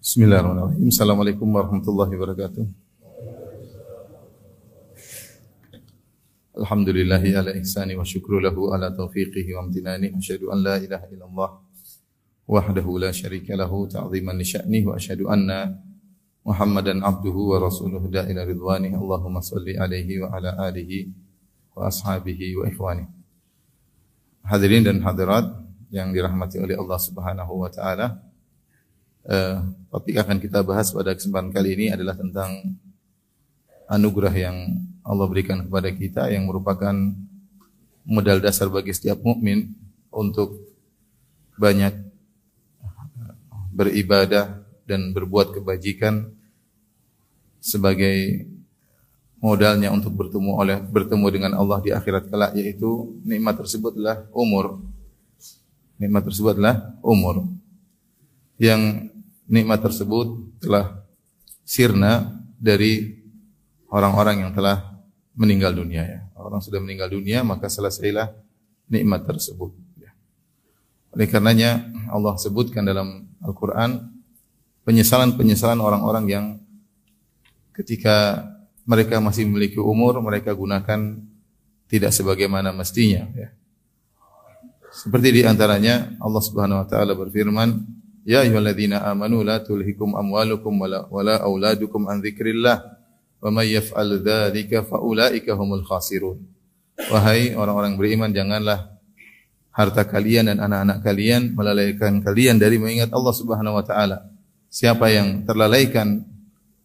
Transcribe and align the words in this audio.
Bismillahirrahmanirrahim. 0.00 0.88
Assalamualaikum 0.88 1.44
warahmatullahi 1.44 2.16
wabarakatuh. 2.16 2.64
Alhamdulillahi 6.56 7.36
ala 7.36 7.52
ihsani 7.60 8.00
wa 8.00 8.08
syukru 8.08 8.40
lahu 8.40 8.72
ala 8.72 8.88
taufiqihi 8.96 9.52
wa 9.52 9.68
amtinani. 9.68 10.08
Asyhadu 10.16 10.56
an 10.56 10.64
la 10.64 10.80
ilaha 10.80 11.04
illallah 11.04 11.50
wahdahu 12.48 12.96
la 12.96 13.12
syarika 13.12 13.52
lahu 13.52 13.92
ta'ziman 13.92 14.40
li 14.40 14.46
sya'nihi 14.48 14.88
wa 14.88 14.96
asyhadu 14.96 15.28
anna 15.28 15.68
Muhammadan 16.48 17.04
abduhu 17.04 17.52
wa 17.52 17.60
rasuluhu 17.60 18.08
da'ila 18.08 18.48
ridwani. 18.48 18.96
Allahumma 18.96 19.44
salli 19.44 19.76
alaihi 19.76 20.24
wa 20.24 20.32
ala 20.32 20.64
alihi 20.64 21.12
wa 21.76 21.92
ashabihi 21.92 22.56
wa 22.56 22.64
ikhwani. 22.72 23.04
Hadirin 24.48 24.80
dan 24.80 25.04
hadirat 25.04 25.44
yang 25.92 26.08
dirahmati 26.16 26.56
oleh 26.56 26.80
Allah 26.80 26.96
Subhanahu 26.96 27.52
wa 27.52 27.68
taala. 27.68 28.29
Uh, 29.20 29.60
topik 29.92 30.16
akan 30.16 30.40
kita 30.40 30.64
bahas 30.64 30.90
pada 30.96 31.12
kesempatan 31.12 31.52
kali 31.52 31.76
ini 31.76 31.86
adalah 31.92 32.16
tentang 32.16 32.78
anugerah 33.90 34.32
yang 34.32 34.56
Allah 35.04 35.26
berikan 35.28 35.60
kepada 35.66 35.92
kita 35.92 36.32
yang 36.32 36.48
merupakan 36.48 36.94
modal 38.08 38.38
dasar 38.40 38.72
bagi 38.72 38.96
setiap 38.96 39.20
mukmin 39.20 39.76
untuk 40.08 40.56
banyak 41.60 41.92
beribadah 43.70 44.64
dan 44.88 45.12
berbuat 45.14 45.54
kebajikan 45.54 46.32
sebagai 47.60 48.48
modalnya 49.40 49.92
untuk 49.92 50.12
bertemu 50.16 50.52
oleh 50.56 50.76
bertemu 50.80 51.26
dengan 51.32 51.52
Allah 51.56 51.78
di 51.80 51.90
akhirat 51.92 52.28
kelak 52.28 52.52
yaitu 52.56 53.20
nikmat 53.24 53.56
tersebutlah 53.56 54.28
umur. 54.32 54.80
Nikmat 56.00 56.24
tersebutlah 56.28 56.96
umur. 57.04 57.59
Yang 58.60 59.08
nikmat 59.48 59.80
tersebut 59.80 60.60
telah 60.60 61.00
sirna 61.64 62.38
dari 62.60 63.18
orang-orang 63.88 64.44
yang 64.46 64.52
telah 64.52 65.00
meninggal 65.32 65.72
dunia 65.72 66.04
ya. 66.04 66.20
Orang 66.36 66.60
sudah 66.60 66.78
meninggal 66.78 67.08
dunia 67.08 67.40
maka 67.40 67.72
selesailah 67.72 68.30
nikmat 68.92 69.24
tersebut. 69.24 69.72
Ya. 69.96 70.12
Oleh 71.16 71.24
karenanya 71.24 71.88
Allah 72.12 72.36
sebutkan 72.36 72.84
dalam 72.84 73.32
Al-Quran 73.40 74.12
penyesalan-penyesalan 74.84 75.80
orang-orang 75.80 76.24
yang 76.28 76.46
ketika 77.72 78.44
mereka 78.84 79.22
masih 79.22 79.46
memiliki 79.46 79.78
umur 79.78 80.18
mereka 80.20 80.52
gunakan 80.52 81.16
tidak 81.86 82.12
sebagaimana 82.14 82.70
mestinya. 82.70 83.26
Ya. 83.32 83.50
Seperti 84.90 85.30
di 85.30 85.42
antaranya 85.46 86.18
Allah 86.18 86.42
Subhanahu 86.42 86.82
Wa 86.82 86.86
Taala 86.90 87.14
berfirman, 87.14 87.86
Ya 88.30 88.46
ayyuhalladzina 88.46 89.02
amanu 89.10 89.42
la 89.42 89.58
tulhikum 89.58 90.14
amwalukum 90.14 90.70
wala 90.78 91.02
wala 91.10 91.42
auladukum 91.42 92.06
an 92.06 92.22
dzikrillah 92.22 92.78
wa 93.42 93.50
may 93.50 93.74
yaf'al 93.74 94.22
dzalika 94.22 94.86
fa 94.86 95.02
ulaika 95.02 95.58
humul 95.58 95.82
khasirun. 95.82 96.38
Wahai 97.10 97.58
orang-orang 97.58 97.98
beriman 97.98 98.30
janganlah 98.30 98.94
harta 99.74 100.06
kalian 100.06 100.46
dan 100.46 100.62
anak-anak 100.62 101.02
kalian 101.02 101.58
melalaikan 101.58 102.22
kalian 102.22 102.62
dari 102.62 102.78
mengingat 102.78 103.10
Allah 103.10 103.34
Subhanahu 103.34 103.74
wa 103.74 103.82
taala. 103.82 104.30
Siapa 104.70 105.10
yang 105.10 105.42
terlalaikan 105.42 106.22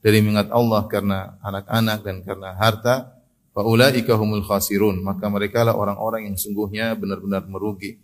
dari 0.01 0.25
mengingat 0.25 0.49
Allah 0.49 0.81
karena 0.89 1.37
anak-anak 1.45 1.99
dan 2.01 2.25
karena 2.25 2.57
harta, 2.57 3.21
fa 3.53 3.61
ulaika 3.61 4.17
humul 4.17 4.41
khasirun, 4.41 4.97
maka 4.97 5.29
mereka 5.29 5.61
lah 5.61 5.77
orang-orang 5.77 6.25
yang 6.25 6.41
sungguhnya 6.41 6.97
benar-benar 6.97 7.45
merugi. 7.45 8.01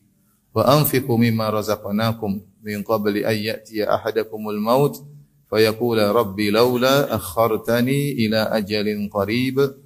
Wa 0.51 0.67
anfiqu 0.67 1.15
mimma 1.15 1.47
razaqnakum 1.47 2.43
min 2.59 2.83
qabli 2.83 3.23
an 3.23 3.35
ya'tiya 3.35 3.87
ahadakumul 3.87 4.59
maut 4.59 4.99
fayaqula 5.47 6.11
rabbi 6.11 6.51
laula 6.51 7.07
akhartani 7.07 8.19
ila 8.27 8.51
ajalin 8.51 9.07
qarib. 9.07 9.79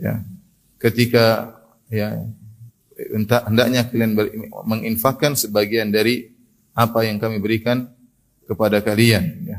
Ya. 0.00 0.24
Ketika 0.80 1.56
ya 1.92 2.24
hendaknya 3.48 3.88
kalian 3.88 4.16
menginfakkan 4.64 5.36
sebagian 5.36 5.92
dari 5.92 6.32
apa 6.72 7.04
yang 7.04 7.20
kami 7.20 7.40
berikan 7.40 7.92
kepada 8.48 8.80
kalian 8.80 9.24
ya. 9.44 9.58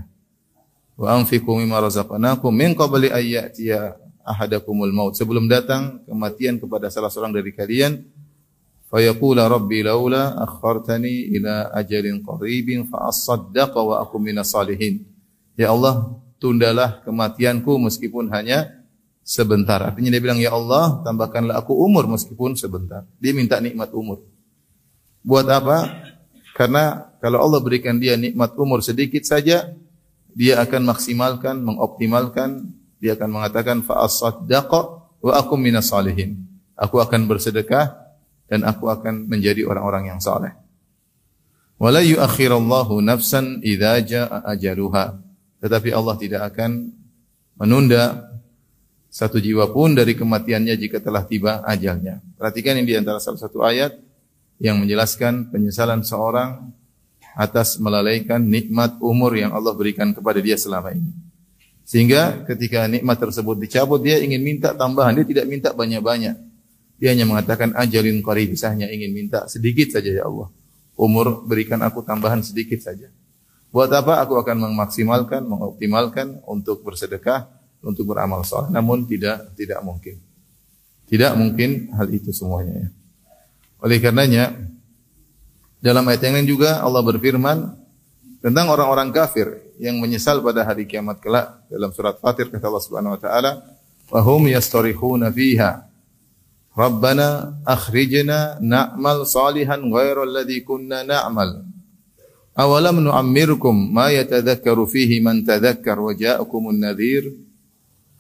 Wa 0.97 1.13
anfiqu 1.13 1.53
mimma 1.53 1.78
razaqnakum 1.78 2.49
min 2.49 2.73
qabli 2.73 3.13
an 3.13 3.22
ya'tiya 3.22 4.01
ahadakumul 4.25 4.89
maut. 4.89 5.13
Sebelum 5.13 5.45
datang 5.45 6.01
kematian 6.09 6.57
kepada 6.57 6.89
salah 6.89 7.13
seorang 7.13 7.38
dari 7.38 7.53
kalian 7.53 8.01
fayaqula 8.87 9.47
rabbi 9.51 9.83
laula 9.83 10.35
akhartani 10.39 11.31
ila 11.39 11.71
ajalin 11.75 12.23
qaribin 12.23 12.87
fa 12.87 13.11
asaddaqa 13.11 13.79
wa 13.79 13.99
akum 14.03 14.23
minas 14.23 14.51
salihin 14.51 15.03
ya 15.59 15.71
Allah 15.75 16.17
tundalah 16.37 17.01
kematianku 17.03 17.81
meskipun 17.81 18.29
hanya 18.31 18.77
sebentar. 19.27 19.83
Artinya 19.83 20.07
dia 20.13 20.23
bilang 20.23 20.39
ya 20.39 20.55
Allah 20.55 21.03
tambahkanlah 21.03 21.59
aku 21.59 21.75
umur 21.75 22.07
meskipun 22.07 22.55
sebentar. 22.55 23.03
Dia 23.19 23.35
minta 23.35 23.59
nikmat 23.59 23.91
umur. 23.91 24.23
Buat 25.19 25.51
apa? 25.51 25.77
Karena 26.55 27.11
kalau 27.19 27.43
Allah 27.43 27.59
berikan 27.59 27.99
dia 27.99 28.15
nikmat 28.15 28.55
umur 28.55 28.79
sedikit 28.79 29.27
saja 29.27 29.75
dia 30.31 30.55
akan 30.63 30.87
maksimalkan 30.87 31.59
mengoptimalkan 31.59 32.71
dia 33.03 33.19
akan 33.19 33.29
mengatakan 33.29 33.77
fa 33.83 34.07
asaddaqa 34.07 34.81
wa 35.19 35.31
akum 35.35 35.59
minas 35.59 35.91
salihin. 35.91 36.47
Aku 36.79 37.03
akan 37.03 37.27
bersedekah 37.27 38.06
dan 38.47 38.63
aku 38.63 38.88
akan 38.88 39.28
menjadi 39.28 39.68
orang-orang 39.68 40.16
yang 40.16 40.19
saleh. 40.24 40.56
Wala 41.78 42.02
yuakhirallahu 42.02 43.03
nafsan 43.06 43.62
idza 43.62 44.02
jaa 44.02 44.41
ajaluha. 44.50 45.22
Tetapi 45.62 45.90
Allah 45.94 46.16
tidak 46.18 46.41
akan 46.53 46.90
menunda 47.59 48.34
satu 49.13 49.38
jiwa 49.38 49.69
pun 49.69 49.94
dari 49.94 50.18
kematiannya 50.18 50.74
jika 50.78 51.02
telah 51.02 51.25
tiba 51.25 51.62
ajalnya. 51.66 52.22
Perhatikan 52.38 52.78
ini 52.81 52.94
di 52.94 52.97
antara 52.97 53.22
salah 53.22 53.41
satu 53.41 53.62
ayat 53.62 53.97
yang 54.58 54.81
menjelaskan 54.81 55.53
penyesalan 55.53 56.02
seorang 56.02 56.74
atas 57.38 57.78
melalaikan 57.78 58.41
nikmat 58.41 58.97
umur 58.97 59.38
yang 59.38 59.53
Allah 59.53 59.74
berikan 59.78 60.09
kepada 60.14 60.41
dia 60.41 60.58
selama 60.58 60.94
ini. 60.94 61.14
Sehingga 61.85 62.44
ketika 62.50 62.90
nikmat 62.90 63.22
tersebut 63.22 63.62
dicabut 63.62 64.02
dia 64.02 64.18
ingin 64.18 64.41
minta 64.41 64.74
tambahan, 64.74 65.14
dia 65.22 65.25
tidak 65.29 65.46
minta 65.46 65.69
banyak-banyak. 65.72 66.47
Dia 66.97 67.13
hanya 67.13 67.30
mengatakan 67.30 67.78
ajalin 67.78 68.25
qarib, 68.25 68.58
saya 68.58 68.74
ingin 68.74 69.13
minta 69.13 69.46
sedikit 69.46 69.94
saja 69.94 70.09
ya 70.09 70.24
Allah. 70.25 70.50
Umur 70.97 71.46
berikan 71.46 71.78
aku 71.85 72.02
tambahan 72.02 72.41
sedikit 72.41 72.81
saja. 72.81 73.13
Buat 73.69 73.94
apa? 73.94 74.25
Aku 74.25 74.34
akan 74.41 74.66
memaksimalkan, 74.66 75.46
mengoptimalkan 75.46 76.41
untuk 76.50 76.81
bersedekah, 76.81 77.46
untuk 77.85 78.09
beramal 78.09 78.41
saleh. 78.41 78.74
Namun 78.74 79.06
tidak 79.06 79.53
tidak 79.53 79.78
mungkin. 79.85 80.18
Tidak 81.08 81.38
mungkin 81.38 81.94
hal 81.94 82.09
itu 82.09 82.34
semuanya 82.34 82.88
ya. 82.88 82.90
Oleh 83.79 84.02
karenanya 84.02 84.58
dalam 85.78 86.03
ayat 86.09 86.25
yang 86.25 86.35
lain 86.41 86.50
juga 86.50 86.81
Allah 86.81 87.06
berfirman 87.06 87.78
tentang 88.41 88.68
orang-orang 88.74 89.14
kafir 89.14 89.62
yang 89.78 90.02
menyesal 90.02 90.41
pada 90.41 90.66
hari 90.66 90.90
kiamat 90.90 91.22
kelak 91.22 91.62
dalam 91.69 91.94
surat 91.94 92.18
Fatir 92.18 92.50
kata 92.50 92.66
Allah 92.68 92.84
Subhanahu 92.84 93.14
wa 93.16 93.22
taala 93.22 93.52
wa 94.09 94.22
hum 94.25 94.50
yastarihuna 94.50 95.29
fiha 95.31 95.86
Rabbana 96.77 97.57
akhrijna 97.65 98.61
na'mal 98.61 99.25
salihan 99.25 99.81
ghairal 99.89 100.29
ladzi 100.29 100.61
kunna 100.61 101.02
na'mal. 101.02 101.66
Awalam 102.53 103.02
nu'ammirkum 103.02 103.73
ma 103.73 104.13
yatadhakkaru 104.13 104.85
fihi 104.85 105.17
man 105.17 105.41
tadhakkar 105.41 105.97
wa 105.97 106.13
ja'akumun 106.13 106.78
nadhir 106.78 107.34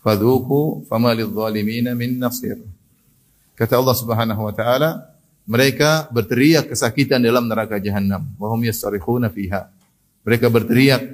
fadhuku 0.01 0.89
fama 0.89 1.13
lidh-dhalimin 1.13 1.93
min 1.93 2.17
nasir. 2.17 2.57
Kata 3.53 3.77
Allah 3.77 3.93
Subhanahu 3.93 4.41
wa 4.49 4.53
taala, 4.53 5.05
mereka 5.45 6.09
berteriak 6.09 6.73
kesakitan 6.73 7.21
dalam 7.21 7.45
neraka 7.45 7.77
jahanam. 7.77 8.25
Wa 8.41 8.49
hum 8.49 8.65
yastarikhuna 8.65 9.29
fiha. 9.29 9.69
Mereka 10.25 10.49
berteriak. 10.49 11.05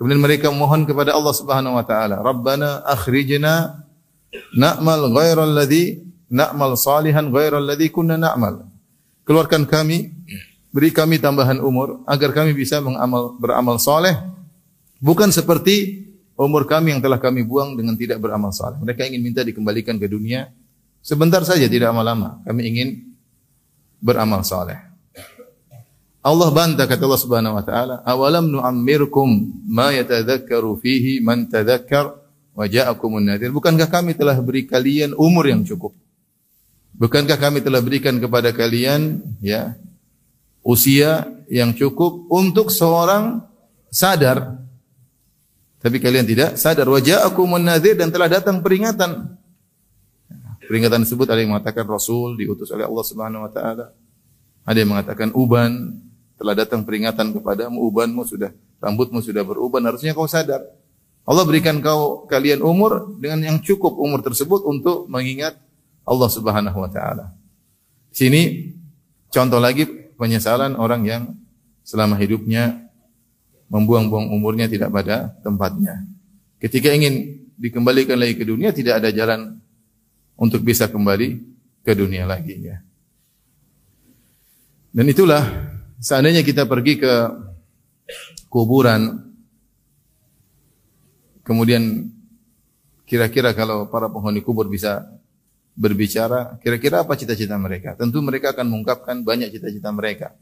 Kemudian 0.00 0.20
mereka 0.20 0.48
mohon 0.48 0.88
kepada 0.88 1.12
Allah 1.12 1.36
Subhanahu 1.36 1.76
wa 1.76 1.84
taala, 1.84 2.24
Rabbana 2.24 2.88
akhrijna 2.88 3.84
na'mal 4.56 5.12
ghairal 5.12 5.52
ladzi 5.52 6.09
na'mal 6.30 6.78
salihan 6.78 7.26
ghairal 7.28 7.66
ladzi 7.66 7.90
kunna 7.90 8.14
na'mal. 8.14 8.64
Keluarkan 9.26 9.66
kami, 9.66 10.14
beri 10.70 10.94
kami 10.94 11.18
tambahan 11.18 11.58
umur 11.58 12.06
agar 12.06 12.30
kami 12.30 12.54
bisa 12.54 12.78
mengamal 12.78 13.34
beramal 13.36 13.76
saleh 13.82 14.14
bukan 15.02 15.34
seperti 15.34 16.06
umur 16.38 16.64
kami 16.64 16.94
yang 16.96 17.02
telah 17.02 17.18
kami 17.18 17.42
buang 17.42 17.74
dengan 17.74 17.98
tidak 17.98 18.22
beramal 18.22 18.54
saleh. 18.54 18.78
Mereka 18.78 19.10
ingin 19.10 19.20
minta 19.20 19.42
dikembalikan 19.42 19.98
ke 19.98 20.06
dunia 20.06 20.48
sebentar 21.02 21.42
saja 21.42 21.66
tidak 21.66 21.90
lama-lama. 21.90 22.40
Kami 22.46 22.60
ingin 22.64 22.88
beramal 24.00 24.46
saleh. 24.46 24.78
Allah 26.20 26.52
bantah 26.52 26.84
kata 26.84 27.08
Allah 27.08 27.20
Subhanahu 27.20 27.56
wa 27.56 27.64
taala, 27.64 27.94
"Awalam 28.04 28.52
nu'ammirkum 28.52 29.28
ma 29.72 29.88
yatadzakkaru 29.88 30.76
fihi 30.76 31.24
man 31.24 31.48
tadzakkar 31.48 32.12
wa 32.52 32.64
ja'akumun 32.68 33.24
nadhir?" 33.24 33.48
Bukankah 33.48 33.88
kami 33.88 34.12
telah 34.12 34.36
beri 34.36 34.68
kalian 34.68 35.16
umur 35.16 35.48
yang 35.48 35.64
cukup? 35.64 35.96
Bukankah 37.00 37.40
kami 37.40 37.64
telah 37.64 37.80
berikan 37.80 38.20
kepada 38.20 38.52
kalian 38.52 39.24
ya 39.40 39.72
usia 40.60 41.24
yang 41.48 41.72
cukup 41.72 42.28
untuk 42.28 42.68
seorang 42.68 43.40
sadar 43.88 44.60
Tapi 45.80 45.96
kalian 45.96 46.28
tidak 46.28 46.60
sadar 46.60 46.84
wajah 46.92 47.24
aku 47.24 47.40
menazir 47.48 47.96
dan 47.96 48.12
telah 48.12 48.28
datang 48.28 48.60
peringatan. 48.60 49.32
Peringatan 50.68 51.08
tersebut 51.08 51.24
ada 51.24 51.40
yang 51.40 51.56
mengatakan 51.56 51.88
Rasul 51.88 52.36
diutus 52.36 52.68
oleh 52.68 52.84
Allah 52.84 53.00
Subhanahu 53.00 53.48
wa 53.48 53.50
taala. 53.50 53.96
Ada 54.68 54.76
yang 54.84 54.92
mengatakan 54.92 55.32
uban 55.32 55.96
telah 56.36 56.52
datang 56.52 56.84
peringatan 56.84 57.32
kepadamu 57.32 57.80
ubanmu 57.80 58.28
sudah 58.28 58.52
rambutmu 58.76 59.24
sudah 59.24 59.40
beruban 59.40 59.80
harusnya 59.88 60.12
kau 60.12 60.28
sadar. 60.28 60.60
Allah 61.24 61.48
berikan 61.48 61.80
kau 61.80 62.28
kalian 62.28 62.60
umur 62.60 63.16
dengan 63.16 63.40
yang 63.40 63.56
cukup 63.64 63.96
umur 63.96 64.20
tersebut 64.20 64.60
untuk 64.68 65.08
mengingat 65.08 65.56
Allah 66.04 66.30
Subhanahu 66.30 66.78
wa 66.78 66.90
taala. 66.90 67.34
Sini 68.10 68.74
contoh 69.30 69.62
lagi 69.62 69.86
penyesalan 70.18 70.74
orang 70.76 71.02
yang 71.06 71.22
selama 71.86 72.18
hidupnya 72.18 72.90
membuang-buang 73.70 74.34
umurnya 74.34 74.66
tidak 74.66 74.90
pada 74.90 75.30
tempatnya. 75.40 76.04
Ketika 76.58 76.90
ingin 76.90 77.46
dikembalikan 77.56 78.18
lagi 78.18 78.34
ke 78.36 78.44
dunia 78.44 78.74
tidak 78.74 79.00
ada 79.00 79.14
jalan 79.14 79.60
untuk 80.34 80.64
bisa 80.64 80.90
kembali 80.90 81.40
ke 81.84 81.92
dunia 81.94 82.26
lagi 82.26 82.56
ya. 82.60 82.82
Dan 84.90 85.06
itulah 85.06 85.46
seandainya 86.02 86.42
kita 86.42 86.66
pergi 86.66 86.98
ke 86.98 87.12
kuburan 88.50 89.30
kemudian 91.46 92.10
kira-kira 93.06 93.54
kalau 93.54 93.86
para 93.86 94.10
penghuni 94.10 94.42
kubur 94.42 94.66
bisa 94.66 95.06
berbicara, 95.74 96.58
kira-kira 96.60 97.02
apa 97.02 97.14
cita-cita 97.14 97.56
mereka? 97.56 97.94
Tentu 97.98 98.20
mereka 98.20 98.52
akan 98.54 98.66
mengungkapkan 98.66 99.22
banyak 99.22 99.54
cita-cita 99.54 99.90
mereka. 99.90 100.34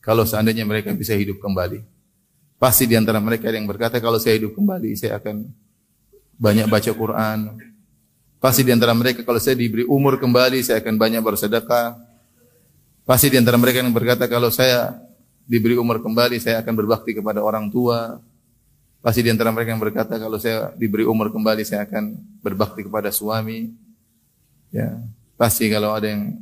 Kalau 0.00 0.24
seandainya 0.24 0.64
mereka 0.64 0.90
bisa 0.96 1.12
hidup 1.12 1.40
kembali. 1.40 1.84
Pasti 2.60 2.84
di 2.84 2.96
antara 2.96 3.20
mereka 3.20 3.48
yang 3.48 3.68
berkata, 3.68 4.00
kalau 4.00 4.20
saya 4.20 4.36
hidup 4.36 4.52
kembali, 4.56 4.92
saya 4.96 5.16
akan 5.20 5.48
banyak 6.40 6.66
baca 6.68 6.90
Quran, 6.92 7.38
Pasti 8.40 8.64
di 8.64 8.72
antara 8.72 8.96
mereka 8.96 9.20
kalau 9.20 9.36
saya 9.36 9.52
diberi 9.52 9.84
umur 9.84 10.16
kembali 10.16 10.64
saya 10.64 10.80
akan 10.80 10.96
banyak 10.96 11.20
bersedekah. 11.20 11.92
Pasti 13.04 13.28
di 13.28 13.36
antara 13.36 13.60
mereka 13.60 13.84
yang 13.84 13.92
berkata 13.92 14.24
kalau 14.24 14.48
saya 14.48 14.96
diberi 15.44 15.76
umur 15.76 16.00
kembali 16.00 16.40
saya 16.40 16.64
akan 16.64 16.72
berbakti 16.72 17.12
kepada 17.12 17.44
orang 17.44 17.68
tua. 17.68 18.16
Pasti 19.04 19.20
di 19.20 19.28
antara 19.28 19.52
mereka 19.52 19.76
yang 19.76 19.82
berkata 19.84 20.16
kalau 20.16 20.40
saya 20.40 20.72
diberi 20.72 21.04
umur 21.04 21.28
kembali 21.28 21.68
saya 21.68 21.84
akan 21.84 22.16
berbakti 22.40 22.88
kepada 22.88 23.12
suami. 23.12 23.76
Ya, 24.70 25.02
pasti 25.34 25.66
kalau 25.66 25.94
ada 25.94 26.06
yang 26.06 26.38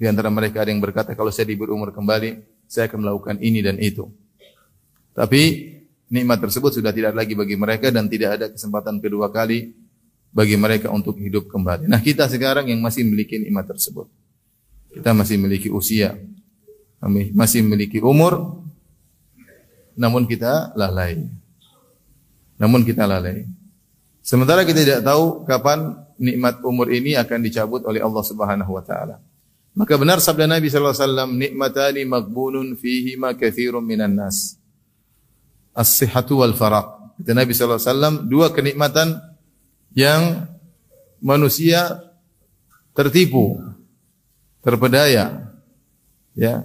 di 0.00 0.04
antara 0.08 0.32
mereka 0.32 0.64
ada 0.64 0.72
yang 0.72 0.80
berkata 0.80 1.12
kalau 1.12 1.28
saya 1.28 1.48
diberi 1.48 1.70
umur 1.70 1.92
kembali 1.92 2.40
saya 2.66 2.88
akan 2.88 2.98
melakukan 3.04 3.36
ini 3.40 3.60
dan 3.60 3.76
itu. 3.78 4.08
Tapi 5.14 5.72
nikmat 6.10 6.42
tersebut 6.42 6.74
sudah 6.80 6.90
tidak 6.90 7.14
lagi 7.14 7.38
bagi 7.38 7.54
mereka 7.54 7.92
dan 7.92 8.10
tidak 8.10 8.30
ada 8.40 8.46
kesempatan 8.50 8.98
kedua 8.98 9.30
kali 9.30 9.72
bagi 10.34 10.58
mereka 10.58 10.90
untuk 10.90 11.14
hidup 11.22 11.46
kembali. 11.46 11.86
Nah, 11.86 12.02
kita 12.02 12.26
sekarang 12.26 12.66
yang 12.66 12.82
masih 12.82 13.06
memiliki 13.06 13.38
nikmat 13.38 13.70
tersebut. 13.70 14.10
Kita 14.90 15.14
masih 15.14 15.38
memiliki 15.38 15.70
usia, 15.70 16.18
masih 17.34 17.62
memiliki 17.62 18.02
umur, 18.02 18.62
namun 19.94 20.26
kita 20.26 20.74
lalai. 20.74 21.22
Namun 22.58 22.82
kita 22.82 23.06
lalai. 23.06 23.46
Sementara 24.22 24.66
kita 24.66 24.82
tidak 24.82 25.00
tahu 25.06 25.46
kapan 25.46 26.03
nikmat 26.18 26.62
umur 26.62 26.90
ini 26.90 27.18
akan 27.18 27.38
dicabut 27.42 27.82
oleh 27.86 28.00
Allah 28.02 28.24
Subhanahu 28.24 28.70
wa 28.74 28.82
taala. 28.84 29.18
Maka 29.74 29.98
benar 29.98 30.22
sabda 30.22 30.46
Nabi 30.46 30.70
sallallahu 30.70 30.94
alaihi 30.94 31.06
wasallam, 31.10 31.30
nikmatani 31.34 32.02
maghbunun 32.06 32.78
fihi 32.78 33.18
ma 33.18 33.34
katsirun 33.34 33.82
minan 33.82 34.14
nas. 34.14 34.54
As-sihhatu 35.74 36.38
wal 36.38 36.54
faraq. 36.54 37.18
Kata 37.18 37.34
Nabi 37.34 37.50
sallallahu 37.50 37.82
alaihi 37.82 37.90
wasallam, 37.90 38.14
dua 38.30 38.46
kenikmatan 38.54 39.18
yang 39.98 40.46
manusia 41.18 41.98
tertipu, 42.94 43.58
terpedaya. 44.62 45.50
Ya. 46.38 46.62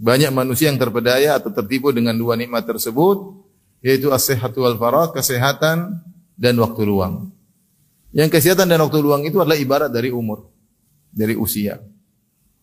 Banyak 0.00 0.32
manusia 0.32 0.68
yang 0.68 0.80
terpedaya 0.80 1.40
atau 1.40 1.52
tertipu 1.52 1.92
dengan 1.92 2.16
dua 2.16 2.36
nikmat 2.36 2.68
tersebut, 2.68 3.40
yaitu 3.80 4.12
as-sihhatu 4.12 4.68
wal 4.68 4.76
farah, 4.76 5.08
kesehatan 5.12 6.04
dan 6.36 6.54
waktu 6.60 6.84
luang. 6.84 7.32
Yang 8.10 8.38
kesehatan 8.38 8.66
dan 8.66 8.82
waktu 8.82 8.98
luang 8.98 9.22
itu 9.22 9.38
adalah 9.38 9.54
ibarat 9.54 9.90
dari 9.90 10.10
umur, 10.10 10.50
dari 11.14 11.38
usia. 11.38 11.78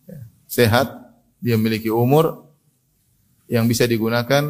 Ya. 0.03 0.19
Sehat, 0.43 0.91
dia 1.39 1.55
memiliki 1.55 1.87
umur 1.87 2.51
yang 3.47 3.63
bisa 3.63 3.87
digunakan 3.87 4.43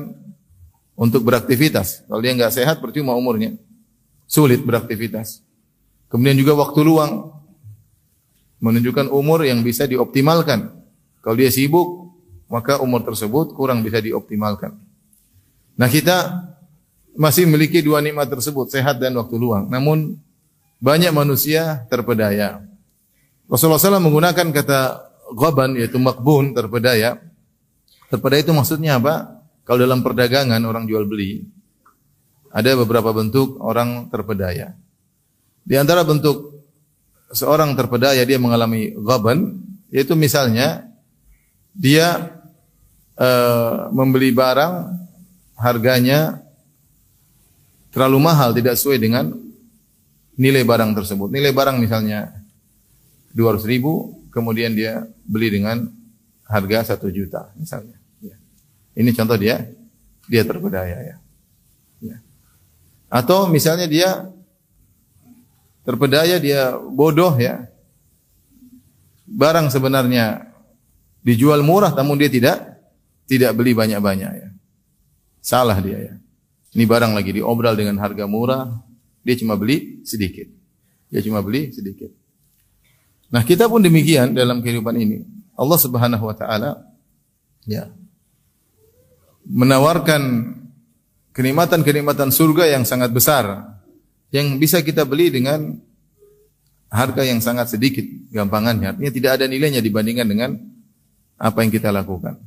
untuk 0.97 1.21
beraktivitas. 1.21 2.09
Kalau 2.09 2.21
dia 2.21 2.33
nggak 2.33 2.49
sehat, 2.49 2.81
percuma 2.81 3.13
umurnya. 3.13 3.53
Sulit 4.25 4.65
beraktivitas. 4.65 5.45
Kemudian 6.09 6.35
juga 6.35 6.57
waktu 6.57 6.81
luang 6.81 7.37
menunjukkan 8.57 9.13
umur 9.13 9.45
yang 9.45 9.61
bisa 9.61 9.85
dioptimalkan. 9.85 10.73
Kalau 11.21 11.35
dia 11.37 11.53
sibuk, 11.53 12.17
maka 12.49 12.81
umur 12.81 13.05
tersebut 13.05 13.53
kurang 13.53 13.85
bisa 13.85 14.01
dioptimalkan. 14.01 14.73
Nah, 15.77 15.85
kita 15.85 16.47
masih 17.13 17.45
memiliki 17.45 17.85
dua 17.85 18.01
nikmat 18.01 18.25
tersebut, 18.33 18.73
sehat 18.73 18.97
dan 18.97 19.13
waktu 19.13 19.37
luang. 19.37 19.69
Namun 19.69 20.17
banyak 20.77 21.11
manusia 21.13 21.85
terpedaya. 21.89 22.61
Rasulullah 23.47 23.79
SAW 23.79 24.03
menggunakan 24.03 24.47
kata 24.53 24.79
ghaban 25.33 25.75
yaitu 25.79 25.97
makbun 25.97 26.53
terpedaya. 26.53 27.17
Terpedaya 28.07 28.41
itu 28.43 28.53
maksudnya 28.55 29.01
apa? 29.01 29.43
Kalau 29.67 29.83
dalam 29.83 29.99
perdagangan 29.99 30.63
orang 30.63 30.87
jual 30.87 31.03
beli 31.03 31.43
ada 32.51 32.73
beberapa 32.79 33.11
bentuk 33.11 33.59
orang 33.59 34.07
terpedaya. 34.07 34.75
Di 35.67 35.75
antara 35.75 36.07
bentuk 36.07 36.63
seorang 37.35 37.75
terpedaya 37.75 38.23
dia 38.23 38.39
mengalami 38.39 38.95
ghaban 38.95 39.59
yaitu 39.91 40.15
misalnya 40.15 40.87
dia 41.75 42.39
uh, 43.19 43.91
membeli 43.91 44.31
barang 44.31 44.95
harganya 45.59 46.39
terlalu 47.91 48.17
mahal 48.23 48.55
tidak 48.55 48.79
sesuai 48.79 48.99
dengan 49.01 49.46
nilai 50.37 50.63
barang 50.63 50.93
tersebut. 50.93 51.33
Nilai 51.33 51.51
barang 51.51 51.81
misalnya 51.81 52.31
200 53.33 53.65
ribu, 53.65 54.23
kemudian 54.29 54.77
dia 54.77 55.03
beli 55.25 55.49
dengan 55.49 55.89
harga 56.45 56.95
1 56.95 57.09
juta 57.11 57.51
misalnya. 57.57 57.97
Ya. 58.21 58.37
Ini 58.95 59.09
contoh 59.17 59.35
dia, 59.35 59.67
dia 60.29 60.41
terpedaya 60.45 60.97
ya. 61.03 61.15
ya. 61.99 62.17
Atau 63.09 63.49
misalnya 63.49 63.89
dia 63.89 64.29
terpedaya 65.83 66.37
dia 66.37 66.77
bodoh 66.77 67.33
ya. 67.35 67.67
Barang 69.27 69.67
sebenarnya 69.67 70.47
dijual 71.19 71.59
murah 71.59 71.91
namun 71.91 72.15
dia 72.15 72.31
tidak 72.31 72.79
tidak 73.27 73.51
beli 73.57 73.75
banyak-banyak 73.75 74.31
ya. 74.31 74.49
Salah 75.43 75.79
dia 75.83 75.99
ya. 75.99 76.13
Ini 76.77 76.83
barang 76.85 77.11
lagi 77.15 77.31
diobral 77.35 77.73
dengan 77.73 77.97
harga 77.99 78.27
murah, 78.29 78.69
dia 79.27 79.35
cuma 79.35 79.59
beli 79.59 79.99
sedikit. 80.07 80.47
Dia 81.11 81.19
cuma 81.19 81.43
beli 81.43 81.75
sedikit. 81.75 82.07
Nah, 83.27 83.43
kita 83.43 83.67
pun 83.67 83.83
demikian 83.83 84.31
dalam 84.31 84.63
kehidupan 84.63 84.95
ini. 84.95 85.27
Allah 85.59 85.75
Subhanahu 85.75 86.23
wa 86.23 86.31
taala 86.31 86.79
ya 87.67 87.91
menawarkan 89.43 90.55
kenikmatan-kenikmatan 91.35 92.31
surga 92.31 92.71
yang 92.71 92.87
sangat 92.87 93.11
besar 93.11 93.75
yang 94.31 94.55
bisa 94.55 94.79
kita 94.79 95.03
beli 95.03 95.27
dengan 95.27 95.75
harga 96.87 97.27
yang 97.27 97.43
sangat 97.43 97.75
sedikit 97.75 98.07
gampangannya. 98.31 98.95
Artinya 98.95 99.11
tidak 99.11 99.31
ada 99.39 99.45
nilainya 99.51 99.83
dibandingkan 99.83 100.27
dengan 100.27 100.55
apa 101.35 101.67
yang 101.67 101.71
kita 101.71 101.91
lakukan. 101.91 102.39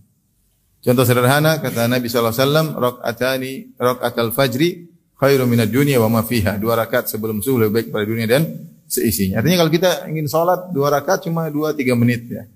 Contoh 0.81 1.05
sederhana 1.05 1.61
kata 1.61 1.93
Nabi 1.93 2.09
wasallam, 2.09 2.73
rakaatani 2.73 3.77
rakaatal 3.77 4.33
fajri 4.33 4.89
khairu 5.21 5.45
minad 5.45 5.69
dunya 5.69 6.01
wa 6.01 6.09
ma. 6.09 6.25
Dua 6.57 6.75
rakaat 6.75 7.13
sebelum 7.13 7.45
subuh 7.45 7.69
lebih 7.69 7.73
baik 7.77 7.87
pada 7.93 8.05
dunia 8.09 8.27
dan 8.27 8.43
seisinya. 8.89 9.45
Artinya 9.45 9.63
kalau 9.63 9.73
kita 9.73 9.91
ingin 10.09 10.27
salat 10.27 10.73
dua 10.73 10.89
rakaat 10.91 11.29
cuma 11.29 11.47
dua 11.53 11.77
tiga 11.77 11.93
menit 11.93 12.27
ya. 12.27 12.49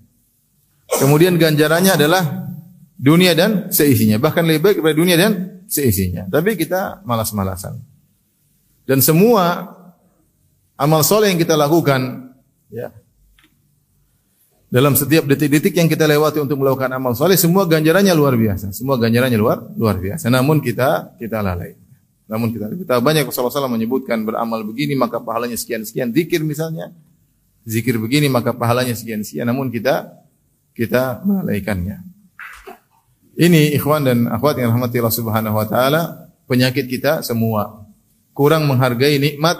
Kemudian 0.97 1.37
ganjarannya 1.37 1.95
adalah 1.95 2.49
dunia 2.97 3.37
dan 3.37 3.69
seisinya. 3.69 4.17
Bahkan 4.17 4.43
lebih 4.43 4.61
baik 4.61 4.77
pada 4.81 4.95
dunia 4.97 5.15
dan 5.15 5.61
seisinya. 5.69 6.25
Tapi 6.25 6.57
kita 6.57 7.05
malas-malasan. 7.05 7.77
Dan 8.85 9.01
semua 9.01 9.73
amal 10.77 11.01
soleh 11.01 11.33
yang 11.33 11.41
kita 11.41 11.57
lakukan, 11.57 12.29
ya, 12.69 12.93
dalam 14.69 14.93
setiap 14.93 15.25
detik-detik 15.25 15.73
yang 15.73 15.89
kita 15.89 16.05
lewati 16.05 16.37
untuk 16.37 16.61
melakukan 16.61 16.93
amal 16.93 17.17
soleh, 17.17 17.33
semua 17.33 17.65
ganjarannya 17.65 18.13
luar 18.13 18.37
biasa. 18.37 18.69
Semua 18.75 19.01
ganjarannya 19.01 19.39
luar 19.39 19.57
luar 19.73 19.97
biasa. 19.97 20.29
Namun 20.29 20.61
kita 20.61 21.17
kita 21.17 21.41
lalai. 21.41 21.84
Namun 22.25 22.49
kita 22.49 22.73
kita 22.73 22.95
banyak 22.97 23.29
Rasulullah 23.29 23.53
SAW 23.53 23.69
menyebutkan 23.69 24.25
beramal 24.25 24.65
begini 24.65 24.97
maka 24.97 25.21
pahalanya 25.21 25.57
sekian 25.57 25.85
sekian. 25.85 26.09
Zikir 26.09 26.41
misalnya, 26.41 26.89
zikir 27.65 28.01
begini 28.01 28.25
maka 28.29 28.53
pahalanya 28.53 28.97
sekian 28.97 29.21
sekian. 29.21 29.45
Namun 29.45 29.69
kita 29.69 30.09
kita 30.73 31.21
melalaikannya. 31.21 32.01
Ini 33.35 33.75
ikhwan 33.75 34.07
dan 34.07 34.31
akhwat 34.31 34.57
yang 34.57 34.73
rahmati 34.73 34.97
Allah 34.97 35.15
Subhanahu 35.15 35.55
wa 35.59 35.67
taala, 35.67 36.31
penyakit 36.49 36.87
kita 36.87 37.21
semua 37.21 37.85
kurang 38.31 38.65
menghargai 38.65 39.21
nikmat 39.21 39.59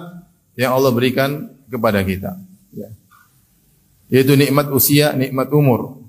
yang 0.55 0.73
Allah 0.73 0.91
berikan 0.95 1.53
kepada 1.67 2.01
kita. 2.01 2.39
Ya. 2.71 2.89
Yaitu 4.09 4.33
nikmat 4.39 4.71
usia, 4.71 5.11
nikmat 5.13 5.51
umur. 5.51 6.01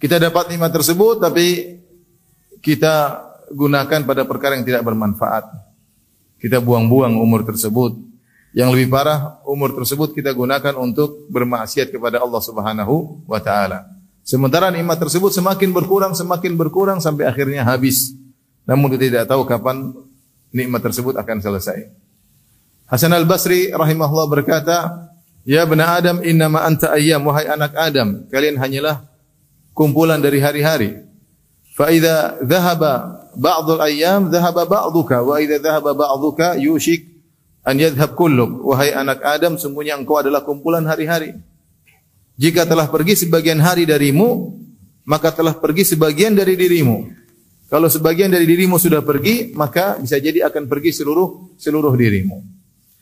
Kita 0.00 0.16
dapat 0.16 0.52
nikmat 0.52 0.72
tersebut 0.72 1.20
tapi 1.20 1.76
kita 2.60 3.24
gunakan 3.52 4.00
pada 4.04 4.22
perkara 4.28 4.56
yang 4.56 4.64
tidak 4.64 4.84
bermanfaat. 4.84 5.69
Kita 6.40 6.58
buang-buang 6.58 7.20
umur 7.20 7.44
tersebut. 7.44 8.00
Yang 8.50 8.68
lebih 8.74 8.88
parah, 8.90 9.38
umur 9.46 9.76
tersebut 9.76 10.10
kita 10.16 10.34
gunakan 10.34 10.74
untuk 10.74 11.28
bermaksiat 11.30 11.92
kepada 11.92 12.18
Allah 12.18 12.42
Subhanahu 12.42 13.22
wa 13.28 13.38
taala. 13.38 13.86
Sementara 14.26 14.72
nikmat 14.74 14.98
tersebut 14.98 15.30
semakin 15.30 15.70
berkurang, 15.70 16.16
semakin 16.16 16.58
berkurang 16.58 16.98
sampai 16.98 17.30
akhirnya 17.30 17.62
habis. 17.62 18.16
Namun 18.66 18.90
kita 18.90 19.04
tidak 19.06 19.26
tahu 19.30 19.46
kapan 19.46 19.94
nikmat 20.50 20.82
tersebut 20.82 21.14
akan 21.14 21.38
selesai. 21.38 21.92
Hasan 22.90 23.14
al-Basri 23.14 23.70
rahimahullah 23.70 24.26
berkata, 24.26 25.06
Ya 25.46 25.64
bena 25.64 25.96
Adam 25.96 26.20
innama 26.20 26.66
anta 26.66 26.92
ayyam 26.92 27.24
wahai 27.24 27.48
anak 27.48 27.72
Adam 27.72 28.28
kalian 28.28 28.60
hanyalah 28.60 29.08
kumpulan 29.72 30.20
dari 30.20 30.36
hari-hari 30.36 31.00
fa 31.80 31.88
idza 31.88 32.36
dhahaba 32.44 33.24
ba'dul 33.32 33.80
ayyam 33.80 34.28
dhahaba 34.28 34.68
ba'duka. 34.68 35.24
Wa 35.24 35.40
idza 35.40 35.56
dhahaba 35.56 35.96
ba'duka 35.96 36.60
yushik 36.60 37.08
an 37.64 37.80
yadhhab 37.80 38.12
kulluk. 38.12 38.60
Wahai 38.68 38.92
anak 38.92 39.24
Adam 39.24 39.56
sungguhnya 39.56 39.96
engkau 39.96 40.20
adalah 40.20 40.44
kumpulan 40.44 40.84
hari-hari. 40.84 41.32
Jika 42.36 42.68
telah 42.68 42.92
pergi 42.92 43.24
sebagian 43.24 43.64
hari 43.64 43.88
darimu 43.88 44.60
maka 45.08 45.32
telah 45.32 45.56
pergi 45.56 45.96
sebagian 45.96 46.36
dari 46.36 46.52
dirimu. 46.52 47.16
Kalau 47.72 47.88
sebagian 47.88 48.28
dari 48.28 48.44
dirimu 48.44 48.76
sudah 48.76 49.00
pergi 49.00 49.56
maka 49.56 49.96
bisa 49.96 50.20
jadi 50.20 50.44
akan 50.52 50.68
pergi 50.68 50.92
seluruh 51.00 51.56
seluruh 51.56 51.96
dirimu. 51.96 52.44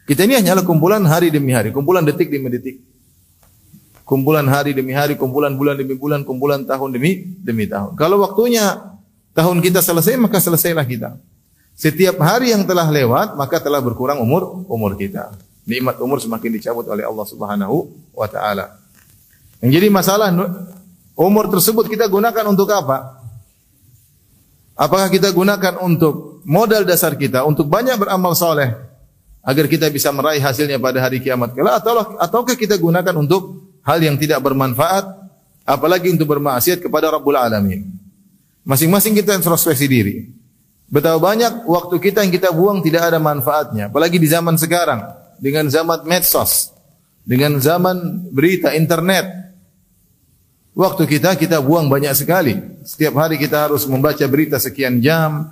Kita 0.06 0.22
ini 0.24 0.38
hanyalah 0.38 0.64
kumpulan 0.64 1.04
hari 1.04 1.28
demi 1.28 1.52
hari, 1.52 1.68
kumpulan 1.68 2.00
detik 2.06 2.30
demi 2.32 2.48
detik. 2.48 2.80
Kumpulan 4.08 4.48
hari 4.48 4.72
demi 4.72 4.96
hari, 4.96 5.20
kumpulan 5.20 5.52
bulan 5.52 5.76
demi 5.76 5.92
bulan, 5.92 6.24
kumpulan 6.24 6.64
tahun 6.64 6.96
demi 6.96 7.28
demi 7.44 7.68
tahun. 7.68 7.92
Kalau 7.92 8.16
waktunya 8.24 8.96
tahun 9.36 9.60
kita 9.60 9.84
selesai, 9.84 10.16
maka 10.16 10.40
selesailah 10.40 10.88
kita. 10.88 11.20
Setiap 11.76 12.16
hari 12.16 12.56
yang 12.56 12.64
telah 12.64 12.88
lewat, 12.88 13.36
maka 13.36 13.60
telah 13.60 13.84
berkurang 13.84 14.16
umur 14.24 14.64
umur 14.64 14.96
kita. 14.96 15.36
Nikmat 15.68 16.00
umur 16.00 16.24
semakin 16.24 16.56
dicabut 16.56 16.88
oleh 16.88 17.04
Allah 17.04 17.26
Subhanahu 17.28 17.92
wa 18.16 18.24
taala. 18.24 18.80
Yang 19.60 19.76
jadi 19.76 19.88
masalah 19.92 20.32
umur 21.12 21.52
tersebut 21.52 21.92
kita 21.92 22.08
gunakan 22.08 22.48
untuk 22.48 22.72
apa? 22.72 23.20
Apakah 24.72 25.12
kita 25.12 25.36
gunakan 25.36 25.84
untuk 25.84 26.40
modal 26.48 26.88
dasar 26.88 27.12
kita 27.12 27.44
untuk 27.44 27.68
banyak 27.68 28.00
beramal 28.00 28.32
soleh 28.32 28.72
agar 29.44 29.68
kita 29.68 29.92
bisa 29.92 30.08
meraih 30.16 30.40
hasilnya 30.40 30.80
pada 30.80 30.96
hari 31.04 31.20
kiamat 31.20 31.52
kelak 31.52 31.84
atau 31.84 32.16
ataukah 32.16 32.56
kita 32.56 32.80
gunakan 32.80 33.12
untuk 33.20 33.67
hal 33.88 33.98
yang 34.04 34.20
tidak 34.20 34.44
bermanfaat 34.44 35.08
apalagi 35.64 36.12
untuk 36.12 36.28
bermaksiat 36.36 36.84
kepada 36.84 37.08
Rabbul 37.08 37.40
Alamin. 37.40 37.88
Masing-masing 38.68 39.16
kita 39.16 39.32
introspeksi 39.32 39.88
diri. 39.88 40.28
Betapa 40.88 41.16
banyak 41.20 41.64
waktu 41.64 41.96
kita 41.96 42.20
yang 42.24 42.32
kita 42.32 42.52
buang 42.52 42.84
tidak 42.84 43.12
ada 43.12 43.20
manfaatnya, 43.20 43.88
apalagi 43.88 44.20
di 44.20 44.28
zaman 44.28 44.56
sekarang 44.60 45.04
dengan 45.40 45.68
zaman 45.68 46.04
medsos, 46.04 46.72
dengan 47.24 47.60
zaman 47.60 48.28
berita 48.32 48.72
internet. 48.72 49.52
Waktu 50.72 51.04
kita 51.04 51.36
kita 51.36 51.58
buang 51.60 51.90
banyak 51.90 52.14
sekali. 52.16 52.54
Setiap 52.88 53.20
hari 53.20 53.36
kita 53.36 53.68
harus 53.68 53.84
membaca 53.84 54.22
berita 54.30 54.56
sekian 54.56 55.02
jam, 55.04 55.50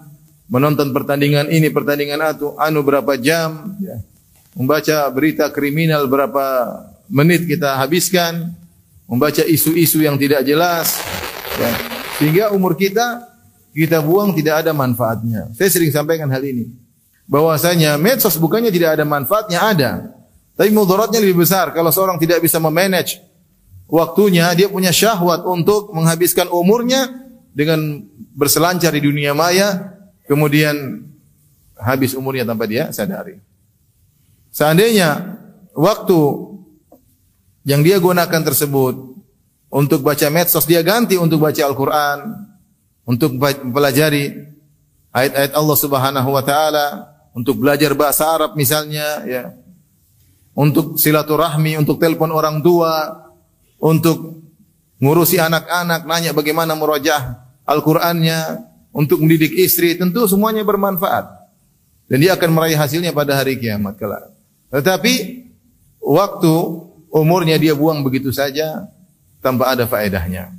menonton 0.49 0.95
pertandingan 0.95 1.53
ini, 1.53 1.69
pertandingan 1.69 2.23
itu, 2.33 2.55
anu 2.57 2.81
berapa 2.81 3.19
jam, 3.21 3.77
ya. 3.83 4.01
membaca 4.57 5.05
berita 5.13 5.51
kriminal 5.53 6.09
berapa 6.09 6.45
menit 7.07 7.47
kita 7.47 7.79
habiskan, 7.79 8.55
membaca 9.07 9.43
isu-isu 9.47 10.03
yang 10.03 10.19
tidak 10.19 10.43
jelas, 10.43 10.99
ya. 11.59 11.71
sehingga 12.19 12.45
umur 12.51 12.75
kita 12.75 13.23
kita 13.77 14.01
buang 14.01 14.33
tidak 14.33 14.65
ada 14.65 14.73
manfaatnya. 14.73 15.53
Saya 15.53 15.69
sering 15.69 15.93
sampaikan 15.93 16.27
hal 16.33 16.43
ini, 16.43 16.71
bahwasanya 17.29 18.01
medsos 18.01 18.41
bukannya 18.41 18.73
tidak 18.73 18.99
ada 18.99 19.05
manfaatnya 19.05 19.59
ada, 19.63 19.91
tapi 20.57 20.73
mudaratnya 20.73 21.21
lebih 21.21 21.45
besar 21.45 21.71
kalau 21.77 21.93
seorang 21.93 22.17
tidak 22.17 22.41
bisa 22.41 22.57
memanage 22.57 23.21
waktunya, 23.87 24.51
dia 24.55 24.67
punya 24.67 24.91
syahwat 24.91 25.47
untuk 25.47 25.95
menghabiskan 25.95 26.51
umurnya 26.51 27.07
dengan 27.55 28.03
berselancar 28.35 28.93
di 28.93 29.01
dunia 29.01 29.33
maya, 29.33 29.97
kemudian 30.27 31.07
habis 31.79 32.13
umurnya 32.13 32.45
tanpa 32.45 32.67
dia 32.67 32.91
sadari. 32.91 33.39
Seandainya 34.51 35.39
waktu 35.73 36.19
yang 37.67 37.83
dia 37.83 37.99
gunakan 37.99 38.43
tersebut 38.47 38.95
untuk 39.75 40.01
baca 40.07 40.31
medsos 40.31 40.65
dia 40.65 40.87
ganti 40.87 41.19
untuk 41.19 41.43
baca 41.43 41.59
Al-Qur'an, 41.67 42.47
untuk 43.03 43.35
mempelajari 43.35 44.31
ayat-ayat 45.11 45.53
Allah 45.53 45.77
Subhanahu 45.77 46.29
wa 46.31 46.43
taala, 46.47 47.11
untuk 47.35 47.59
belajar 47.59 47.93
bahasa 47.99 48.31
Arab 48.31 48.55
misalnya 48.55 49.27
ya. 49.27 49.45
Untuk 50.57 50.97
silaturahmi, 50.97 51.77
untuk 51.77 52.01
telepon 52.01 52.33
orang 52.33 52.65
tua, 52.65 53.13
untuk 53.77 54.41
ngurusi 55.05 55.37
anak-anak, 55.37 56.09
nanya 56.09 56.33
bagaimana 56.33 56.73
murajah 56.73 57.45
Al-Qur'annya, 57.69 58.65
untuk 58.97 59.21
mendidik 59.21 59.53
istri, 59.53 59.93
tentu 60.01 60.25
semuanya 60.25 60.65
bermanfaat. 60.65 61.29
Dan 62.09 62.25
dia 62.25 62.33
akan 62.33 62.57
meraih 62.57 62.81
hasilnya 62.81 63.13
pada 63.13 63.37
hari 63.37 63.61
kiamat 63.61 64.01
kelak. 64.01 64.33
Tetapi 64.73 65.45
waktu 66.01 66.55
umurnya 67.11 67.57
dia 67.57 67.73
buang 67.73 68.03
begitu 68.07 68.31
saja 68.31 68.89
tanpa 69.41 69.71
ada 69.73 69.87
faedahnya. 69.87 70.53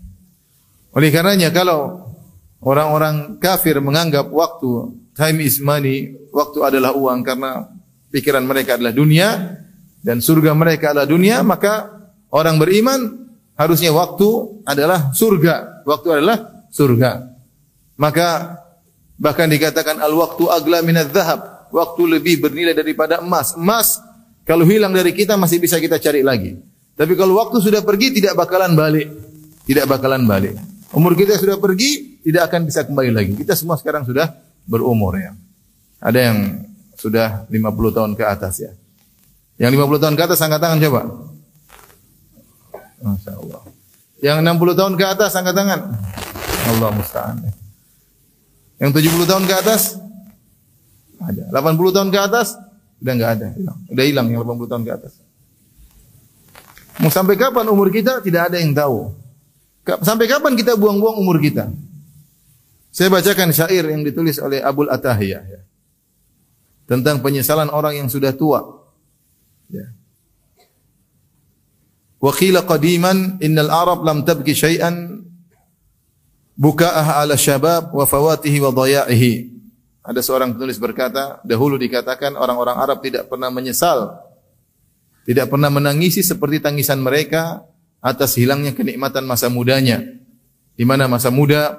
Oleh 0.95 1.09
karenanya 1.11 1.51
kalau 1.53 2.09
orang-orang 2.63 3.37
kafir 3.37 3.77
menganggap 3.83 4.31
waktu 4.31 4.95
time 5.13 5.37
is 5.43 5.61
money, 5.61 6.15
waktu 6.33 6.59
adalah 6.63 6.95
uang 6.95 7.21
karena 7.21 7.69
pikiran 8.09 8.45
mereka 8.45 8.79
adalah 8.79 8.93
dunia 8.95 9.59
dan 10.01 10.23
surga 10.23 10.55
mereka 10.55 10.95
adalah 10.95 11.09
dunia, 11.09 11.43
maka 11.43 11.91
orang 12.31 12.55
beriman 12.61 13.27
harusnya 13.57 13.91
waktu 13.91 14.61
adalah 14.63 15.11
surga. 15.11 15.83
Waktu 15.83 16.07
adalah 16.21 16.67
surga. 16.71 17.27
Maka 17.97 18.61
bahkan 19.17 19.49
dikatakan 19.49 19.97
al-waktu 19.99 20.43
agla 20.47 20.85
minadz 20.85 21.11
zahab. 21.11 21.67
Waktu 21.73 22.01
lebih 22.07 22.39
bernilai 22.39 22.71
daripada 22.71 23.19
emas. 23.19 23.57
Emas 23.59 23.99
kalau 24.47 24.63
hilang 24.63 24.95
dari 24.95 25.11
kita 25.11 25.35
masih 25.35 25.59
bisa 25.59 25.75
kita 25.75 25.99
cari 25.99 26.23
lagi. 26.23 26.55
Tapi 26.95 27.13
kalau 27.19 27.35
waktu 27.35 27.59
sudah 27.59 27.83
pergi 27.83 28.15
tidak 28.15 28.39
bakalan 28.39 28.73
balik. 28.79 29.11
Tidak 29.67 29.83
bakalan 29.83 30.23
balik. 30.23 30.55
Umur 30.95 31.19
kita 31.19 31.35
sudah 31.35 31.59
pergi 31.59 32.23
tidak 32.23 32.47
akan 32.47 32.63
bisa 32.63 32.87
kembali 32.87 33.11
lagi. 33.11 33.35
Kita 33.35 33.59
semua 33.59 33.75
sekarang 33.75 34.07
sudah 34.07 34.31
berumur 34.63 35.19
ya. 35.19 35.35
Ada 35.99 36.31
yang 36.31 36.37
sudah 36.95 37.43
50 37.51 37.91
tahun 37.91 38.11
ke 38.15 38.23
atas 38.23 38.63
ya. 38.63 38.71
Yang 39.59 39.83
50 39.83 40.03
tahun 40.07 40.15
ke 40.15 40.23
atas 40.23 40.39
angkat 40.39 40.59
tangan 40.63 40.79
coba. 40.79 41.01
Masya 43.03 43.31
Allah. 43.35 43.61
Yang 44.23 44.37
60 44.47 44.79
tahun 44.79 44.93
ke 44.95 45.05
atas 45.05 45.31
angkat 45.35 45.55
tangan. 45.59 45.79
Allah 46.71 46.89
musta'an. 46.95 47.37
Yang 48.79 48.91
70 49.11 49.27
tahun 49.27 49.43
ke 49.43 49.53
atas 49.59 49.99
ada. 51.19 51.43
80 51.51 51.95
tahun 51.99 52.09
ke 52.15 52.19
atas 52.21 52.66
udah 52.97 53.13
enggak 53.13 53.31
ada, 53.37 53.47
hilang. 53.53 53.79
Udah 53.89 54.05
hilang 54.05 54.25
yang 54.31 54.39
80 54.41 54.71
tahun 54.71 54.83
ke 54.83 54.91
atas. 54.93 55.13
Mau 56.97 57.13
sampai 57.13 57.37
kapan 57.37 57.65
umur 57.69 57.93
kita 57.93 58.25
tidak 58.25 58.49
ada 58.49 58.57
yang 58.57 58.73
tahu. 58.73 59.13
Sampai 60.01 60.25
kapan 60.27 60.57
kita 60.57 60.75
buang-buang 60.75 61.21
umur 61.21 61.37
kita? 61.39 61.69
Saya 62.89 63.13
bacakan 63.13 63.53
syair 63.53 63.85
yang 63.85 64.01
ditulis 64.01 64.41
oleh 64.41 64.59
Abul 64.59 64.89
Atahiyah 64.89 65.43
ya. 65.45 65.61
Tentang 66.89 67.21
penyesalan 67.21 67.69
orang 67.69 68.01
yang 68.01 68.09
sudah 68.09 68.33
tua. 68.33 68.65
Ya. 69.69 69.93
Wa 72.17 72.33
qadiman 72.33 73.37
innal 73.37 73.69
Arab 73.69 74.01
lam 74.01 74.25
tabki 74.25 74.57
syai'an 74.57 75.21
buka'ah 76.57 77.21
ala 77.21 77.37
syabab 77.37 77.93
wa 77.93 78.03
fawatihi 78.09 78.57
wa 78.57 78.73
dhaya'ihi. 78.73 79.56
Ada 80.07 80.23
seorang 80.23 80.55
penulis 80.55 80.79
berkata, 80.79 81.43
dahulu 81.43 81.75
dikatakan 81.75 82.39
orang-orang 82.39 82.79
Arab 82.79 83.03
tidak 83.03 83.27
pernah 83.27 83.51
menyesal, 83.51 84.23
tidak 85.27 85.51
pernah 85.51 85.67
menangisi 85.67 86.23
seperti 86.23 86.63
tangisan 86.63 87.03
mereka 87.03 87.67
atas 87.99 88.39
hilangnya 88.39 88.71
kenikmatan 88.71 89.27
masa 89.27 89.51
mudanya. 89.51 89.99
Di 90.79 90.87
mana 90.87 91.11
masa 91.11 91.27
muda 91.27 91.75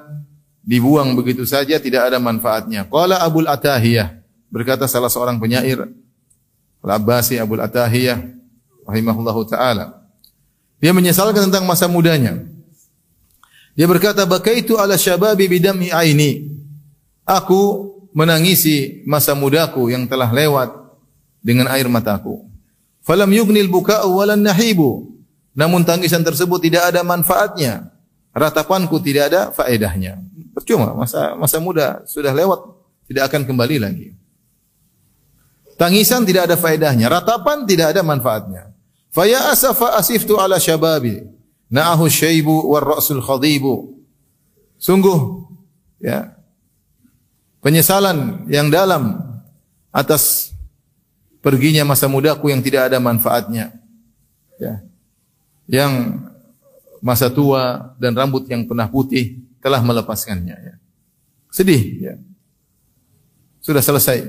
dibuang 0.61 1.17
begitu 1.17 1.41
saja 1.49 1.81
tidak 1.81 2.13
ada 2.13 2.21
manfaatnya. 2.21 2.85
Qala 2.85 3.17
Abul 3.25 3.49
Atahiyah, 3.49 4.21
berkata 4.53 4.85
salah 4.85 5.09
seorang 5.09 5.41
penyair 5.41 5.89
Al-Abbasi 6.85 7.41
Abul 7.41 7.65
Atahiyah 7.65 8.21
rahimahullahu 8.85 9.41
taala. 9.49 10.05
Dia 10.77 10.93
menyesalkan 10.93 11.49
tentang 11.49 11.65
masa 11.65 11.89
mudanya. 11.89 12.39
Dia 13.73 13.89
berkata, 13.89 14.21
"Bakaitu 14.29 14.77
ala 14.77 15.01
syababi 15.01 15.49
bidam'i 15.49 15.89
aini." 15.89 16.53
Aku 17.25 17.98
menangisi 18.15 19.03
masa 19.05 19.37
mudaku 19.37 19.89
yang 19.89 20.05
telah 20.09 20.29
lewat 20.29 20.69
dengan 21.39 21.69
air 21.71 21.85
mataku. 21.87 22.49
Falam 23.05 23.29
yugnil 23.31 23.69
buka'u 23.71 24.19
walan 24.19 24.43
nahibu. 24.43 25.09
Namun 25.57 25.83
tangisan 25.83 26.21
tersebut 26.21 26.61
tidak 26.61 26.93
ada 26.93 27.01
manfaatnya. 27.01 27.89
Ratapanku 28.31 29.01
tidak 29.01 29.33
ada 29.33 29.41
faedahnya. 29.49 30.21
Percuma, 30.53 30.93
masa 30.93 31.33
masa 31.35 31.57
muda 31.57 32.05
sudah 32.05 32.31
lewat, 32.31 32.61
tidak 33.09 33.33
akan 33.33 33.41
kembali 33.49 33.77
lagi. 33.81 34.13
Tangisan 35.79 36.27
tidak 36.27 36.51
ada 36.51 36.55
faedahnya, 36.59 37.07
ratapan 37.09 37.65
tidak 37.65 37.95
ada 37.95 38.01
manfaatnya. 38.05 38.69
Faya 39.09 39.49
asafa 39.49 39.97
asiftu 39.97 40.37
ala 40.37 40.61
syababi. 40.61 41.25
Na'ahu 41.69 42.09
syaibu 42.09 42.69
war 42.69 42.85
ra'sul 42.85 43.21
khadibu. 43.21 43.97
Sungguh 44.77 45.45
ya. 46.01 46.38
Penyesalan 47.59 48.47
yang 48.47 48.71
dalam 48.71 49.19
atas 49.91 50.55
perginya 51.43 51.83
masa 51.83 52.07
mudaku 52.07 52.47
yang 52.47 52.63
tidak 52.63 52.87
ada 52.87 52.97
manfaatnya. 53.03 53.75
Ya. 54.55 54.79
Yang 55.67 56.23
masa 57.03 57.27
tua 57.27 57.95
dan 57.99 58.15
rambut 58.15 58.47
yang 58.47 58.63
pernah 58.63 58.87
putih 58.87 59.43
telah 59.59 59.83
melepaskannya. 59.83 60.55
Ya. 60.55 60.75
Sedih. 61.51 61.83
Ya. 61.99 62.15
Sudah 63.59 63.83
selesai. 63.83 64.23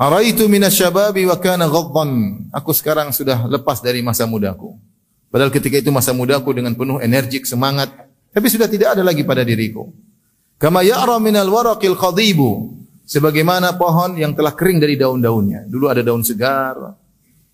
Araitu 0.00 0.48
minasyababi 0.48 1.28
wa 1.28 1.36
kana 1.36 1.68
ghaddan. 1.68 2.48
Aku 2.56 2.72
sekarang 2.72 3.12
sudah 3.12 3.44
lepas 3.44 3.84
dari 3.84 4.00
masa 4.00 4.24
mudaku. 4.24 4.80
Padahal 5.28 5.52
ketika 5.52 5.76
itu 5.76 5.92
masa 5.92 6.16
mudaku 6.16 6.56
dengan 6.56 6.72
penuh 6.72 6.96
energik, 7.04 7.44
semangat. 7.44 7.92
Tapi 8.32 8.46
sudah 8.48 8.64
tidak 8.64 8.96
ada 8.96 9.04
lagi 9.04 9.20
pada 9.20 9.44
diriku. 9.44 9.92
Kama 10.60 10.84
ya'ra 10.84 11.16
minal 11.16 11.48
waraqil 11.48 11.96
khadibu. 11.96 12.76
Sebagaimana 13.08 13.74
pohon 13.74 14.14
yang 14.14 14.36
telah 14.36 14.54
kering 14.54 14.78
dari 14.78 14.94
daun-daunnya. 14.94 15.66
Dulu 15.66 15.90
ada 15.90 16.04
daun 16.04 16.22
segar, 16.22 16.78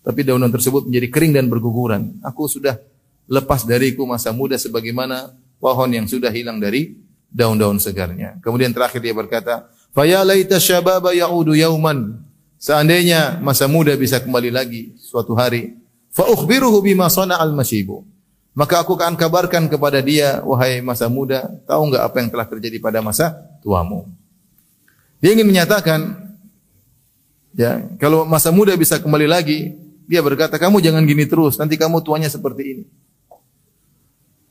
tapi 0.05 0.21
daun-daun 0.21 0.53
tersebut 0.53 0.85
menjadi 0.85 1.07
kering 1.09 1.33
dan 1.33 1.45
berguguran. 1.49 2.19
Aku 2.21 2.45
sudah 2.45 2.77
lepas 3.25 3.65
dariku 3.65 4.05
masa 4.05 4.29
muda 4.29 4.53
sebagaimana 4.59 5.33
pohon 5.57 5.89
yang 5.89 6.05
sudah 6.05 6.29
hilang 6.29 6.61
dari 6.61 6.99
daun-daun 7.33 7.81
segarnya. 7.81 8.37
Kemudian 8.43 8.69
terakhir 8.69 9.01
dia 9.01 9.17
berkata, 9.17 9.65
"Faya 9.97 10.21
laita 10.21 10.61
syababa 10.61 11.09
ya'udu 11.15 11.57
yauman." 11.57 12.21
Seandainya 12.61 13.41
masa 13.41 13.65
muda 13.65 13.97
bisa 13.97 14.21
kembali 14.21 14.49
lagi 14.53 14.93
suatu 15.01 15.33
hari, 15.33 15.73
fa 16.13 16.25
ukhbiruhu 16.29 16.85
bima 16.85 17.09
al 17.09 17.53
masyibu. 17.53 18.05
Maka 18.57 18.81
aku 18.81 18.97
akan 18.97 19.13
kabarkan 19.13 19.69
kepada 19.69 20.01
dia, 20.01 20.41
wahai 20.41 20.81
masa 20.81 21.05
muda, 21.05 21.45
tahu 21.69 21.93
enggak 21.93 22.03
apa 22.09 22.15
yang 22.17 22.29
telah 22.33 22.47
terjadi 22.49 22.81
pada 22.81 23.05
masa 23.05 23.37
tuamu? 23.61 24.09
Dia 25.21 25.37
ingin 25.37 25.45
menyatakan, 25.45 26.17
ya 27.53 27.85
kalau 28.01 28.25
masa 28.25 28.49
muda 28.49 28.73
bisa 28.73 28.97
kembali 28.97 29.29
lagi, 29.29 29.77
dia 30.09 30.25
berkata, 30.25 30.57
kamu 30.57 30.81
jangan 30.81 31.05
gini 31.05 31.29
terus, 31.29 31.61
nanti 31.61 31.77
kamu 31.77 32.01
tuanya 32.01 32.33
seperti 32.33 32.63
ini. 32.65 32.83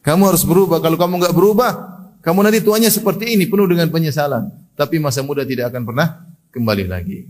Kamu 0.06 0.22
harus 0.22 0.46
berubah. 0.46 0.78
Kalau 0.78 0.94
kamu 0.94 1.18
enggak 1.18 1.34
berubah, 1.34 1.70
kamu 2.22 2.46
nanti 2.46 2.62
tuanya 2.62 2.94
seperti 2.94 3.34
ini, 3.34 3.50
penuh 3.50 3.66
dengan 3.66 3.90
penyesalan. 3.90 4.54
Tapi 4.78 5.02
masa 5.02 5.26
muda 5.26 5.42
tidak 5.42 5.74
akan 5.74 5.82
pernah 5.82 6.22
kembali 6.54 6.86
lagi. 6.86 7.26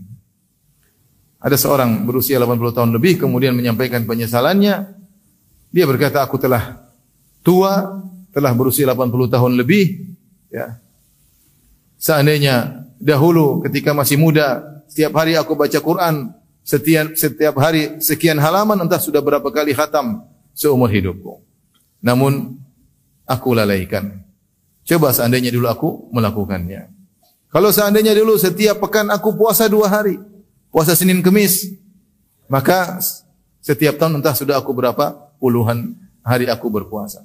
Ada 1.41 1.57
seorang 1.57 2.05
berusia 2.05 2.37
80 2.37 2.77
tahun 2.77 2.89
lebih 2.93 3.17
kemudian 3.17 3.57
menyampaikan 3.57 4.05
penyesalannya. 4.05 4.96
Dia 5.77 5.85
berkata, 5.85 6.25
aku 6.25 6.41
telah 6.41 6.89
tua, 7.45 8.01
telah 8.33 8.49
berusia 8.57 8.89
80 8.89 9.13
tahun 9.29 9.61
lebih. 9.61 10.09
Ya. 10.49 10.81
Seandainya 12.01 12.81
dahulu 12.97 13.61
ketika 13.61 13.93
masih 13.93 14.17
muda, 14.17 14.65
setiap 14.89 15.13
hari 15.21 15.37
aku 15.37 15.53
baca 15.53 15.77
Quran, 15.77 16.33
setiap 16.65 17.13
setiap 17.13 17.53
hari 17.61 18.01
sekian 18.01 18.41
halaman 18.41 18.81
entah 18.81 18.97
sudah 18.97 19.21
berapa 19.21 19.45
kali 19.53 19.77
khatam 19.77 20.25
seumur 20.57 20.89
hidupku. 20.89 21.45
Namun 22.01 22.57
aku 23.29 23.53
lalaikan. 23.53 24.25
Coba 24.81 25.13
seandainya 25.13 25.53
dulu 25.53 25.69
aku 25.69 25.89
melakukannya. 26.09 26.89
Kalau 27.53 27.69
seandainya 27.69 28.17
dulu 28.17 28.33
setiap 28.33 28.81
pekan 28.81 29.13
aku 29.13 29.37
puasa 29.37 29.69
dua 29.69 29.93
hari, 29.93 30.17
puasa 30.73 30.97
Senin 30.97 31.21
Kemis, 31.21 31.69
maka 32.49 32.97
setiap 33.61 34.01
tahun 34.01 34.17
entah 34.17 34.33
sudah 34.33 34.57
aku 34.57 34.73
berapa 34.73 35.26
puluhan 35.37 35.95
hari 36.25 36.49
aku 36.51 36.67
berpuasa. 36.69 37.23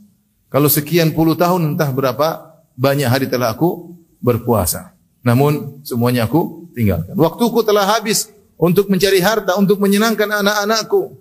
Kalau 0.53 0.69
sekian 0.69 1.17
puluh 1.17 1.33
tahun 1.35 1.75
entah 1.75 1.89
berapa 1.91 2.61
banyak 2.77 3.09
hari 3.09 3.27
telah 3.29 3.53
aku 3.53 3.97
berpuasa. 4.21 4.95
Namun 5.25 5.81
semuanya 5.83 6.29
aku 6.29 6.69
tinggalkan. 6.77 7.15
Waktuku 7.17 7.65
telah 7.65 7.89
habis 7.89 8.29
untuk 8.59 8.89
mencari 8.89 9.19
harta, 9.19 9.59
untuk 9.59 9.83
menyenangkan 9.83 10.29
anak-anakku. 10.29 11.19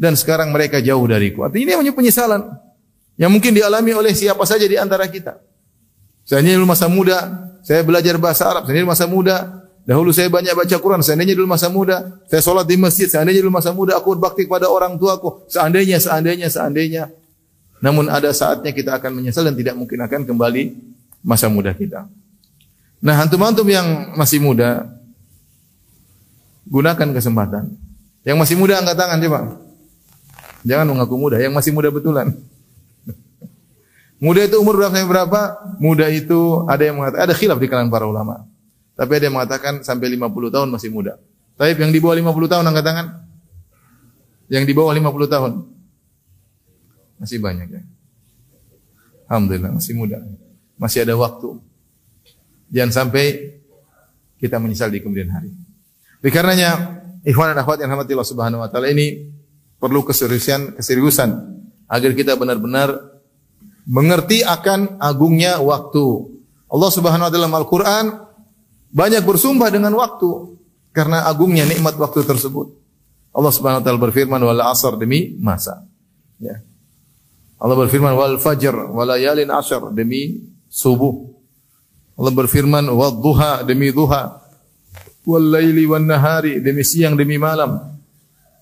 Dan 0.00 0.16
sekarang 0.16 0.48
mereka 0.48 0.80
jauh 0.80 1.04
dariku. 1.04 1.44
Artinya 1.44 1.64
ini 1.66 1.72
hanya 1.76 1.92
penyesalan. 1.92 2.56
Yang 3.20 3.30
mungkin 3.36 3.52
dialami 3.52 3.92
oleh 3.92 4.16
siapa 4.16 4.48
saja 4.48 4.64
di 4.64 4.80
antara 4.80 5.04
kita. 5.04 5.36
Seandainya 6.24 6.56
dulu 6.56 6.72
masa 6.72 6.88
muda, 6.88 7.18
saya 7.60 7.84
belajar 7.84 8.16
bahasa 8.16 8.48
Arab. 8.48 8.64
Seandainya 8.64 8.88
dulu 8.88 8.94
masa 8.96 9.04
muda, 9.04 9.36
dahulu 9.88 10.10
saya 10.10 10.28
banyak 10.32 10.52
baca 10.52 10.76
Quran. 10.76 11.00
Seandainya 11.04 11.36
dulu 11.36 11.48
masa 11.50 11.68
muda, 11.68 12.20
saya 12.28 12.42
sholat 12.44 12.64
di 12.68 12.76
masjid. 12.80 13.06
Seandainya 13.06 13.44
dulu 13.44 13.52
masa 13.54 13.70
muda, 13.70 13.96
aku 13.96 14.16
berbakti 14.16 14.44
kepada 14.48 14.68
orang 14.68 14.96
tuaku. 15.00 15.44
Seandainya, 15.48 16.00
seandainya, 16.00 16.48
seandainya. 16.48 17.04
Namun 17.80 18.12
ada 18.12 18.28
saatnya 18.30 18.76
kita 18.76 19.00
akan 19.00 19.20
menyesal 19.20 19.48
dan 19.48 19.56
tidak 19.56 19.74
mungkin 19.76 20.00
akan 20.04 20.28
kembali 20.28 20.76
masa 21.24 21.48
muda 21.48 21.72
kita. 21.72 22.08
Nah, 23.00 23.16
antum-antum 23.24 23.64
yang 23.64 24.12
masih 24.12 24.44
muda, 24.44 24.84
gunakan 26.68 27.08
kesempatan. 27.16 27.72
Yang 28.20 28.36
masih 28.36 28.56
muda 28.60 28.76
angkat 28.76 28.96
tangan 29.00 29.18
coba. 29.24 29.40
Jangan 30.60 30.86
mengaku 30.92 31.16
muda, 31.16 31.40
yang 31.40 31.56
masih 31.56 31.72
muda 31.72 31.88
betulan. 31.88 32.36
Muda 34.20 34.44
itu 34.44 34.60
umur 34.60 34.76
berapa 34.76 35.00
berapa? 35.08 35.40
Muda 35.80 36.04
itu 36.12 36.68
ada 36.68 36.84
yang 36.84 37.00
mengatakan 37.00 37.24
ada 37.24 37.32
khilaf 37.32 37.56
di 37.56 37.72
kalangan 37.72 37.88
para 37.88 38.04
ulama. 38.04 38.44
Tapi 39.00 39.16
ada 39.16 39.32
yang 39.32 39.40
mengatakan 39.40 39.80
sampai 39.80 40.12
50 40.12 40.52
tahun 40.52 40.68
masih 40.68 40.92
muda. 40.92 41.16
Tapi 41.56 41.72
yang 41.72 41.88
di 41.88 42.04
bawah 42.04 42.20
50 42.20 42.52
tahun 42.52 42.64
angkat 42.68 42.84
tangan. 42.84 43.06
Yang 44.52 44.64
di 44.68 44.72
bawah 44.76 44.92
50 44.92 45.24
tahun. 45.24 45.52
Masih 47.16 47.40
banyak 47.40 47.68
ya. 47.72 47.82
Alhamdulillah 49.24 49.72
masih 49.72 49.96
muda. 49.96 50.20
Masih 50.76 51.08
ada 51.08 51.16
waktu. 51.16 51.48
Jangan 52.68 52.92
sampai 52.92 53.56
kita 54.36 54.60
menyesal 54.60 54.92
di 54.92 55.00
kemudian 55.00 55.32
hari. 55.32 55.48
Oleh 56.20 56.32
karenanya, 56.32 57.00
ikhwan 57.24 57.56
dan 57.56 57.64
akhwat 57.64 57.80
yang 57.80 57.96
rahmati 57.96 58.12
Subhanahu 58.12 58.60
wa 58.60 58.68
taala 58.68 58.92
ini 58.92 59.32
perlu 59.80 60.04
keseriusan 60.04 60.76
keseriusan 60.76 61.30
agar 61.88 62.12
kita 62.12 62.36
benar-benar 62.36 63.16
mengerti 63.88 64.44
akan 64.44 65.00
agungnya 65.00 65.56
waktu. 65.56 66.36
Allah 66.68 66.90
Subhanahu 66.92 67.24
wa 67.24 67.32
taala 67.32 67.38
dalam 67.40 67.52
Al-Qur'an 67.56 68.29
banyak 68.90 69.22
bersumpah 69.22 69.70
dengan 69.70 69.94
waktu 69.94 70.58
karena 70.90 71.26
agungnya 71.30 71.66
nikmat 71.66 71.94
waktu 71.96 72.26
tersebut. 72.26 72.74
Allah 73.30 73.52
Subhanahu 73.54 73.80
wa 73.82 73.84
taala 73.86 74.00
berfirman 74.02 74.40
wal 74.42 74.62
asr 74.66 74.98
demi 74.98 75.38
masa. 75.38 75.86
Ya. 76.42 76.58
Allah 77.62 77.76
berfirman 77.78 78.10
wal 78.18 78.42
fajr 78.42 78.90
wal 78.90 79.06
layalin 79.06 79.54
ashr 79.54 79.94
demi 79.94 80.42
subuh. 80.66 81.30
Allah 82.18 82.34
berfirman 82.34 82.90
wadduha 82.90 83.62
demi 83.62 83.94
duha 83.94 84.42
wal 85.22 85.46
laili 85.46 85.86
wan 85.86 86.10
nahari 86.10 86.58
demi 86.58 86.82
siang 86.82 87.14
demi 87.14 87.38
malam. 87.38 87.78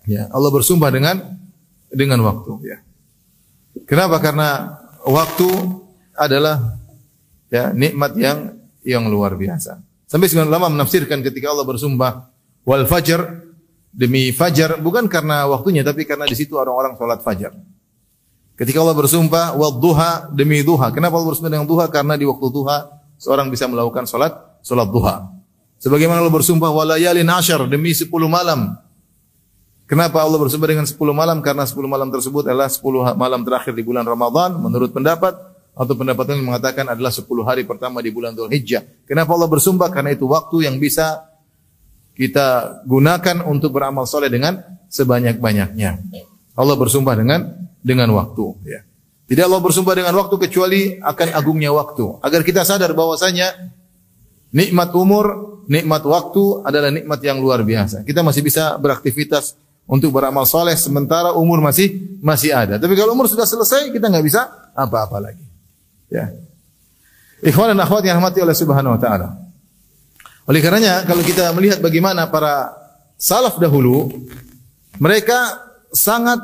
Ya, 0.05 0.29
Allah 0.33 0.53
bersumpah 0.53 0.93
dengan 0.93 1.17
dengan 1.89 2.21
waktu 2.21 2.53
ya. 2.65 2.79
Kenapa? 3.89 4.21
Karena 4.21 4.77
waktu 5.09 5.49
adalah 6.13 6.77
ya 7.49 7.73
nikmat 7.73 8.13
yang 8.21 8.39
yang 8.85 9.09
luar 9.09 9.33
biasa. 9.33 9.88
Sampai 10.09 10.33
sebagian 10.33 10.49
ulama 10.49 10.73
menafsirkan 10.73 11.21
ketika 11.21 11.53
Allah 11.53 11.69
bersumpah 11.69 12.33
wal 12.65 12.89
fajr 12.89 13.45
demi 13.93 14.33
fajar 14.33 14.81
bukan 14.81 15.05
karena 15.05 15.45
waktunya 15.45 15.85
tapi 15.85 16.09
karena 16.09 16.25
di 16.25 16.33
situ 16.33 16.57
orang-orang 16.57 16.97
salat 16.97 17.21
fajar. 17.21 17.53
Ketika 18.57 18.81
Allah 18.81 18.97
bersumpah 18.97 19.53
wal 19.53 19.77
duha 19.77 20.33
demi 20.33 20.65
duha. 20.65 20.89
Kenapa 20.97 21.21
Allah 21.21 21.29
bersumpah 21.29 21.53
dengan 21.53 21.69
duha? 21.69 21.87
Karena 21.93 22.17
di 22.17 22.25
waktu 22.25 22.47
duha 22.49 22.89
seorang 23.21 23.53
bisa 23.53 23.69
melakukan 23.69 24.09
salat 24.09 24.33
salat 24.65 24.89
duha. 24.89 25.29
Sebagaimana 25.77 26.25
Allah 26.25 26.33
bersumpah 26.33 26.73
walayalin 26.73 27.29
asyar 27.29 27.69
demi 27.71 27.95
10 27.95 28.11
malam. 28.27 28.75
Kenapa 29.87 30.25
Allah 30.25 30.41
bersumpah 30.41 30.69
dengan 30.73 30.89
10 30.89 30.99
malam? 31.15 31.39
Karena 31.45 31.69
10 31.69 31.85
malam 31.87 32.09
tersebut 32.11 32.49
adalah 32.49 32.67
10 32.67 33.15
malam 33.15 33.41
terakhir 33.47 33.77
di 33.77 33.85
bulan 33.87 34.03
Ramadan 34.03 34.57
menurut 34.59 34.91
pendapat 34.91 35.37
atau 35.79 35.95
pendapat 35.95 36.35
yang 36.35 36.43
mengatakan 36.43 36.91
adalah 36.91 37.15
10 37.15 37.23
hari 37.47 37.63
pertama 37.63 38.03
di 38.03 38.11
bulan 38.11 38.35
Dzulhijjah. 38.35 39.07
Kenapa 39.07 39.39
Allah 39.39 39.47
bersumpah? 39.47 39.87
Karena 39.95 40.11
itu 40.11 40.27
waktu 40.27 40.67
yang 40.67 40.83
bisa 40.83 41.23
kita 42.19 42.83
gunakan 42.83 43.47
untuk 43.47 43.79
beramal 43.79 44.03
soleh 44.03 44.27
dengan 44.27 44.59
sebanyak-banyaknya. 44.91 45.91
Allah 46.59 46.75
bersumpah 46.75 47.15
dengan 47.15 47.55
dengan 47.79 48.11
waktu. 48.19 48.47
Ya. 48.67 48.83
Tidak 49.31 49.47
Allah 49.47 49.63
bersumpah 49.63 49.95
dengan 49.95 50.19
waktu 50.19 50.35
kecuali 50.35 50.99
akan 50.99 51.29
agungnya 51.31 51.71
waktu. 51.71 52.19
Agar 52.27 52.43
kita 52.43 52.67
sadar 52.67 52.91
bahwasanya 52.91 53.55
Nikmat 54.49 54.97
umur, 54.97 55.27
nikmat 55.69 56.01
waktu 56.09 56.65
adalah 56.65 56.89
nikmat 56.89 57.21
yang 57.21 57.37
luar 57.37 57.61
biasa. 57.61 58.01
Kita 58.01 58.25
masih 58.25 58.41
bisa 58.41 58.81
beraktivitas 58.81 59.61
untuk 59.85 60.09
beramal 60.09 60.49
soleh 60.49 60.73
sementara 60.73 61.37
umur 61.37 61.61
masih 61.61 62.17
masih 62.25 62.57
ada. 62.57 62.81
Tapi 62.81 62.97
kalau 62.97 63.13
umur 63.13 63.29
sudah 63.29 63.45
selesai 63.45 63.93
kita 63.93 64.09
nggak 64.09 64.25
bisa 64.25 64.73
apa-apa 64.73 65.21
lagi. 65.21 65.45
Ya. 66.09 66.33
Ikhwan 67.45 67.77
dan 67.77 67.81
akhwat 67.85 68.03
yang 68.03 68.19
rahmati 68.19 68.43
oleh 68.43 68.57
Subhanahu 68.57 68.99
wa 68.99 69.01
taala. 69.01 69.39
Oleh 70.49 70.65
karenanya 70.65 71.05
kalau 71.05 71.21
kita 71.21 71.53
melihat 71.53 71.79
bagaimana 71.79 72.27
para 72.33 72.73
salaf 73.21 73.61
dahulu 73.61 74.09
mereka 74.97 75.61
sangat 75.93 76.41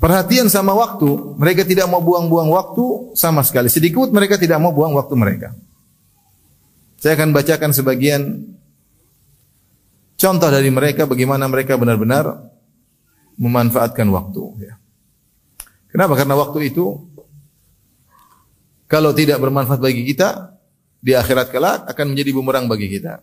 perhatian 0.00 0.48
sama 0.48 0.72
waktu, 0.74 1.36
mereka 1.38 1.62
tidak 1.62 1.86
mau 1.90 2.00
buang-buang 2.02 2.48
waktu 2.50 3.14
sama 3.14 3.44
sekali. 3.44 3.68
Sedikit 3.70 4.08
mereka 4.10 4.40
tidak 4.40 4.58
mau 4.58 4.72
buang 4.72 4.96
waktu 4.96 5.14
mereka. 5.14 5.52
Saya 6.98 7.14
akan 7.14 7.30
bacakan 7.30 7.70
sebagian 7.70 8.42
contoh 10.18 10.50
dari 10.50 10.66
mereka 10.72 11.06
bagaimana 11.06 11.46
mereka 11.46 11.78
benar-benar 11.78 12.42
memanfaatkan 13.38 14.10
waktu. 14.10 14.42
Ya. 14.66 14.74
Kenapa? 15.94 16.18
Karena 16.18 16.34
waktu 16.34 16.74
itu 16.74 17.06
kalau 18.88 19.12
tidak 19.12 19.36
bermanfaat 19.38 19.78
bagi 19.78 20.02
kita 20.08 20.56
di 20.98 21.12
akhirat 21.12 21.52
kelak 21.52 21.86
akan 21.86 22.16
menjadi 22.16 22.30
bumerang 22.32 22.66
bagi 22.66 22.88
kita. 22.88 23.22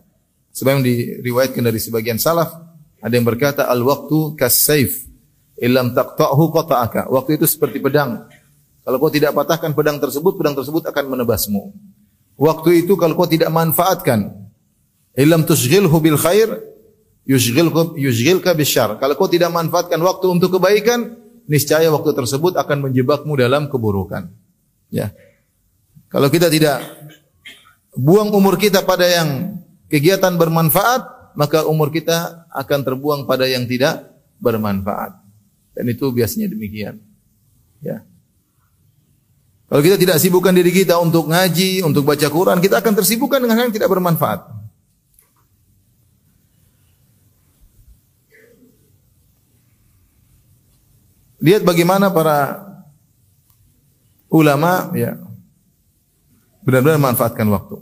Sebab 0.55 0.79
yang 0.79 0.83
diriwayatkan 0.85 1.59
dari 1.59 1.81
sebagian 1.81 2.21
salaf 2.21 2.53
ada 3.01 3.11
yang 3.11 3.27
berkata 3.27 3.67
al 3.67 3.83
waktu 3.83 4.37
kasayf 4.39 5.03
ilam 5.59 5.91
taqta'hu 5.91 6.53
qata'aka. 6.53 7.11
Waktu 7.11 7.41
itu 7.41 7.45
seperti 7.49 7.81
pedang. 7.81 8.27
Kalau 8.85 9.01
kau 9.01 9.09
tidak 9.09 9.33
patahkan 9.33 9.73
pedang 9.73 9.97
tersebut, 9.97 10.37
pedang 10.37 10.53
tersebut 10.53 10.85
akan 10.85 11.17
menebasmu. 11.17 11.73
Waktu 12.37 12.85
itu 12.85 12.93
kalau 12.99 13.17
kau 13.17 13.25
tidak 13.25 13.49
manfaatkan, 13.49 14.29
ilam 15.17 15.41
tusghilhu 15.41 15.97
bil 15.97 16.21
khair, 16.21 16.61
yushghilka 17.25 17.97
yushghilka 17.97 18.53
bisyar. 18.53 19.01
Kalau 19.01 19.17
kau 19.17 19.25
tidak 19.25 19.49
manfaatkan 19.49 19.97
waktu 20.05 20.29
untuk 20.29 20.61
kebaikan, 20.61 21.17
niscaya 21.49 21.89
waktu 21.89 22.13
tersebut 22.13 22.53
akan 22.61 22.91
menjebakmu 22.91 23.33
dalam 23.33 23.65
keburukan. 23.71 24.29
Ya. 24.93 25.09
Kalau 26.09 26.27
kita 26.31 26.47
tidak 26.47 26.81
buang 27.95 28.31
umur 28.31 28.59
kita 28.59 28.83
pada 28.83 29.07
yang 29.07 29.59
kegiatan 29.89 30.35
bermanfaat, 30.35 31.33
maka 31.35 31.67
umur 31.67 31.91
kita 31.91 32.47
akan 32.51 32.79
terbuang 32.83 33.21
pada 33.27 33.47
yang 33.47 33.67
tidak 33.67 34.15
bermanfaat. 34.39 35.19
Dan 35.75 35.91
itu 35.91 36.07
biasanya 36.11 36.47
demikian. 36.47 36.99
Ya. 37.83 38.07
Kalau 39.65 39.81
kita 39.81 39.97
tidak 39.99 40.21
sibukkan 40.21 40.55
diri 40.55 40.71
kita 40.71 40.95
untuk 41.01 41.27
ngaji, 41.27 41.83
untuk 41.83 42.05
baca 42.07 42.27
Quran, 42.29 42.61
kita 42.61 42.79
akan 42.79 42.93
tersibukkan 42.95 43.43
dengan 43.43 43.57
hal 43.59 43.65
yang 43.67 43.75
tidak 43.75 43.91
bermanfaat. 43.91 44.55
Lihat 51.43 51.61
bagaimana 51.67 52.09
para 52.09 52.63
ulama 54.31 54.89
ya 54.97 55.19
benar-benar 56.65 56.97
memanfaatkan 56.97 57.45
waktu. 57.53 57.77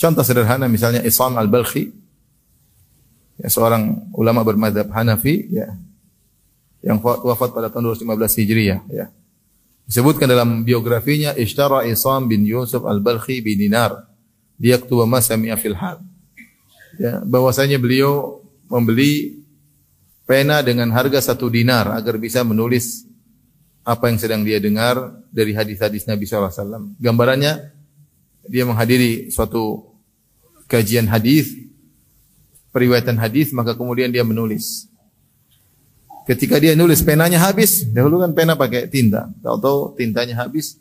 Contoh 0.00 0.24
sederhana 0.24 0.64
misalnya 0.66 1.04
Islam 1.04 1.36
al-Balkhi 1.36 1.92
ya, 3.36 3.48
seorang 3.52 4.10
ulama 4.16 4.40
bermadhab 4.40 4.88
Hanafi 4.88 5.52
ya 5.52 5.76
yang 6.80 6.96
wafat 7.04 7.52
pada 7.52 7.68
tahun 7.68 7.92
215 7.92 8.40
Hijriah 8.40 8.80
ya. 8.88 9.12
Disebutkan 9.84 10.24
dalam 10.24 10.64
biografinya 10.64 11.36
Ishtara 11.36 11.84
Isam 11.84 12.24
bin 12.24 12.48
Yusuf 12.48 12.80
al-Balkhi 12.88 13.44
bin 13.44 13.60
Dinar 13.60 14.08
liyaktuba 14.56 15.04
ma 15.04 15.20
sami'a 15.20 15.60
fil 15.60 15.76
hal. 15.76 16.00
Ya, 16.96 17.20
bahwasanya 17.24 17.76
beliau 17.76 18.40
membeli 18.68 19.40
pena 20.28 20.62
dengan 20.62 20.92
harga 20.94 21.18
satu 21.18 21.50
dinar 21.50 21.90
agar 21.90 22.20
bisa 22.20 22.46
menulis 22.46 23.02
apa 23.82 24.06
yang 24.12 24.18
sedang 24.20 24.46
dia 24.46 24.62
dengar 24.62 25.10
dari 25.32 25.50
hadis-hadis 25.56 26.06
Nabi 26.06 26.28
SAW. 26.28 26.94
Gambarannya 27.02 27.79
dia 28.46 28.64
menghadiri 28.64 29.28
suatu 29.28 29.90
kajian 30.70 31.10
hadis, 31.10 31.52
periwayatan 32.70 33.18
hadis, 33.18 33.50
maka 33.50 33.74
kemudian 33.74 34.08
dia 34.14 34.22
menulis. 34.22 34.86
Ketika 36.30 36.62
dia 36.62 36.78
nulis 36.78 37.02
penanya 37.02 37.42
habis, 37.42 37.82
dahulu 37.90 38.22
kan 38.22 38.30
pena 38.30 38.54
pakai 38.54 38.86
tinta. 38.86 39.26
Tahu-tahu 39.42 39.98
tintanya 39.98 40.38
habis 40.38 40.78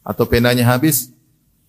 atau 0.00 0.24
penanya 0.24 0.64
habis, 0.64 1.12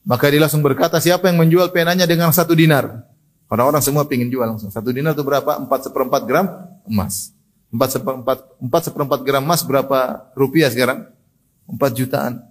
maka 0.07 0.31
dia 0.31 0.39
langsung 0.39 0.63
berkata 0.63 0.95
siapa 1.03 1.27
yang 1.27 1.35
menjual 1.35 1.67
penanya 1.75 2.07
dengan 2.07 2.31
satu 2.31 2.55
dinar. 2.55 3.03
Orang-orang 3.51 3.83
semua 3.83 4.07
ingin 4.07 4.31
jual 4.31 4.47
langsung. 4.47 4.71
Satu 4.71 4.95
dinar 4.95 5.11
itu 5.11 5.23
berapa? 5.27 5.59
Empat 5.59 5.91
seperempat 5.91 6.23
gram 6.23 6.47
emas. 6.87 7.35
Empat 7.67 7.99
seperempat, 7.99 8.37
empat 8.63 8.81
seperempat 8.87 9.19
gram 9.27 9.43
emas 9.43 9.59
berapa 9.67 10.31
rupiah 10.31 10.71
sekarang? 10.71 11.11
Empat 11.67 11.91
jutaan. 11.99 12.46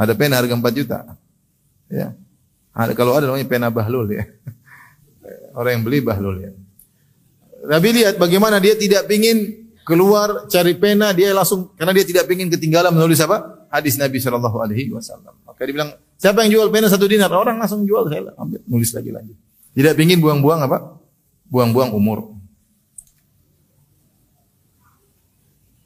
Ada 0.00 0.16
pena 0.16 0.40
harga 0.40 0.56
empat 0.56 0.72
juta. 0.72 0.98
Ya. 1.92 2.16
Ada, 2.72 2.96
kalau 2.96 3.12
ada 3.12 3.28
namanya 3.28 3.44
pena 3.44 3.68
bahlul 3.68 4.08
ya. 4.08 4.24
Orang 5.52 5.76
yang 5.76 5.84
beli 5.84 6.00
bahlul 6.00 6.36
ya. 6.40 6.52
Nabi 7.68 8.00
lihat 8.00 8.16
bagaimana 8.16 8.56
dia 8.56 8.72
tidak 8.72 9.04
ingin 9.12 9.68
keluar 9.84 10.48
cari 10.48 10.72
pena, 10.80 11.12
dia 11.12 11.36
langsung 11.36 11.76
karena 11.76 11.92
dia 11.92 12.08
tidak 12.08 12.24
ingin 12.32 12.48
ketinggalan 12.48 12.96
menulis 12.96 13.20
apa? 13.20 13.68
Hadis 13.68 14.00
Nabi 14.00 14.16
Shallallahu 14.16 14.56
alaihi 14.64 14.88
wasallam. 14.88 15.36
Maka 15.44 15.60
dia 15.68 15.74
bilang, 15.76 15.92
Siapa 16.20 16.44
yang 16.44 16.52
jual 16.52 16.68
pena 16.68 16.84
satu 16.92 17.08
dinar? 17.08 17.32
Orang 17.32 17.56
langsung 17.56 17.80
jual, 17.88 18.04
saya 18.12 18.28
ambil, 18.36 18.60
nulis 18.68 18.92
lagi 18.92 19.08
lanjut. 19.08 19.36
Tidak 19.72 19.96
ingin 19.96 20.20
buang-buang 20.20 20.68
apa? 20.68 21.00
Buang-buang 21.48 21.96
umur. 21.96 22.36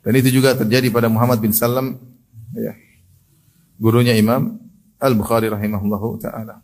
Dan 0.02 0.12
itu 0.18 0.34
juga 0.34 0.58
terjadi 0.58 0.90
pada 0.90 1.06
Muhammad 1.06 1.38
bin 1.38 1.54
Salam, 1.54 2.02
ya. 2.50 2.74
Gurunya 3.78 4.14
Imam 4.14 4.58
Al-Bukhari 4.98 5.50
rahimahullahu 5.50 6.20
ta'ala. 6.22 6.62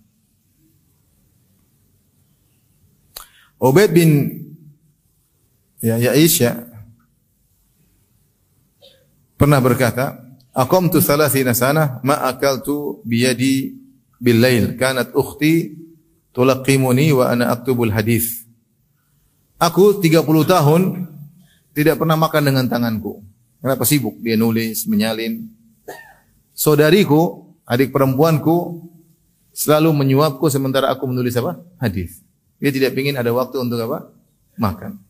Ubaid 3.60 3.92
bin 3.92 4.10
ya, 5.84 6.00
Yaish 6.00 6.40
ya, 6.40 6.64
pernah 9.36 9.60
berkata, 9.60 10.16
Aqamtu 10.50 10.98
thalathina 10.98 11.54
sana 11.54 12.02
ma 12.02 12.18
akaltu 12.26 13.04
bil 13.04 14.38
lail. 14.40 14.74
Kanat 14.74 15.14
ukhti 15.14 15.78
tulaqimuni 16.34 17.14
wa 17.14 17.30
ana 17.30 17.54
aktubul 17.54 17.94
hadis. 17.94 18.42
Aku 19.60 20.00
30 20.00 20.24
tahun 20.48 20.82
tidak 21.76 22.00
pernah 22.00 22.16
makan 22.16 22.42
dengan 22.48 22.64
tanganku. 22.66 23.20
Kenapa 23.60 23.84
sibuk? 23.84 24.16
Dia 24.24 24.34
nulis, 24.34 24.88
menyalin. 24.88 25.59
Saudariku, 26.60 27.56
adik 27.64 27.88
perempuanku 27.88 28.84
selalu 29.56 29.96
menyuapku 29.96 30.44
sementara 30.52 30.92
aku 30.92 31.08
menulis 31.08 31.32
apa? 31.40 31.56
Hadis. 31.80 32.20
Dia 32.60 32.68
tidak 32.68 32.92
ingin 33.00 33.16
ada 33.16 33.32
waktu 33.32 33.64
untuk 33.64 33.80
apa? 33.80 34.12
Makan. 34.60 35.00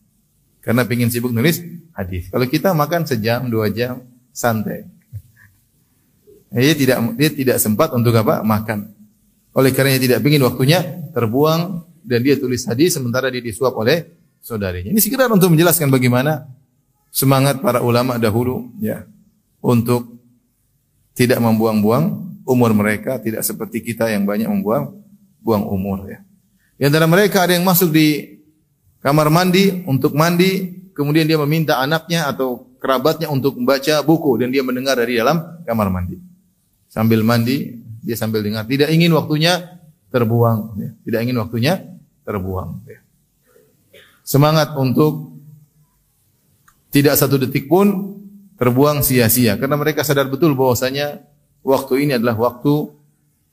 Karena 0.63 0.87
ingin 0.87 1.11
sibuk 1.11 1.35
nulis 1.35 1.59
hadis. 1.91 2.31
Kalau 2.31 2.47
kita 2.47 2.71
makan 2.71 3.03
sejam, 3.03 3.51
dua 3.51 3.67
jam, 3.67 3.99
santai. 4.31 4.87
Dia 6.55 6.71
tidak 6.71 7.19
dia 7.19 7.29
tidak 7.35 7.57
sempat 7.59 7.91
untuk 7.91 8.15
apa? 8.15 8.47
Makan. 8.47 8.87
Oleh 9.51 9.75
karena 9.75 9.99
tidak 9.99 10.23
ingin 10.23 10.47
waktunya 10.47 10.79
terbuang 11.11 11.83
dan 12.07 12.23
dia 12.23 12.39
tulis 12.39 12.63
hadis 12.63 12.95
sementara 12.95 13.27
dia 13.27 13.43
disuap 13.43 13.75
oleh 13.75 14.07
saudarinya. 14.39 14.95
Ini 14.95 15.01
sekedar 15.03 15.27
untuk 15.27 15.51
menjelaskan 15.51 15.91
bagaimana 15.91 16.47
semangat 17.11 17.59
para 17.59 17.83
ulama 17.83 18.15
dahulu 18.15 18.71
ya 18.79 19.03
untuk 19.59 20.20
tidak 21.17 21.39
membuang-buang 21.43 22.31
umur 22.47 22.71
mereka, 22.73 23.21
tidak 23.21 23.45
seperti 23.45 23.83
kita 23.83 24.09
yang 24.09 24.25
banyak 24.25 24.47
membuang 24.47 24.97
buang 25.41 25.65
umur 25.67 26.07
ya. 26.07 26.19
Di 26.77 26.89
antara 26.89 27.05
mereka 27.05 27.45
ada 27.45 27.53
yang 27.53 27.65
masuk 27.65 27.93
di 27.93 28.39
kamar 29.01 29.29
mandi 29.29 29.85
untuk 29.85 30.17
mandi, 30.17 30.81
kemudian 30.97 31.29
dia 31.29 31.37
meminta 31.37 31.77
anaknya 31.77 32.25
atau 32.29 32.65
kerabatnya 32.81 33.29
untuk 33.29 33.57
membaca 33.61 34.01
buku 34.01 34.41
dan 34.41 34.49
dia 34.49 34.65
mendengar 34.65 34.97
dari 34.97 35.21
dalam 35.21 35.61
kamar 35.65 35.93
mandi 35.93 36.31
sambil 36.91 37.23
mandi, 37.23 37.79
dia 38.03 38.19
sambil 38.19 38.43
dengar. 38.43 38.67
Tidak 38.67 38.91
ingin 38.91 39.15
waktunya 39.15 39.79
terbuang. 40.11 40.75
Ya. 40.75 40.89
Tidak 41.07 41.19
ingin 41.23 41.39
waktunya 41.39 41.79
terbuang. 42.27 42.83
Ya. 42.83 42.99
Semangat 44.27 44.75
untuk 44.75 45.39
tidak 46.91 47.15
satu 47.15 47.39
detik 47.39 47.71
pun 47.71 48.19
terbuang 48.61 49.01
sia-sia. 49.01 49.57
Karena 49.57 49.73
mereka 49.73 50.05
sadar 50.05 50.29
betul 50.29 50.53
bahwasanya 50.53 51.25
waktu 51.65 52.05
ini 52.05 52.21
adalah 52.21 52.37
waktu 52.37 52.93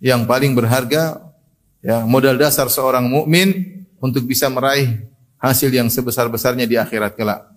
yang 0.05 0.29
paling 0.29 0.53
berharga. 0.53 1.25
Ya, 1.81 2.05
modal 2.05 2.37
dasar 2.37 2.68
seorang 2.68 3.09
mukmin 3.09 3.81
untuk 3.97 4.29
bisa 4.29 4.53
meraih 4.53 5.09
hasil 5.40 5.73
yang 5.73 5.88
sebesar-besarnya 5.88 6.68
di 6.68 6.77
akhirat 6.77 7.16
kelak. 7.16 7.49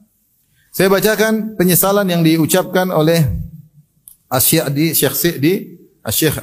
Saya 0.72 0.88
bacakan 0.88 1.60
penyesalan 1.60 2.08
yang 2.08 2.24
diucapkan 2.24 2.88
oleh 2.94 3.28
Asy'adi 4.32 4.96
Syekh 4.96 5.18
Sa'di 5.18 5.54
Syekh 6.08 6.38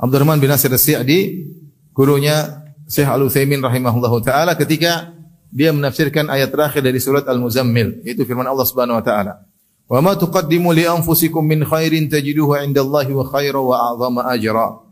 Abdurrahman 0.00 0.40
bin 0.40 0.48
Nasir 0.48 0.72
As-Sa'di, 0.72 1.50
gurunya 1.92 2.64
Syekh 2.88 3.10
Al-Utsaimin 3.10 3.60
rahimahullahu 3.60 4.22
taala 4.24 4.54
ketika 4.56 5.12
dia 5.50 5.74
menafsirkan 5.74 6.28
ayat 6.28 6.54
terakhir 6.54 6.80
dari 6.86 7.00
surat 7.02 7.24
Al-Muzammil, 7.26 8.04
yaitu 8.06 8.22
firman 8.28 8.46
Allah 8.46 8.64
Subhanahu 8.64 9.00
wa 9.00 9.04
taala. 9.04 9.42
Wa 9.86 10.02
ma 10.02 10.18
tuqaddimu 10.18 10.74
li 10.74 10.82
anfusikum 10.82 11.46
min 11.46 11.62
khairin 11.62 12.10
tajiduhu 12.10 12.58
'indallahi 12.58 13.14
wa 13.14 13.24
khaira 13.26 13.60
wa 13.62 13.76
a'zama 13.94 14.26
ajra. 14.26 14.82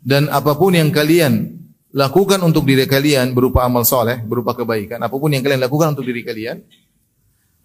Dan 0.00 0.32
apa 0.32 0.56
pun 0.56 0.72
yang 0.72 0.88
kalian 0.88 1.60
lakukan 1.92 2.40
untuk 2.40 2.64
diri 2.64 2.88
kalian 2.88 3.36
berupa 3.36 3.68
amal 3.68 3.84
soleh, 3.84 4.16
berupa 4.24 4.56
kebaikan, 4.56 4.96
apa 4.96 5.12
pun 5.12 5.28
yang 5.28 5.44
kalian 5.44 5.60
lakukan 5.60 5.92
untuk 5.92 6.08
diri 6.08 6.24
kalian, 6.24 6.64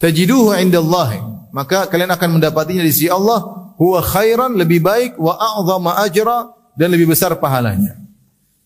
tajiduhu 0.04 0.52
'indallahi, 0.52 1.50
maka 1.56 1.88
kalian 1.88 2.12
akan 2.12 2.44
mendapatinya 2.44 2.84
di 2.84 2.92
sisi 2.92 3.08
Allah 3.08 3.72
huwa 3.80 4.04
khairan 4.04 4.60
lebih 4.60 4.84
baik 4.84 5.16
wa 5.16 5.40
a'zama 5.40 5.96
ajra 6.04 6.52
dan 6.76 6.92
lebih 6.92 7.16
besar 7.16 7.32
pahalanya. 7.40 7.96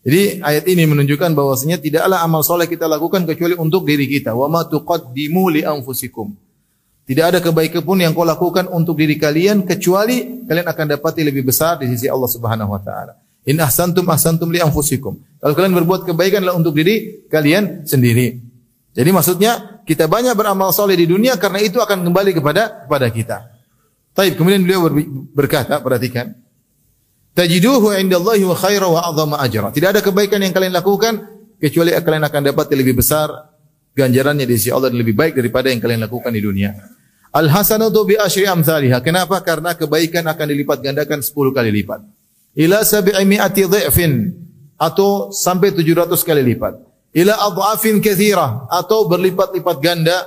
Jadi 0.01 0.41
ayat 0.41 0.65
ini 0.65 0.89
menunjukkan 0.89 1.37
bahwasanya 1.37 1.77
tidaklah 1.77 2.25
amal 2.25 2.41
soleh 2.41 2.65
kita 2.65 2.89
lakukan 2.89 3.29
kecuali 3.29 3.53
untuk 3.53 3.85
diri 3.85 4.09
kita. 4.09 4.33
Wa 4.33 4.49
ma 4.49 4.65
tuqaddimu 4.65 5.53
li 5.53 5.61
anfusikum. 5.61 6.33
Tidak 7.09 7.25
ada 7.25 7.41
kebaikan 7.41 7.81
pun 7.81 7.97
yang 7.97 8.13
kau 8.13 8.21
lakukan 8.21 8.69
untuk 8.69 8.93
diri 8.93 9.17
kalian 9.17 9.65
kecuali 9.65 10.45
kalian 10.45 10.69
akan 10.69 10.85
dapati 10.93 11.25
lebih 11.25 11.41
besar 11.41 11.81
di 11.81 11.89
sisi 11.89 12.05
Allah 12.05 12.29
Subhanahu 12.29 12.69
wa 12.69 12.77
taala. 12.77 13.17
In 13.49 13.57
ahsantum 13.57 14.05
ahsantum 14.13 14.53
li 14.53 14.61
anfusikum. 14.61 15.17
Kalau 15.41 15.57
kalian 15.57 15.73
berbuat 15.73 16.05
kebaikan 16.05 16.45
adalah 16.45 16.61
untuk 16.61 16.77
diri 16.77 17.25
kalian 17.25 17.81
sendiri. 17.89 18.37
Jadi 18.93 19.09
maksudnya 19.09 19.81
kita 19.89 20.05
banyak 20.05 20.37
beramal 20.37 20.69
soleh 20.69 20.93
di 20.93 21.09
dunia 21.09 21.33
karena 21.41 21.65
itu 21.65 21.81
akan 21.81 22.05
kembali 22.05 22.29
kepada 22.37 22.85
kepada 22.85 23.09
kita. 23.09 23.37
Taib 24.13 24.37
kemudian 24.37 24.61
beliau 24.61 24.85
berkata, 25.33 25.81
perhatikan, 25.81 26.37
tajiduhu 27.33 27.89
indallahi 27.97 28.45
wa 28.45 28.53
khaira 28.53 28.85
wa 28.85 29.01
a'zama 29.01 29.41
ajra. 29.41 29.73
Tidak 29.73 29.97
ada 29.97 30.01
kebaikan 30.05 30.45
yang 30.45 30.53
kalian 30.53 30.77
lakukan 30.77 31.25
kecuali 31.57 31.89
kalian 31.89 32.21
akan 32.21 32.41
dapat 32.53 32.69
lebih 32.77 33.01
besar 33.01 33.33
ganjarannya 33.97 34.45
di 34.45 34.53
sisi 34.61 34.69
Allah 34.69 34.93
dan 34.93 35.01
lebih 35.01 35.17
baik 35.17 35.33
daripada 35.33 35.73
yang 35.73 35.81
kalian 35.81 36.05
lakukan 36.05 36.29
di 36.29 36.45
dunia. 36.45 36.98
Al 37.29 37.47
hasanatu 37.49 38.09
bi 38.09 38.17
asyri 38.17 38.49
amsalha. 38.49 39.01
Kenapa? 39.05 39.37
Karena 39.45 39.77
kebaikan 39.77 40.25
akan 40.25 40.45
dilipat 40.49 40.81
gandakan 40.81 41.21
10 41.21 41.53
kali 41.53 41.69
lipat. 41.81 42.01
Ila 42.57 42.81
sab'imi'ati 42.81 43.69
dhifin 43.69 44.33
atau 44.79 45.29
sampai 45.29 45.69
700 45.71 46.09
kali 46.25 46.41
lipat. 46.41 46.73
Ila 47.13 47.37
adhafin 47.37 48.01
katsira 48.01 48.69
atau 48.69 49.05
berlipat-lipat 49.09 49.77
ganda 49.81 50.25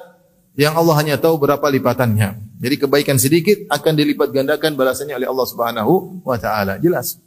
yang 0.58 0.74
Allah 0.78 0.94
hanya 0.98 1.16
tahu 1.18 1.38
berapa 1.38 1.62
lipatannya. 1.62 2.58
Jadi 2.62 2.74
kebaikan 2.86 3.18
sedikit 3.18 3.58
akan 3.66 3.92
dilipat 3.98 4.30
gandakan 4.30 4.78
balasannya 4.78 5.18
oleh 5.18 5.26
Allah 5.26 5.46
Subhanahu 5.50 6.22
wa 6.22 6.38
taala. 6.38 6.78
Jelas. 6.78 7.18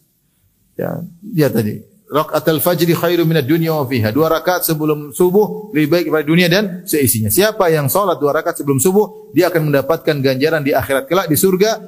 Ya, 0.80 1.04
dia 1.20 1.48
tadi. 1.52 1.95
Rakaatul 2.06 2.62
fajri 2.62 2.94
khairu 2.94 3.26
minad 3.26 3.50
dunya 3.50 3.74
wa 3.74 3.82
fiha. 3.82 4.14
Dua 4.14 4.30
rakaat 4.30 4.62
sebelum 4.62 5.10
subuh 5.10 5.74
lebih 5.74 5.90
baik 5.90 6.04
daripada 6.06 6.26
dunia 6.30 6.46
dan 6.46 6.86
seisinya. 6.86 7.34
Siapa 7.34 7.66
yang 7.74 7.90
salat 7.90 8.22
dua 8.22 8.30
rakaat 8.30 8.62
sebelum 8.62 8.78
subuh, 8.78 9.34
dia 9.34 9.50
akan 9.50 9.74
mendapatkan 9.74 10.14
ganjaran 10.22 10.62
di 10.62 10.70
akhirat 10.70 11.10
kelak 11.10 11.26
di 11.26 11.34
surga. 11.34 11.82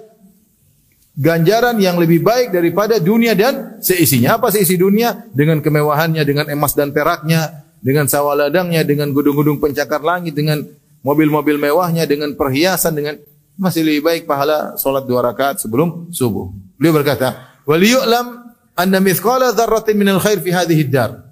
Ganjaran 1.18 1.78
yang 1.78 2.02
lebih 2.02 2.26
baik 2.26 2.50
daripada 2.50 2.98
dunia 2.98 3.38
dan 3.38 3.78
seisinya. 3.78 4.42
Apa 4.42 4.50
seisi 4.50 4.74
dunia? 4.74 5.30
Dengan 5.38 5.62
kemewahannya, 5.62 6.26
dengan 6.26 6.50
emas 6.50 6.74
dan 6.74 6.90
peraknya, 6.90 7.66
dengan 7.78 8.10
sawah 8.10 8.34
ladangnya, 8.34 8.82
dengan 8.82 9.14
gedung-gedung 9.14 9.62
pencakar 9.62 10.02
langit, 10.02 10.34
dengan 10.34 10.66
mobil-mobil 11.06 11.62
mewahnya, 11.62 12.10
dengan 12.10 12.34
perhiasan, 12.34 12.98
dengan 12.98 13.22
masih 13.54 13.86
lebih 13.86 14.02
baik 14.02 14.22
pahala 14.26 14.78
solat 14.82 15.06
dua 15.06 15.22
rakaat 15.26 15.62
sebelum 15.62 16.10
subuh. 16.10 16.54
Beliau 16.78 17.02
berkata, 17.02 17.58
"Wal 17.66 17.82
yu'lam 17.82 18.47
anna 18.78 19.02
mithqala 19.02 19.52
dzarratin 19.58 19.98
minal 19.98 20.22
khair 20.22 20.38
fi 20.40 20.54
hadhihi 20.54 20.86
dar." 20.88 21.26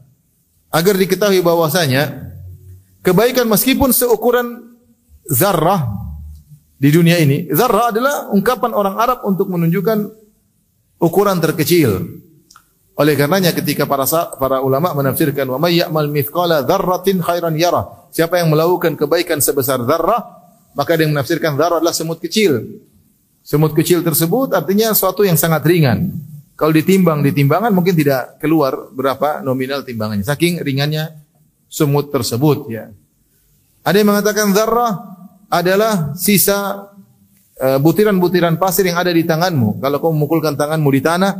Agar 0.74 0.98
diketahui 0.98 1.40
bahwasanya 1.40 2.34
kebaikan 3.06 3.48
meskipun 3.48 3.96
seukuran 3.96 4.76
zarrah 5.30 5.88
di 6.76 6.92
dunia 6.92 7.16
ini, 7.22 7.48
zarrah 7.56 7.94
adalah 7.94 8.28
ungkapan 8.36 8.76
orang 8.76 9.00
Arab 9.00 9.24
untuk 9.24 9.48
menunjukkan 9.48 10.12
ukuran 11.00 11.40
terkecil. 11.40 12.04
Oleh 12.96 13.16
karenanya 13.20 13.52
ketika 13.52 13.84
para 13.84 14.08
para 14.40 14.64
ulama 14.64 14.96
menafsirkan 14.96 15.52
wa 15.52 15.60
may 15.60 15.84
ya'mal 15.84 16.08
mithqala 16.08 16.64
dzarratin 16.64 17.20
khairan 17.20 17.56
yara. 17.60 18.08
Siapa 18.16 18.40
yang 18.40 18.48
melakukan 18.48 18.96
kebaikan 18.96 19.44
sebesar 19.44 19.84
zarrah, 19.84 20.24
maka 20.76 20.96
ada 20.96 21.04
yang 21.04 21.12
menafsirkan 21.12 21.60
dzarrah 21.60 21.84
adalah 21.84 21.92
semut 21.92 22.24
kecil. 22.24 22.64
Semut 23.44 23.76
kecil 23.76 24.00
tersebut 24.00 24.56
artinya 24.56 24.96
suatu 24.96 25.28
yang 25.28 25.36
sangat 25.36 25.68
ringan. 25.68 26.12
Kalau 26.56 26.72
ditimbang 26.72 27.20
di 27.20 27.36
timbangan 27.36 27.76
mungkin 27.76 27.92
tidak 28.00 28.40
keluar 28.40 28.88
berapa 28.96 29.44
nominal 29.44 29.84
timbangannya. 29.84 30.24
Saking 30.24 30.64
ringannya 30.64 31.12
semut 31.68 32.16
tersebut 32.16 32.72
ya. 32.72 32.96
Ada 33.84 34.00
yang 34.00 34.16
mengatakan 34.16 34.56
dzarrah 34.56 34.94
adalah 35.52 36.16
sisa 36.16 36.90
eh, 37.60 37.76
butiran-butiran 37.76 38.56
pasir 38.56 38.88
yang 38.88 38.96
ada 38.96 39.12
di 39.12 39.28
tanganmu. 39.28 39.84
Kalau 39.84 40.00
kau 40.00 40.16
memukulkan 40.16 40.56
tanganmu 40.56 40.90
di 40.96 41.02
tanah, 41.04 41.32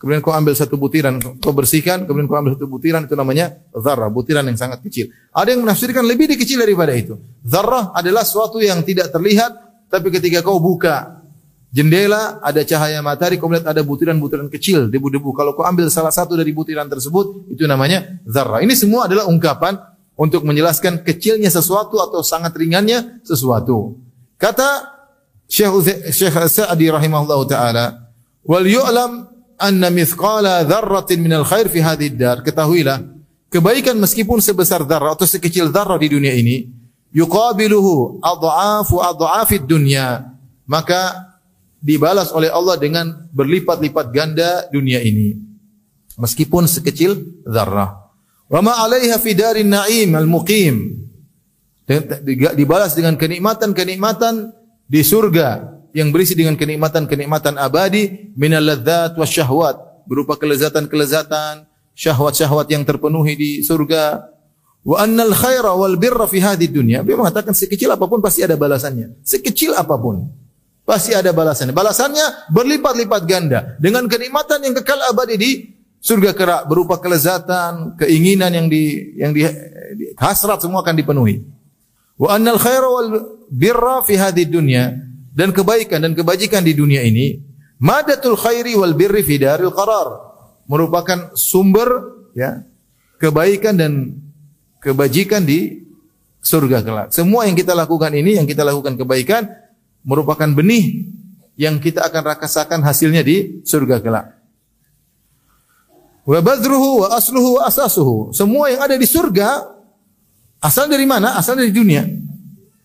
kemudian 0.00 0.24
kau 0.24 0.32
ambil 0.34 0.56
satu 0.56 0.80
butiran, 0.80 1.20
kau 1.38 1.52
bersihkan, 1.54 2.08
kemudian 2.08 2.26
kau 2.26 2.40
ambil 2.40 2.56
satu 2.58 2.66
butiran, 2.66 3.04
itu 3.04 3.14
namanya 3.14 3.54
zarrah, 3.76 4.10
butiran 4.10 4.48
yang 4.48 4.58
sangat 4.58 4.82
kecil. 4.82 5.12
Ada 5.30 5.54
yang 5.54 5.62
menafsirkan 5.62 6.02
lebih 6.02 6.34
kecil 6.34 6.58
daripada 6.64 6.96
itu. 6.96 7.20
Zarrah 7.46 7.94
adalah 7.94 8.26
suatu 8.26 8.58
yang 8.58 8.82
tidak 8.82 9.14
terlihat, 9.14 9.86
tapi 9.86 10.10
ketika 10.10 10.42
kau 10.42 10.58
buka 10.58 11.21
jendela, 11.72 12.38
ada 12.44 12.60
cahaya 12.62 13.00
matahari, 13.00 13.40
kau 13.40 13.48
melihat 13.48 13.72
ada 13.72 13.80
butiran-butiran 13.80 14.46
kecil, 14.52 14.92
debu-debu. 14.92 15.32
Kalau 15.32 15.56
kau 15.56 15.64
ambil 15.64 15.88
salah 15.88 16.12
satu 16.12 16.36
dari 16.36 16.52
butiran 16.52 16.86
tersebut, 16.86 17.48
itu 17.48 17.64
namanya 17.64 18.20
zarrah. 18.28 18.60
Ini 18.60 18.76
semua 18.76 19.08
adalah 19.08 19.26
ungkapan 19.26 19.80
untuk 20.14 20.44
menjelaskan 20.44 21.00
kecilnya 21.00 21.48
sesuatu 21.48 21.98
atau 21.98 22.20
sangat 22.20 22.52
ringannya 22.54 23.24
sesuatu. 23.24 23.96
Kata 24.36 24.92
Syekh 25.48 26.12
Syekh 26.12 26.36
Sa'di 26.46 26.92
rahimahullah 26.92 27.40
taala, 27.48 27.84
"Wal 28.44 28.68
yu'lam 28.68 29.32
anna 29.62 29.88
mithqala 29.94 30.66
dzarratin 30.66 31.22
minal 31.22 31.46
khair 31.46 31.70
fi 31.70 31.78
hadhihi 31.78 32.18
dar. 32.18 32.42
Ketahuilah, 32.42 32.98
kebaikan 33.46 33.94
meskipun 34.02 34.42
sebesar 34.42 34.82
dzarrah 34.82 35.14
atau 35.14 35.24
sekecil 35.24 35.70
dzarrah 35.70 35.96
di 36.02 36.10
dunia 36.10 36.34
ini, 36.34 36.66
yuqabiluhu 37.14 38.18
adha'afu 38.18 38.98
adha'afid 38.98 39.62
dunya. 39.62 40.26
Maka 40.66 41.31
dibalas 41.82 42.30
oleh 42.30 42.48
Allah 42.48 42.78
dengan 42.78 43.10
berlipat-lipat 43.34 44.06
ganda 44.14 44.70
dunia 44.70 45.02
ini. 45.02 45.34
Meskipun 46.14 46.70
sekecil 46.70 47.42
dzarrah. 47.42 47.98
Wa 48.46 48.60
ma 48.62 48.78
'alaiha 48.78 49.18
fi 49.18 49.34
darin 49.34 49.74
na'im 49.74 50.14
al-muqim. 50.14 51.02
Dibalas 52.54 52.94
dengan 52.94 53.18
kenikmatan-kenikmatan 53.18 54.54
di 54.86 55.02
surga 55.02 55.66
yang 55.92 56.14
berisi 56.14 56.38
dengan 56.38 56.54
kenikmatan-kenikmatan 56.56 57.58
abadi 57.58 58.32
minal 58.38 58.64
ladzat 58.64 59.18
wasyahwat 59.18 60.06
berupa 60.06 60.38
kelezatan-kelezatan, 60.38 61.66
syahwat-syahwat 61.98 62.70
yang 62.70 62.86
terpenuhi 62.86 63.34
di 63.34 63.50
surga. 63.66 64.30
Wa 64.82 65.06
annal 65.06 65.34
khaira 65.34 65.74
wal 65.78 65.94
birra 65.98 66.26
fi 66.26 66.42
hadhihi 66.42 66.70
dunya. 66.70 66.98
Dia 67.02 67.14
mengatakan 67.18 67.54
sekecil 67.54 67.90
apa 67.92 68.06
pun 68.06 68.18
pasti 68.18 68.42
ada 68.46 68.54
balasannya. 68.58 69.22
Sekecil 69.22 69.74
apa 69.78 69.94
pun 69.94 70.41
pasti 70.82 71.14
ada 71.14 71.30
balasannya. 71.30 71.74
Balasannya 71.74 72.50
berlipat-lipat 72.50 73.22
ganda 73.24 73.60
dengan 73.78 74.06
kenikmatan 74.06 74.62
yang 74.66 74.74
kekal 74.82 74.98
abadi 75.10 75.34
di 75.38 75.50
surga 76.02 76.34
kerak 76.34 76.62
berupa 76.66 76.98
kelezatan, 76.98 77.94
keinginan 77.96 78.50
yang 78.50 78.66
di 78.66 79.14
yang 79.16 79.30
di, 79.30 79.46
hasrat 80.18 80.58
semua 80.60 80.82
akan 80.82 80.94
dipenuhi. 80.98 81.46
Wa 82.18 82.36
annal 82.36 82.58
khaira 82.58 82.88
wal 82.90 83.08
birra 83.48 84.02
fi 84.02 84.18
hadhihi 84.18 84.50
dunya 84.50 84.94
dan 85.32 85.54
kebaikan 85.54 86.02
dan 86.02 86.12
kebajikan 86.12 86.60
di 86.60 86.76
dunia 86.76 87.00
ini 87.00 87.40
madatul 87.80 88.36
khairi 88.36 88.76
wal 88.76 88.92
birri 88.92 89.24
fi 89.24 89.40
daril 89.40 89.72
qarar 89.72 90.20
merupakan 90.68 91.32
sumber 91.34 91.88
ya 92.36 92.62
kebaikan 93.16 93.74
dan 93.78 93.92
kebajikan 94.82 95.46
di 95.46 95.86
surga 96.42 96.82
kelak. 96.82 97.08
Semua 97.14 97.46
yang 97.46 97.54
kita 97.54 97.70
lakukan 97.72 98.10
ini 98.10 98.34
yang 98.34 98.50
kita 98.50 98.66
lakukan 98.66 98.98
kebaikan 98.98 99.46
merupakan 100.02 100.46
benih 100.50 101.08
yang 101.58 101.78
kita 101.78 102.02
akan 102.06 102.22
rasakan 102.38 102.80
hasilnya 102.82 103.22
di 103.22 103.62
surga 103.62 104.02
kelak. 104.02 104.26
Wa 106.22 106.38
badruhu 106.38 107.06
wa 107.06 107.18
asluhu 107.18 107.58
wa 107.58 107.66
asasuhu. 107.66 108.30
Semua 108.30 108.70
yang 108.70 108.82
ada 108.86 108.94
di 108.94 109.06
surga 109.06 109.66
asal 110.62 110.86
dari 110.86 111.06
mana? 111.06 111.34
Asal 111.34 111.58
dari 111.58 111.74
dunia. 111.74 112.06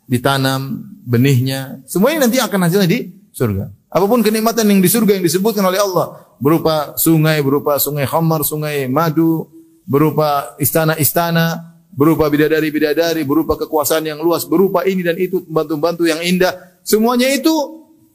Ditanam, 0.08 0.88
benihnya, 1.04 1.84
semuanya 1.84 2.26
nanti 2.26 2.40
akan 2.40 2.60
hasilnya 2.66 2.90
di 2.90 3.00
surga. 3.36 3.70
Apa 3.88 4.06
pun 4.08 4.20
kenikmatan 4.20 4.68
yang 4.68 4.80
di 4.84 4.90
surga 4.92 5.20
yang 5.20 5.26
disebutkan 5.26 5.64
oleh 5.64 5.80
Allah 5.80 6.28
berupa 6.42 6.96
sungai, 7.00 7.40
berupa 7.40 7.80
sungai 7.80 8.04
khamar, 8.04 8.44
sungai 8.44 8.88
madu, 8.92 9.48
berupa 9.88 10.56
istana-istana, 10.60 11.78
berupa 11.96 12.28
bidadari-bidadari, 12.28 13.24
berupa 13.24 13.56
kekuasaan 13.56 14.06
yang 14.06 14.20
luas, 14.20 14.44
berupa 14.44 14.84
ini 14.84 15.02
dan 15.02 15.16
itu, 15.16 15.42
bantu-bantu 15.48 16.04
yang 16.04 16.20
indah, 16.20 16.54
semuanya 16.88 17.28
itu 17.36 17.52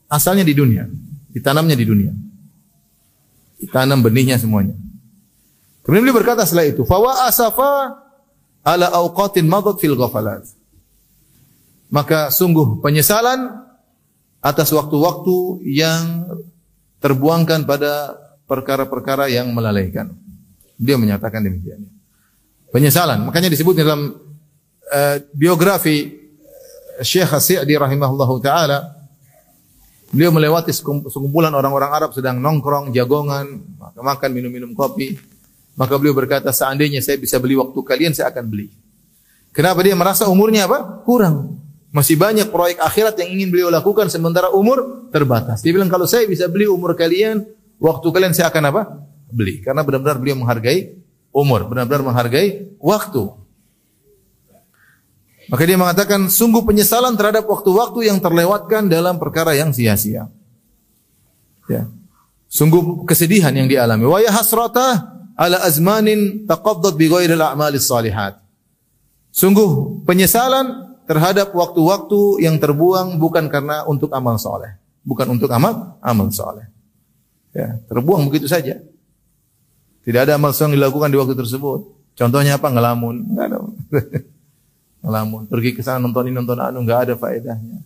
asalnya 0.09 0.49
di 0.49 0.57
dunia, 0.57 0.89
ditanamnya 1.29 1.77
di 1.77 1.85
dunia. 1.85 2.13
tanam 3.71 4.03
benihnya 4.03 4.43
semuanya. 4.43 4.75
Kemudian 5.87 6.03
beliau 6.03 6.19
berkata 6.19 6.43
setelah 6.43 6.67
itu, 6.67 6.83
"Fawa 6.83 7.31
asafa 7.31 7.95
ala 8.67 8.91
awqatin 8.91 9.47
madat 9.47 9.79
fil 9.79 9.95
ghafalat." 9.95 10.43
Maka 11.87 12.35
sungguh 12.35 12.83
penyesalan 12.83 13.63
atas 14.43 14.67
waktu-waktu 14.75 15.63
yang 15.63 16.27
terbuangkan 16.99 17.63
pada 17.63 18.19
perkara-perkara 18.51 19.31
yang 19.31 19.55
melalaikan. 19.55 20.11
Dia 20.75 20.99
menyatakan 20.99 21.43
demikian. 21.47 21.87
Penyesalan. 22.75 23.23
Makanya 23.23 23.47
disebut 23.47 23.79
dalam 23.79 24.19
uh, 24.91 25.17
biografi 25.39 26.22
Syekh 27.03 27.37
Sa'di 27.37 27.75
rahimahullahu 27.77 28.41
taala 28.41 29.03
beliau 30.13 30.31
melewati 30.31 30.71
sekumpulan 30.73 31.51
orang-orang 31.51 31.91
Arab 31.91 32.11
sedang 32.13 32.39
nongkrong, 32.39 32.93
jagongan, 32.93 33.65
makan 33.97 34.31
minum-minum 34.31 34.77
kopi. 34.77 35.17
Maka 35.73 35.97
beliau 35.97 36.13
berkata, 36.13 36.53
seandainya 36.53 37.01
saya 37.01 37.17
bisa 37.17 37.41
beli 37.41 37.57
waktu 37.57 37.81
kalian, 37.81 38.13
saya 38.13 38.29
akan 38.29 38.45
beli. 38.45 38.69
Kenapa 39.57 39.81
dia 39.81 39.97
merasa 39.97 40.29
umurnya 40.29 40.69
apa? 40.69 41.01
Kurang. 41.05 41.57
Masih 41.93 42.17
banyak 42.17 42.49
proyek 42.53 42.81
akhirat 42.81 43.17
yang 43.21 43.37
ingin 43.37 43.49
beliau 43.53 43.69
lakukan 43.73 44.09
sementara 44.09 44.53
umur 44.53 45.09
terbatas. 45.13 45.61
Dia 45.65 45.73
bilang 45.77 45.89
kalau 45.89 46.09
saya 46.09 46.29
bisa 46.29 46.49
beli 46.49 46.69
umur 46.69 46.93
kalian, 46.93 47.45
waktu 47.81 48.07
kalian 48.13 48.33
saya 48.37 48.53
akan 48.53 48.69
apa? 48.69 48.83
Beli. 49.33 49.65
Karena 49.65 49.81
benar-benar 49.81 50.21
beliau 50.21 50.37
menghargai 50.41 50.93
umur, 51.33 51.65
benar-benar 51.69 52.05
menghargai 52.05 52.77
waktu. 52.81 53.33
Maka 55.51 55.63
dia 55.67 55.75
mengatakan 55.75 56.31
sungguh 56.31 56.63
penyesalan 56.63 57.19
terhadap 57.19 57.49
waktu-waktu 57.49 58.07
yang 58.07 58.23
terlewatkan 58.23 58.87
dalam 58.87 59.19
perkara 59.19 59.57
yang 59.59 59.75
sia-sia. 59.75 60.31
Ya. 61.67 61.91
Sungguh 62.47 63.09
kesedihan 63.09 63.51
yang 63.51 63.67
dialami. 63.67 64.05
Wa 64.07 64.21
ya 64.21 64.31
hasrata 64.31 65.09
ala 65.35 65.65
azmanin 65.65 66.45
taqaddat 66.45 66.95
bi 66.95 67.09
ghairil 67.09 67.41
a'malis 67.41 67.89
salihat. 67.89 68.39
Sungguh 69.33 70.05
penyesalan 70.05 70.93
terhadap 71.09 71.51
waktu-waktu 71.57 72.45
yang 72.45 72.61
terbuang 72.61 73.17
bukan 73.17 73.49
karena 73.49 73.83
untuk 73.89 74.13
amal 74.13 74.37
soleh. 74.37 74.77
Bukan 75.03 75.27
untuk 75.35 75.51
amal, 75.51 75.99
amal 76.05 76.31
soleh. 76.31 76.69
Ya, 77.51 77.81
terbuang 77.91 78.29
begitu 78.29 78.47
saja. 78.47 78.79
Tidak 80.05 80.21
ada 80.29 80.37
amal 80.37 80.53
soleh 80.55 80.77
yang 80.77 80.85
dilakukan 80.85 81.09
di 81.11 81.19
waktu 81.19 81.35
tersebut. 81.35 81.81
Contohnya 82.13 82.61
apa? 82.61 82.69
Ngelamun. 82.69 83.33
Enggak 83.33 83.47
ada. 83.49 83.59
Ngelamun. 85.03 85.51
Pergi 85.51 85.75
ke 85.75 85.83
sana 85.83 85.99
nonton 85.99 86.31
ini, 86.31 86.35
nonton 86.39 86.57
anu. 86.57 86.87
Enggak 86.87 87.11
ada 87.11 87.15
faedahnya. 87.19 87.83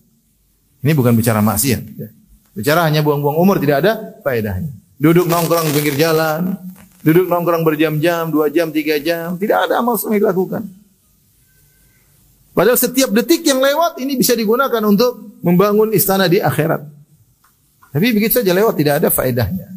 Ini 0.85 0.93
bukan 0.93 1.17
bicara 1.17 1.41
maksiat. 1.41 1.83
Ya. 1.97 2.09
Bicara 2.53 2.85
hanya 2.89 3.01
buang-buang 3.01 3.37
umur, 3.37 3.57
tidak 3.61 3.85
ada 3.85 3.93
faedahnya. 4.21 4.73
Duduk 4.97 5.29
nongkrong 5.29 5.73
pinggir 5.77 5.97
jalan, 5.97 6.57
duduk 7.05 7.29
nongkrong 7.29 7.65
berjam-jam, 7.65 8.33
dua 8.33 8.49
jam, 8.49 8.73
tiga 8.73 8.97
jam, 8.97 9.37
tidak 9.37 9.69
ada 9.69 9.81
amal 9.85 10.01
soleh 10.01 10.21
dilakukan. 10.21 10.65
Padahal 12.57 12.81
setiap 12.81 13.13
detik 13.13 13.45
yang 13.45 13.61
lewat 13.61 14.01
ini 14.01 14.17
bisa 14.17 14.33
digunakan 14.33 14.81
untuk 14.81 15.37
membangun 15.45 15.93
istana 15.93 16.25
di 16.25 16.41
akhirat. 16.41 16.81
Tapi 17.93 18.07
begitu 18.17 18.41
saja 18.41 18.57
lewat 18.57 18.81
tidak 18.81 19.05
ada 19.05 19.09
faedahnya. 19.13 19.69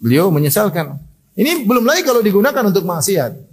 Beliau 0.00 0.32
menyesalkan. 0.32 0.96
Ini 1.36 1.68
belum 1.68 1.84
lagi 1.84 2.00
kalau 2.00 2.24
digunakan 2.24 2.64
untuk 2.64 2.88
maksiat. 2.88 3.49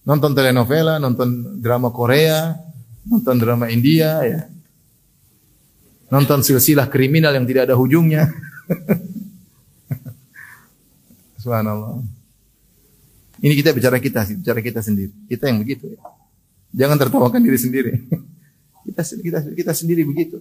Nonton 0.00 0.32
telenovela, 0.32 0.96
nonton 0.96 1.60
drama 1.60 1.92
Korea, 1.92 2.56
nonton 3.04 3.36
drama 3.36 3.68
India 3.68 4.24
ya. 4.24 4.40
Nonton 6.10 6.42
silsilah 6.42 6.90
kriminal 6.90 7.36
yang 7.36 7.46
tidak 7.46 7.70
ada 7.70 7.78
ujungnya. 7.78 8.26
Subhanallah. 11.42 12.02
Ini 13.40 13.54
kita 13.56 13.72
bicara 13.72 13.96
kita, 14.02 14.26
bicara 14.26 14.60
kita 14.60 14.80
sendiri. 14.82 15.12
Kita 15.30 15.48
yang 15.48 15.62
begitu 15.62 15.96
ya. 15.96 16.00
Jangan 16.84 16.96
tertawakan 17.00 17.40
diri 17.40 17.58
sendiri. 17.58 17.92
Kita 18.80 19.04
kita 19.04 19.38
kita 19.54 19.72
sendiri 19.76 20.02
begitu. 20.08 20.40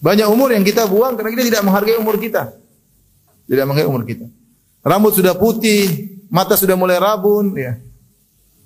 Banyak 0.00 0.30
umur 0.30 0.54
yang 0.54 0.62
kita 0.62 0.86
buang 0.86 1.18
karena 1.18 1.34
kita 1.34 1.44
tidak 1.50 1.62
menghargai 1.66 1.98
umur 1.98 2.16
kita. 2.16 2.54
Tidak 3.50 3.64
menghargai 3.66 3.90
umur 3.90 4.06
kita. 4.06 4.30
Rambut 4.80 5.18
sudah 5.18 5.34
putih, 5.34 6.14
mata 6.30 6.54
sudah 6.56 6.78
mulai 6.78 6.96
rabun, 6.96 7.52
ya. 7.58 7.76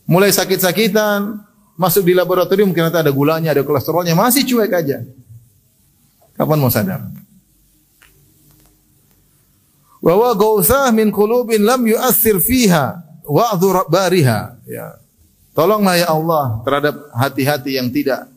Mulai 0.04 0.30
sakit-sakitan, 0.32 1.40
masuk 1.80 2.04
di 2.04 2.12
laboratorium 2.12 2.70
mungkin 2.70 2.92
ada 2.92 3.08
gulanya, 3.08 3.56
ada 3.56 3.64
kolesterolnya, 3.64 4.12
masih 4.12 4.44
cuek 4.44 4.72
aja. 4.72 5.00
Kapan 6.36 6.58
mau 6.60 6.68
sadar? 6.68 7.08
Wa 10.04 10.14
wa 10.20 10.32
min 10.92 11.08
qulubin 11.08 11.64
lam 11.64 11.80
yu'athir 11.88 12.36
fiha 12.36 13.00
wa'dhu 13.24 13.88
bariha. 13.88 14.60
Ya. 14.68 15.00
Tolonglah 15.56 15.96
ya 15.96 16.08
Allah 16.12 16.60
terhadap 16.66 16.94
hati-hati 17.14 17.80
yang 17.80 17.88
tidak 17.88 18.28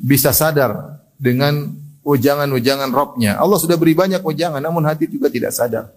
bisa 0.00 0.32
sadar 0.32 1.02
dengan 1.20 1.74
ujangan-ujangan 2.06 2.88
Robnya. 2.92 3.36
Allah 3.40 3.58
sudah 3.58 3.74
beri 3.74 3.96
banyak 3.96 4.22
ujangan, 4.22 4.62
namun 4.62 4.84
hati 4.86 5.10
juga 5.10 5.32
tidak 5.32 5.50
sadar. 5.50 5.90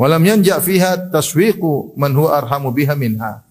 Walam 0.00 0.22
yanja 0.24 0.58
fiha 0.58 1.12
taswiqu 1.12 1.94
man 1.94 2.12
huwa 2.16 2.36
arhamu 2.36 2.72
biha 2.72 2.96
minha. 2.96 3.44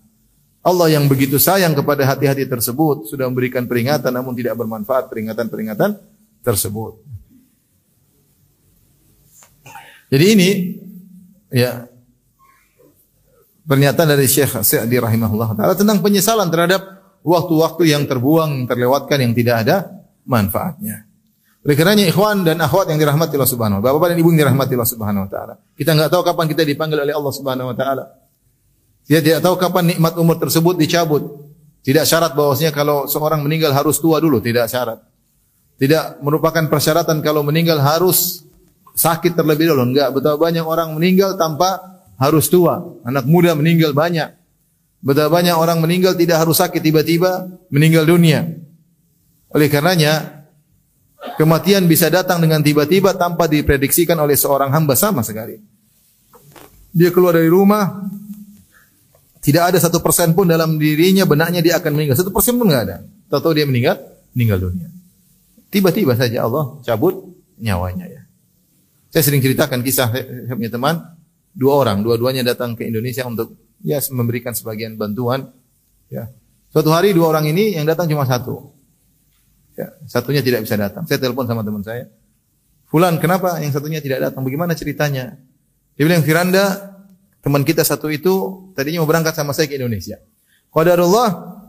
Allah 0.62 0.88
yang 0.94 1.10
begitu 1.10 1.42
sayang 1.42 1.74
kepada 1.74 2.06
hati-hati 2.06 2.46
tersebut 2.46 3.10
sudah 3.10 3.26
memberikan 3.26 3.66
peringatan 3.66 4.14
namun 4.14 4.38
tidak 4.38 4.54
bermanfaat 4.62 5.10
peringatan-peringatan 5.10 5.98
tersebut. 6.46 7.02
Jadi 10.12 10.26
ini 10.28 10.50
ya 11.50 11.88
pernyataan 13.66 14.12
dari 14.12 14.28
Syekh 14.28 14.62
Sa'di 14.62 14.98
rahimahullah 15.02 15.56
taala 15.56 15.74
tentang 15.74 16.04
penyesalan 16.04 16.52
terhadap 16.52 16.84
waktu-waktu 17.26 17.94
yang 17.94 18.04
terbuang, 18.06 18.70
terlewatkan 18.70 19.18
yang 19.18 19.34
tidak 19.34 19.66
ada 19.66 19.78
manfaatnya. 20.28 21.11
Oleh 21.62 21.78
karenanya 21.78 22.10
ikhwan 22.10 22.42
dan 22.42 22.58
akhwat 22.58 22.90
yang 22.90 22.98
dirahmati 22.98 23.38
Allah 23.38 23.52
Subhanahu 23.54 23.78
wa 23.80 23.84
taala, 23.86 23.96
bapak 24.02 24.08
dan 24.10 24.18
ibu 24.18 24.30
yang 24.34 24.40
dirahmati 24.42 24.74
Allah 24.74 24.90
Subhanahu 24.90 25.24
wa 25.26 25.30
taala. 25.30 25.54
Kita 25.78 25.94
enggak 25.94 26.10
tahu 26.10 26.24
kapan 26.26 26.46
kita 26.50 26.64
dipanggil 26.66 26.98
oleh 26.98 27.14
Allah 27.14 27.34
Subhanahu 27.38 27.70
wa 27.70 27.76
taala. 27.78 28.04
Kita 29.06 29.20
tidak 29.22 29.40
tahu 29.46 29.56
kapan 29.62 29.84
nikmat 29.94 30.14
umur 30.18 30.42
tersebut 30.42 30.74
dicabut. 30.82 31.22
Tidak 31.86 32.06
syarat 32.06 32.34
bahwasanya 32.34 32.74
kalau 32.74 33.06
seorang 33.06 33.46
meninggal 33.46 33.74
harus 33.78 34.02
tua 34.02 34.18
dulu, 34.18 34.42
tidak 34.42 34.70
syarat. 34.74 35.06
Tidak 35.78 36.22
merupakan 36.26 36.66
persyaratan 36.66 37.22
kalau 37.22 37.46
meninggal 37.46 37.78
harus 37.78 38.46
sakit 38.98 39.38
terlebih 39.38 39.70
dahulu. 39.70 39.94
Enggak, 39.94 40.18
betapa 40.18 40.38
banyak 40.42 40.66
orang 40.66 40.98
meninggal 40.98 41.38
tanpa 41.38 41.78
harus 42.18 42.50
tua. 42.50 42.82
Anak 43.06 43.30
muda 43.30 43.54
meninggal 43.54 43.94
banyak. 43.94 44.34
Betapa 45.02 45.30
banyak 45.42 45.54
orang 45.54 45.78
meninggal 45.78 46.18
tidak 46.18 46.42
harus 46.42 46.58
sakit 46.58 46.82
tiba-tiba 46.82 47.50
meninggal 47.74 48.06
dunia. 48.06 48.50
Oleh 49.54 49.70
karenanya 49.70 50.41
kematian 51.38 51.86
bisa 51.86 52.10
datang 52.10 52.42
dengan 52.42 52.62
tiba-tiba 52.62 53.14
tanpa 53.18 53.46
diprediksikan 53.46 54.18
oleh 54.18 54.38
seorang 54.38 54.74
hamba 54.74 54.98
sama 54.98 55.22
sekali. 55.22 55.58
Dia 56.92 57.10
keluar 57.14 57.40
dari 57.40 57.48
rumah 57.48 58.04
tidak 59.42 59.74
ada 59.74 59.78
satu 59.82 59.98
persen 60.06 60.38
pun 60.38 60.46
dalam 60.46 60.78
dirinya 60.78 61.26
benaknya 61.26 61.66
dia 61.66 61.82
akan 61.82 61.98
meninggal. 61.98 62.14
Satu 62.14 62.30
persen 62.30 62.62
pun 62.62 62.70
nggak 62.70 62.84
ada. 62.86 62.98
Tahu 63.32 63.58
dia 63.58 63.66
meninggal, 63.66 63.98
meninggal 64.38 64.70
dunia. 64.70 64.88
Tiba-tiba 65.74 66.14
saja 66.14 66.46
Allah 66.46 66.78
cabut 66.86 67.32
nyawanya 67.58 68.06
ya. 68.06 68.22
Saya 69.10 69.24
sering 69.28 69.42
ceritakan 69.42 69.82
kisah 69.82 70.14
saya 70.14 70.54
punya 70.54 70.72
teman 70.72 70.96
dua 71.58 71.84
orang, 71.84 72.06
dua-duanya 72.06 72.48
datang 72.48 72.78
ke 72.78 72.86
Indonesia 72.88 73.26
untuk 73.26 73.58
ya 73.82 73.98
memberikan 74.14 74.54
sebagian 74.54 74.96
bantuan. 74.96 75.50
Ya. 76.08 76.30
Suatu 76.72 76.94
hari 76.94 77.12
dua 77.12 77.34
orang 77.34 77.50
ini 77.50 77.76
yang 77.76 77.84
datang 77.90 78.08
cuma 78.08 78.24
satu. 78.24 78.71
Ya, 79.76 79.88
satunya 80.08 80.44
tidak 80.44 80.68
bisa 80.68 80.76
datang. 80.76 81.08
Saya 81.08 81.18
telepon 81.18 81.48
sama 81.48 81.64
teman 81.64 81.82
saya. 81.82 82.12
Fulan, 82.92 83.16
kenapa 83.24 83.56
yang 83.64 83.72
satunya 83.72 84.04
tidak 84.04 84.20
datang? 84.32 84.44
Bagaimana 84.44 84.76
ceritanya? 84.76 85.40
Dia 85.96 86.04
bilang, 86.04 86.24
Firanda, 86.28 86.92
teman 87.40 87.64
kita 87.64 87.88
satu 87.88 88.12
itu 88.12 88.68
tadinya 88.76 89.00
mau 89.00 89.08
berangkat 89.08 89.32
sama 89.32 89.56
saya 89.56 89.72
ke 89.72 89.80
Indonesia. 89.80 90.20
Qadarullah, 90.72 91.60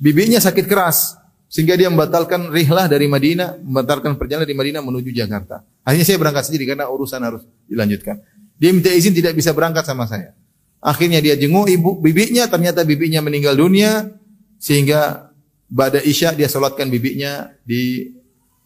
bibinya 0.00 0.36
sakit 0.36 0.68
keras. 0.68 1.16
Sehingga 1.50 1.74
dia 1.74 1.90
membatalkan 1.90 2.46
rihlah 2.54 2.86
dari 2.86 3.10
Madinah, 3.10 3.58
membatalkan 3.58 4.14
perjalanan 4.14 4.46
dari 4.46 4.54
Madinah 4.54 4.86
menuju 4.86 5.10
Jakarta. 5.10 5.66
Akhirnya 5.82 6.06
saya 6.06 6.18
berangkat 6.22 6.46
sendiri 6.46 6.62
karena 6.62 6.86
urusan 6.86 7.18
harus 7.26 7.42
dilanjutkan. 7.66 8.22
Dia 8.54 8.70
minta 8.70 8.86
izin 8.92 9.10
tidak 9.10 9.34
bisa 9.34 9.50
berangkat 9.50 9.82
sama 9.82 10.06
saya. 10.06 10.30
Akhirnya 10.78 11.18
dia 11.18 11.34
jenguk 11.34 11.66
ibu 11.66 11.98
bibinya, 11.98 12.46
ternyata 12.46 12.86
bibinya 12.86 13.18
meninggal 13.18 13.58
dunia 13.58 14.14
sehingga 14.62 15.29
pada 15.70 16.02
Isya 16.02 16.34
dia 16.34 16.50
solatkan 16.50 16.90
bibinya 16.90 17.54
di 17.62 18.10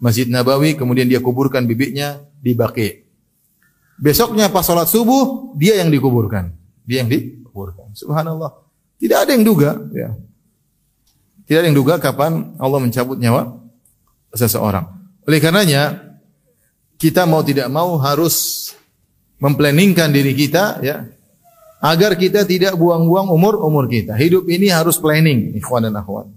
Masjid 0.01 0.29
Nabawi, 0.29 0.77
kemudian 0.77 1.09
dia 1.09 1.21
kuburkan 1.21 1.65
bibinya 1.65 2.21
di 2.41 2.53
Baqi. 2.57 3.05
Besoknya 4.01 4.51
pas 4.51 4.67
sholat 4.67 4.91
subuh 4.91 5.55
dia 5.55 5.79
yang 5.79 5.89
dikuburkan, 5.89 6.51
dia 6.83 7.05
yang 7.05 7.11
dikuburkan. 7.13 7.95
Subhanallah. 7.95 8.67
Tidak 8.99 9.19
ada 9.21 9.31
yang 9.33 9.47
duga, 9.47 9.79
ya. 9.95 10.17
Tidak 11.45 11.59
ada 11.61 11.67
yang 11.69 11.77
duga 11.77 12.01
kapan 12.01 12.57
Allah 12.57 12.81
mencabut 12.81 13.21
nyawa 13.21 13.53
seseorang. 14.33 14.89
Oleh 15.29 15.39
karenanya 15.41 16.17
kita 16.97 17.29
mau 17.29 17.45
tidak 17.45 17.69
mau 17.69 18.01
harus 18.01 18.73
memplanningkan 19.37 20.09
diri 20.09 20.33
kita 20.33 20.81
ya 20.81 21.05
agar 21.85 22.17
kita 22.17 22.49
tidak 22.49 22.81
buang-buang 22.81 23.29
umur 23.29 23.61
umur 23.61 23.85
kita. 23.93 24.17
Hidup 24.17 24.49
ini 24.49 24.73
harus 24.73 24.97
planning, 24.97 25.53
ikhwan 25.53 25.85
dan 25.85 26.01
akhwat. 26.01 26.33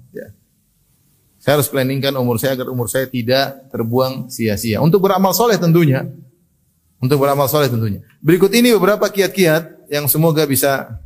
Ya. 1.47 1.55
Saya 1.55 1.63
harus 1.63 1.71
planningkan 1.71 2.11
umur 2.19 2.35
saya 2.43 2.59
agar 2.59 2.67
umur 2.67 2.91
saya 2.91 3.07
tidak 3.07 3.71
terbuang 3.71 4.27
sia-sia. 4.27 4.83
Untuk 4.83 4.99
beramal 4.99 5.31
soleh 5.31 5.55
tentunya. 5.55 6.03
Untuk 6.99 7.23
beramal 7.23 7.47
soleh 7.47 7.71
tentunya. 7.71 8.03
Berikut 8.19 8.51
ini 8.51 8.75
beberapa 8.75 9.07
kiat-kiat 9.07 9.87
yang 9.87 10.11
semoga 10.11 10.43
bisa 10.43 10.99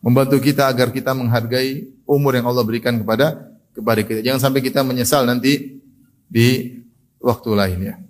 membantu 0.00 0.40
kita 0.40 0.72
agar 0.72 0.88
kita 0.88 1.12
menghargai 1.12 1.84
umur 2.08 2.32
yang 2.32 2.48
Allah 2.48 2.64
berikan 2.64 2.96
kepada 2.96 3.52
kepada 3.76 4.00
kita. 4.00 4.24
Jangan 4.24 4.40
sampai 4.40 4.64
kita 4.64 4.80
menyesal 4.80 5.28
nanti 5.28 5.84
di 6.32 6.80
waktu 7.20 7.50
lainnya. 7.52 8.00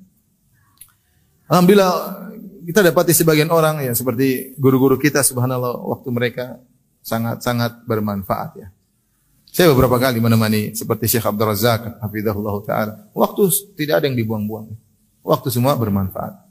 Alhamdulillah 1.51 2.23
kita 2.71 2.87
dapati 2.87 3.11
sebagian 3.11 3.51
orang 3.51 3.83
ya 3.83 3.91
seperti 3.99 4.55
guru-guru 4.59 4.95
kita 4.95 5.27
subhanallah 5.27 5.75
waktu 5.75 6.09
mereka 6.15 6.63
sangat-sangat 7.03 7.83
bermanfaat 7.83 8.51
ya. 8.63 8.69
Saya 9.57 9.73
beberapa 9.73 9.97
kali 9.97 10.21
menemani 10.21 10.77
seperti 10.77 11.17
Syekh 11.17 11.33
Abdul 11.33 11.49
Razak 11.49 11.97
hafizahullah 12.05 12.57
taala. 12.69 13.09
Waktu 13.17 13.49
tidak 13.73 14.05
ada 14.05 14.07
yang 14.13 14.21
dibuang-buang. 14.21 14.69
Waktu 15.25 15.49
semua 15.49 15.73
bermanfaat. 15.81 16.45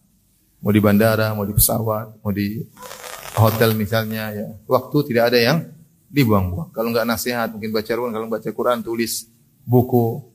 Mau 0.57 0.73
di 0.73 0.81
bandara, 0.81 1.29
mau 1.37 1.45
di 1.45 1.53
pesawat, 1.53 2.17
mau 2.25 2.33
di 2.33 2.65
hotel 3.37 3.77
misalnya 3.77 4.33
ya. 4.33 4.49
Waktu 4.65 5.13
tidak 5.13 5.29
ada 5.29 5.37
yang 5.37 5.57
dibuang-buang. 6.09 6.73
Kalau 6.73 6.89
enggak 6.89 7.05
nasihat, 7.05 7.53
mungkin 7.53 7.77
baca 7.77 7.85
Quran, 7.93 8.09
kalau 8.09 8.25
baca 8.25 8.49
Quran 8.49 8.81
tulis 8.81 9.29
buku. 9.61 10.25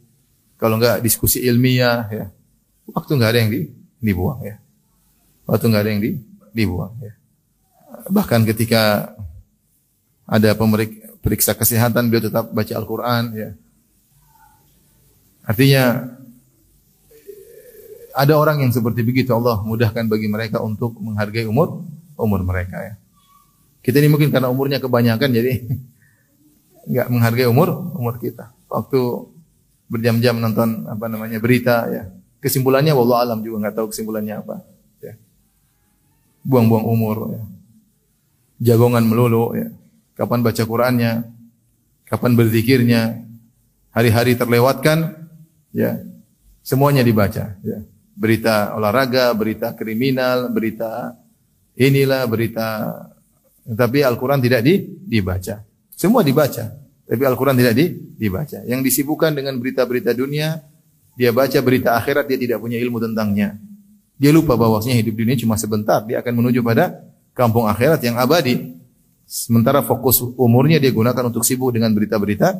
Kalau 0.55 0.79
enggak 0.79 1.03
diskusi 1.03 1.43
ilmiah 1.43 2.07
ya. 2.07 2.31
Waktu 2.87 3.19
enggak 3.19 3.35
ada 3.35 3.39
yang 3.43 3.51
di, 3.51 3.61
dibuang 3.99 4.47
ya. 4.47 4.63
Waktu 5.43 5.75
nggak 5.75 5.83
ada 5.83 5.91
yang 5.91 6.03
di, 6.07 6.11
dibuang. 6.55 6.95
Ya. 7.03 7.19
Bahkan 8.15 8.47
ketika 8.47 9.11
ada 10.23 10.55
pemeriksa 11.21 11.53
kesehatan, 11.57 12.09
beliau 12.09 12.27
tetap 12.29 12.49
baca 12.53 12.73
Al-Quran. 12.77 13.23
Ya. 13.37 13.51
Artinya 15.45 15.85
ada 18.13 18.35
orang 18.37 18.67
yang 18.67 18.73
seperti 18.75 19.07
begitu 19.07 19.31
Allah 19.33 19.63
mudahkan 19.63 20.05
bagi 20.11 20.27
mereka 20.27 20.59
untuk 20.61 20.99
menghargai 20.99 21.47
umur 21.47 21.85
umur 22.19 22.41
mereka 22.45 22.77
ya. 22.83 22.95
Kita 23.81 23.97
ini 24.03 24.13
mungkin 24.13 24.29
karena 24.29 24.53
umurnya 24.53 24.77
kebanyakan 24.77 25.29
jadi 25.33 25.65
nggak 26.91 27.07
menghargai 27.09 27.49
umur 27.49 27.73
umur 27.97 28.21
kita. 28.21 28.53
Waktu 28.69 29.01
berjam-jam 29.91 30.37
nonton 30.39 30.85
apa 30.91 31.07
namanya 31.09 31.41
berita 31.41 31.89
ya. 31.89 32.03
Kesimpulannya 32.41 32.93
wallahu 32.97 33.21
alam 33.21 33.39
juga 33.45 33.69
nggak 33.69 33.75
tahu 33.77 33.87
kesimpulannya 33.93 34.41
apa 34.41 34.65
buang-buang 36.45 36.87
umur 36.89 37.17
ya. 37.37 37.43
Jagongan 38.73 39.05
melulu 39.05 39.57
ya. 39.57 39.69
Kapan 40.21 40.45
baca 40.45 40.63
Qur'annya? 40.69 41.13
Kapan 42.05 42.37
berzikirnya? 42.37 43.25
Hari-hari 43.97 44.37
terlewatkan 44.37 45.17
ya. 45.73 45.97
Semuanya 46.61 47.01
dibaca 47.01 47.57
ya. 47.65 47.79
Berita 48.13 48.77
olahraga, 48.77 49.33
berita 49.33 49.73
kriminal, 49.73 50.53
berita 50.53 51.17
inilah, 51.73 52.29
berita 52.29 52.93
tapi 53.65 54.05
Al-Qur'an 54.05 54.45
tidak 54.45 54.61
di, 54.61 54.93
dibaca. 55.09 55.65
Semua 55.89 56.21
dibaca, 56.21 56.69
tapi 57.09 57.23
Al-Qur'an 57.25 57.57
tidak 57.57 57.73
di, 57.73 57.89
dibaca. 58.21 58.61
Yang 58.69 58.93
disibukkan 58.93 59.33
dengan 59.33 59.57
berita-berita 59.57 60.13
dunia, 60.13 60.61
dia 61.17 61.31
baca 61.33 61.59
berita 61.65 61.97
akhirat 61.97 62.29
dia 62.29 62.37
tidak 62.37 62.59
punya 62.61 62.77
ilmu 62.77 63.01
tentangnya. 63.01 63.57
Dia 64.21 64.37
lupa 64.37 64.53
bahwasanya 64.53 65.01
hidup 65.01 65.17
dunia 65.17 65.37
cuma 65.41 65.57
sebentar, 65.57 66.05
dia 66.05 66.21
akan 66.21 66.45
menuju 66.45 66.61
pada 66.61 67.09
kampung 67.33 67.65
akhirat 67.65 68.05
yang 68.05 68.21
abadi. 68.21 68.80
Sementara 69.31 69.87
fokus 69.87 70.19
umurnya 70.35 70.83
dia 70.83 70.91
gunakan 70.91 71.31
untuk 71.31 71.47
sibuk 71.47 71.71
dengan 71.71 71.95
berita-berita 71.95 72.51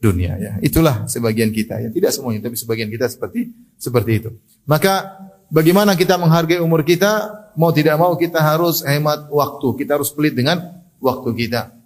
dunia 0.00 0.40
ya. 0.40 0.52
Itulah 0.64 1.04
sebagian 1.04 1.52
kita 1.52 1.84
ya. 1.84 1.92
Tidak 1.92 2.08
semuanya 2.08 2.48
tapi 2.48 2.56
sebagian 2.56 2.88
kita 2.88 3.12
seperti 3.12 3.52
seperti 3.76 4.24
itu. 4.24 4.30
Maka 4.64 5.20
bagaimana 5.52 5.92
kita 5.92 6.16
menghargai 6.16 6.64
umur 6.64 6.80
kita? 6.80 7.28
Mau 7.60 7.76
tidak 7.76 8.00
mau 8.00 8.16
kita 8.16 8.40
harus 8.40 8.80
hemat 8.88 9.28
waktu. 9.28 9.84
Kita 9.84 10.00
harus 10.00 10.08
pelit 10.08 10.32
dengan 10.32 10.80
waktu 10.96 11.28
kita. 11.36 11.76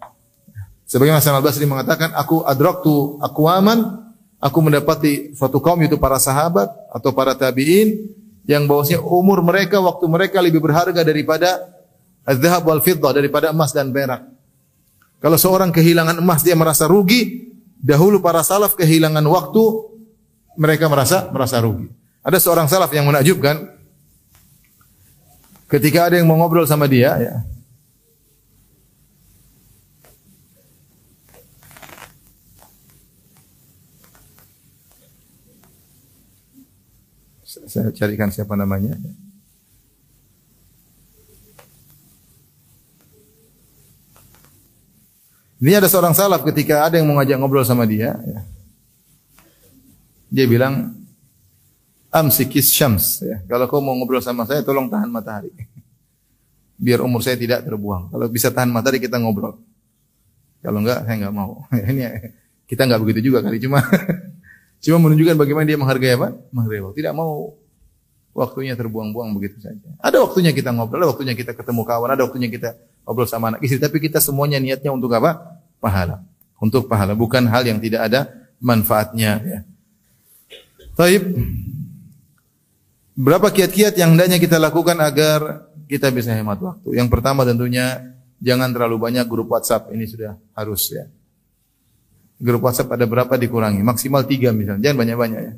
Sebagaimana 0.86 1.24
Hasan 1.24 1.40
Al-Basri 1.40 1.64
mengatakan, 1.64 2.12
aku 2.12 2.44
adraktu 2.44 3.16
akwaman, 3.24 4.12
aku 4.36 4.58
mendapati 4.60 5.32
suatu 5.32 5.56
kaum 5.58 5.80
itu 5.80 5.96
para 5.96 6.20
sahabat 6.20 6.68
atau 6.92 7.10
para 7.16 7.32
tabi'in 7.32 8.12
yang 8.44 8.68
bahwasanya 8.68 9.00
umur 9.00 9.40
mereka 9.40 9.80
waktu 9.80 10.04
mereka 10.04 10.44
lebih 10.44 10.60
berharga 10.60 11.00
daripada 11.00 11.71
az-zahab 12.26 12.62
wal 12.66 12.82
fiddah 12.82 13.10
daripada 13.14 13.50
emas 13.50 13.74
dan 13.74 13.90
perak. 13.90 14.26
Kalau 15.22 15.38
seorang 15.38 15.70
kehilangan 15.70 16.18
emas 16.18 16.42
dia 16.42 16.58
merasa 16.58 16.90
rugi, 16.90 17.50
dahulu 17.78 18.18
para 18.18 18.42
salaf 18.42 18.74
kehilangan 18.74 19.22
waktu 19.22 19.62
mereka 20.58 20.90
merasa 20.90 21.30
merasa 21.30 21.62
rugi. 21.62 21.90
Ada 22.22 22.38
seorang 22.38 22.66
salaf 22.70 22.90
yang 22.94 23.06
menakjubkan 23.06 23.70
ketika 25.70 26.10
ada 26.10 26.18
yang 26.18 26.26
mau 26.26 26.38
ngobrol 26.38 26.66
sama 26.66 26.90
dia 26.90 27.18
ya, 27.18 27.34
Saya 37.72 37.88
carikan 37.92 38.28
siapa 38.28 38.52
namanya. 38.52 38.96
Ini 45.62 45.78
ada 45.78 45.86
seorang 45.86 46.10
salaf 46.10 46.42
ketika 46.42 46.82
ada 46.82 46.98
yang 46.98 47.06
mau 47.06 47.22
ngajak 47.22 47.38
ngobrol 47.38 47.62
sama 47.62 47.86
dia. 47.86 48.18
Ya. 48.26 48.40
Dia 50.26 50.46
bilang, 50.50 50.90
Amsikis 52.10 52.74
syams. 52.74 53.22
Ya. 53.22 53.38
Kalau 53.46 53.70
kau 53.70 53.78
mau 53.78 53.94
ngobrol 53.94 54.18
sama 54.18 54.42
saya, 54.42 54.66
tolong 54.66 54.90
tahan 54.90 55.06
matahari. 55.06 55.54
Biar 56.82 56.98
umur 57.06 57.22
saya 57.22 57.38
tidak 57.38 57.62
terbuang. 57.62 58.10
Kalau 58.10 58.26
bisa 58.26 58.50
tahan 58.50 58.74
matahari, 58.74 58.98
kita 58.98 59.22
ngobrol. 59.22 59.62
Kalau 60.66 60.82
enggak, 60.82 61.06
saya 61.06 61.14
enggak 61.22 61.34
mau. 61.34 61.62
Ini 61.94 62.10
kita 62.66 62.82
enggak 62.82 63.00
begitu 63.06 63.30
juga 63.30 63.46
kali. 63.46 63.62
Cuma 63.62 63.86
cuma 64.84 64.98
menunjukkan 64.98 65.38
bagaimana 65.38 65.62
dia 65.62 65.78
menghargai 65.78 66.18
apa? 66.18 66.28
Menghargai 66.50 66.82
waktu. 66.90 66.96
Tidak 67.06 67.14
mau 67.14 67.54
waktunya 68.34 68.74
terbuang-buang 68.74 69.30
begitu 69.38 69.62
saja. 69.62 69.94
Ada 70.02 70.26
waktunya 70.26 70.50
kita 70.50 70.74
ngobrol, 70.74 71.06
ada 71.06 71.08
waktunya 71.14 71.38
kita 71.38 71.54
ketemu 71.54 71.86
kawan, 71.86 72.10
ada 72.18 72.26
waktunya 72.26 72.50
kita 72.50 72.74
ngobrol 73.02 73.28
sama 73.28 73.54
anak 73.54 73.60
istri, 73.64 73.78
tapi 73.78 73.98
kita 73.98 74.18
semuanya 74.22 74.58
niatnya 74.62 74.90
untuk 74.94 75.12
apa? 75.14 75.60
Pahala. 75.82 76.22
Untuk 76.62 76.86
pahala, 76.86 77.18
bukan 77.18 77.42
hal 77.50 77.66
yang 77.66 77.82
tidak 77.82 78.06
ada 78.06 78.30
manfaatnya 78.62 79.30
ya. 79.42 79.60
Taib. 80.94 81.22
Berapa 83.12 83.52
kiat-kiat 83.52 83.98
yang 84.00 84.16
hendaknya 84.16 84.40
kita 84.40 84.56
lakukan 84.56 84.96
agar 84.96 85.68
kita 85.84 86.08
bisa 86.08 86.32
hemat 86.32 86.56
waktu? 86.62 86.96
Yang 86.96 87.08
pertama 87.12 87.44
tentunya 87.44 88.16
jangan 88.40 88.72
terlalu 88.72 88.96
banyak 88.96 89.26
grup 89.28 89.52
WhatsApp. 89.52 89.92
Ini 89.92 90.04
sudah 90.08 90.32
harus 90.56 90.88
ya. 90.88 91.04
Grup 92.40 92.64
WhatsApp 92.64 92.88
ada 92.96 93.04
berapa 93.04 93.34
dikurangi? 93.36 93.84
Maksimal 93.84 94.24
tiga 94.24 94.48
misalnya. 94.56 94.88
Jangan 94.88 94.98
banyak-banyak 95.04 95.40
ya. 95.44 95.54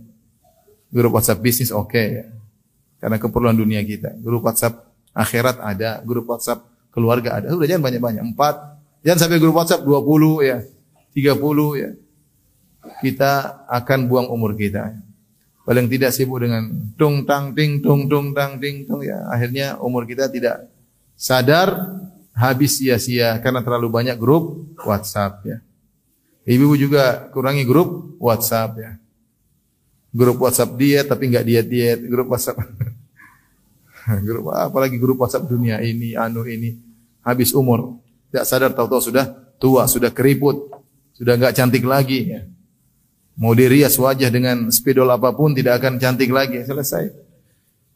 Grup 0.90 1.14
WhatsApp 1.14 1.42
bisnis 1.42 1.70
oke 1.70 1.94
okay, 1.94 2.06
ya 2.10 2.26
karena 3.04 3.20
keperluan 3.20 3.52
dunia 3.52 3.84
kita. 3.84 4.16
Grup 4.16 4.48
WhatsApp 4.48 4.80
akhirat 5.12 5.60
ada, 5.60 6.00
grup 6.00 6.24
WhatsApp 6.24 6.64
keluarga 6.94 7.42
ada. 7.42 7.50
Sudah 7.50 7.66
jangan 7.66 7.90
banyak-banyak. 7.90 8.22
Empat. 8.22 8.54
Jangan 9.02 9.18
sampai 9.26 9.42
grup 9.42 9.58
WhatsApp 9.58 9.82
20 9.82 10.46
ya. 10.46 10.58
30 11.12 11.82
ya. 11.82 11.90
Kita 13.02 13.32
akan 13.66 13.98
buang 14.06 14.30
umur 14.30 14.54
kita. 14.54 14.94
Paling 15.64 15.88
tidak 15.90 16.14
sibuk 16.14 16.44
dengan 16.44 16.68
tung 16.94 17.24
tang 17.24 17.56
ting 17.56 17.80
tung 17.80 18.06
tung 18.06 18.30
tang 18.30 18.62
ting 18.62 18.86
tung 18.86 19.02
ya. 19.02 19.26
Akhirnya 19.32 19.80
umur 19.82 20.06
kita 20.06 20.30
tidak 20.30 20.70
sadar 21.18 21.72
habis 22.36 22.78
sia-sia 22.78 23.40
karena 23.40 23.64
terlalu 23.64 23.88
banyak 23.88 24.16
grup 24.20 24.76
WhatsApp 24.84 25.40
ya. 25.48 25.58
Ibu-ibu 26.44 26.76
juga 26.76 27.32
kurangi 27.32 27.64
grup 27.64 28.20
WhatsApp 28.20 28.70
ya. 28.76 28.90
Grup 30.12 30.44
WhatsApp 30.44 30.76
diet 30.76 31.08
tapi 31.08 31.32
nggak 31.32 31.46
diet-diet, 31.48 32.00
grup 32.06 32.30
WhatsApp 32.30 32.60
grup 34.28 34.52
apalagi 34.52 35.00
grup 35.00 35.24
WhatsApp 35.24 35.48
dunia 35.48 35.80
ini, 35.80 36.12
anu 36.12 36.44
ini, 36.44 36.76
habis 37.24 37.50
umur, 37.56 37.98
tidak 38.28 38.44
sadar 38.44 38.70
tahu-tahu 38.76 39.00
sudah 39.00 39.26
tua, 39.56 39.88
sudah 39.88 40.12
keriput, 40.12 40.70
sudah 41.16 41.40
nggak 41.40 41.56
cantik 41.56 41.82
lagi. 41.82 42.36
Ya. 42.36 42.40
Mau 43.34 43.56
dirias 43.56 43.98
wajah 43.98 44.30
dengan 44.30 44.70
spidol 44.70 45.10
apa 45.10 45.34
pun 45.34 45.56
tidak 45.56 45.82
akan 45.82 45.98
cantik 45.98 46.30
lagi. 46.30 46.62
Selesai. 46.62 47.10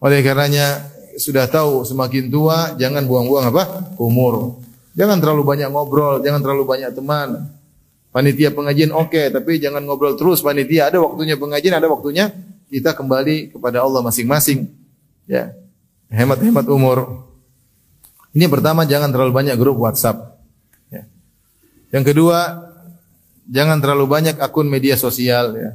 Oleh 0.03 0.18
karenanya 0.24 0.91
sudah 1.20 1.47
tahu 1.47 1.87
semakin 1.87 2.26
tua 2.33 2.74
jangan 2.74 3.07
buang-buang 3.07 3.55
apa? 3.55 3.95
Umur. 4.01 4.59
Jangan 4.99 5.22
terlalu 5.22 5.47
banyak 5.47 5.70
ngobrol, 5.70 6.18
jangan 6.24 6.43
terlalu 6.43 6.64
banyak 6.66 6.91
teman. 6.91 7.55
Panitia 8.11 8.51
pengajian 8.51 8.91
oke, 8.91 9.14
okay, 9.14 9.31
tapi 9.31 9.62
jangan 9.62 9.85
ngobrol 9.87 10.18
terus 10.18 10.43
panitia. 10.43 10.91
Ada 10.91 10.99
waktunya 10.99 11.39
pengajian, 11.39 11.79
ada 11.79 11.87
waktunya 11.87 12.35
kita 12.66 12.97
kembali 12.99 13.55
kepada 13.55 13.85
Allah 13.85 14.03
masing-masing. 14.03 14.66
Ya 15.29 15.55
hemat-hemat 16.12 16.64
umur. 16.66 17.28
Ini 18.39 18.47
yang 18.47 18.55
pertama 18.55 18.86
jangan 18.86 19.11
terlalu 19.11 19.34
banyak 19.34 19.59
grup 19.59 19.82
WhatsApp. 19.82 20.39
Ya. 20.95 21.11
Yang 21.91 22.14
kedua 22.14 22.70
jangan 23.51 23.82
terlalu 23.82 24.07
banyak 24.07 24.39
akun 24.39 24.70
media 24.70 24.95
sosial. 24.95 25.59
Ya. 25.59 25.74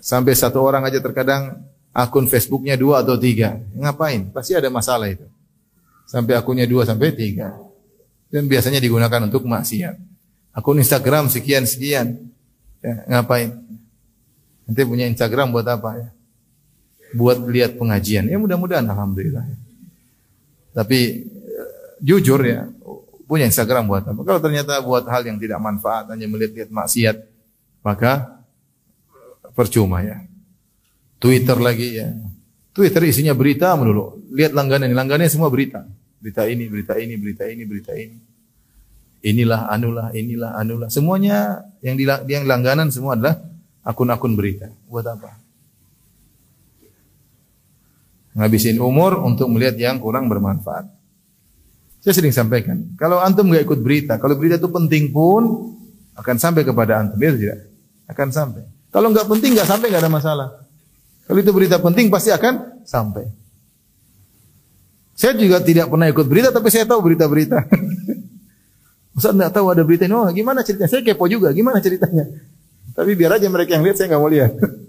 Sampai 0.00 0.32
satu 0.32 0.64
orang 0.64 0.80
aja 0.88 0.96
terkadang 0.96 1.60
akun 1.92 2.24
Facebooknya 2.24 2.72
dua 2.80 3.04
atau 3.04 3.20
tiga. 3.20 3.60
Ngapain? 3.76 4.32
Pasti 4.32 4.56
ada 4.56 4.72
masalah 4.72 5.12
itu. 5.12 5.28
Sampai 6.08 6.40
akunnya 6.40 6.64
dua 6.64 6.88
sampai 6.88 7.12
tiga. 7.12 7.52
Dan 8.32 8.48
biasanya 8.48 8.80
digunakan 8.80 9.20
untuk 9.20 9.44
maksiat. 9.44 10.00
Akun 10.56 10.80
Instagram 10.80 11.28
sekian 11.28 11.68
sekian. 11.68 12.16
Ya, 12.80 13.04
ngapain? 13.12 13.60
Nanti 14.64 14.80
punya 14.88 15.04
Instagram 15.04 15.52
buat 15.52 15.68
apa 15.68 16.00
ya? 16.00 16.08
Buat 17.12 17.44
lihat 17.44 17.76
pengajian. 17.76 18.24
Ya 18.24 18.40
mudah-mudahan 18.40 18.88
alhamdulillah. 18.88 19.44
Ya. 19.44 19.69
Tapi 20.70 20.98
eh, 21.26 21.70
jujur 22.02 22.40
ya, 22.42 22.66
punya 23.30 23.46
Instagram 23.46 23.86
buat 23.86 24.02
apa? 24.06 24.20
Kalau 24.26 24.40
ternyata 24.42 24.78
buat 24.82 25.06
hal 25.06 25.22
yang 25.22 25.38
tidak 25.38 25.62
manfaat, 25.62 26.10
hanya 26.10 26.26
melihat-lihat 26.26 26.70
maksiat, 26.74 27.16
maka 27.86 28.42
percuma 29.54 30.02
ya. 30.02 30.22
Twitter 31.20 31.58
lagi 31.60 32.00
ya. 32.00 32.10
Twitter 32.70 33.02
isinya 33.06 33.34
berita 33.34 33.74
melulu. 33.76 34.18
Lihat 34.34 34.54
langganan, 34.54 34.90
langganannya 34.94 35.30
semua 35.30 35.50
berita. 35.50 35.84
Berita 36.20 36.46
ini, 36.46 36.64
berita 36.70 36.94
ini, 36.96 37.14
berita 37.18 37.44
ini, 37.48 37.62
berita 37.66 37.92
ini. 37.96 38.16
Inilah, 39.20 39.68
anulah, 39.68 40.08
inilah, 40.16 40.56
anulah. 40.56 40.88
Semuanya 40.88 41.66
yang 41.84 41.96
di 42.00 42.08
yang 42.32 42.48
langganan 42.48 42.88
semua 42.88 43.16
adalah 43.16 43.36
akun-akun 43.84 44.32
berita. 44.32 44.72
Buat 44.88 45.12
apa? 45.12 45.39
Ngabisin 48.34 48.78
umur 48.78 49.18
untuk 49.22 49.50
melihat 49.50 49.74
yang 49.78 49.96
kurang 49.98 50.30
bermanfaat. 50.30 50.86
Saya 52.00 52.16
sering 52.16 52.32
sampaikan, 52.32 52.96
kalau 52.96 53.20
antum 53.20 53.44
nggak 53.52 53.68
ikut 53.68 53.80
berita, 53.84 54.16
kalau 54.16 54.32
berita 54.32 54.56
itu 54.56 54.70
penting 54.72 55.12
pun 55.12 55.76
akan 56.16 56.36
sampai 56.40 56.64
kepada 56.64 56.96
antum, 56.96 57.20
ya 57.20 57.30
tidak? 57.36 57.58
Akan 58.08 58.32
sampai. 58.32 58.64
Kalau 58.88 59.12
nggak 59.12 59.28
penting 59.28 59.52
nggak 59.52 59.68
sampai 59.68 59.86
nggak 59.92 60.02
ada 60.08 60.12
masalah. 60.12 60.48
Kalau 61.28 61.38
itu 61.38 61.52
berita 61.52 61.76
penting 61.78 62.08
pasti 62.08 62.32
akan 62.32 62.82
sampai. 62.88 63.28
Saya 65.12 65.36
juga 65.36 65.60
tidak 65.60 65.92
pernah 65.92 66.08
ikut 66.08 66.24
berita, 66.24 66.48
tapi 66.48 66.72
saya 66.72 66.88
tahu 66.88 67.04
berita-berita. 67.04 67.68
Ustaz 69.20 69.36
nggak 69.36 69.52
tahu 69.52 69.68
ada 69.68 69.84
berita 69.84 70.08
ini, 70.08 70.16
oh 70.16 70.24
gimana 70.32 70.64
ceritanya? 70.64 70.88
Saya 70.88 71.04
kepo 71.04 71.28
juga, 71.28 71.52
gimana 71.52 71.76
ceritanya? 71.84 72.24
Tapi 72.96 73.12
biar 73.12 73.36
aja 73.36 73.44
mereka 73.52 73.76
yang 73.76 73.84
lihat, 73.84 74.00
saya 74.00 74.08
nggak 74.08 74.22
mau 74.24 74.32
lihat. 74.32 74.56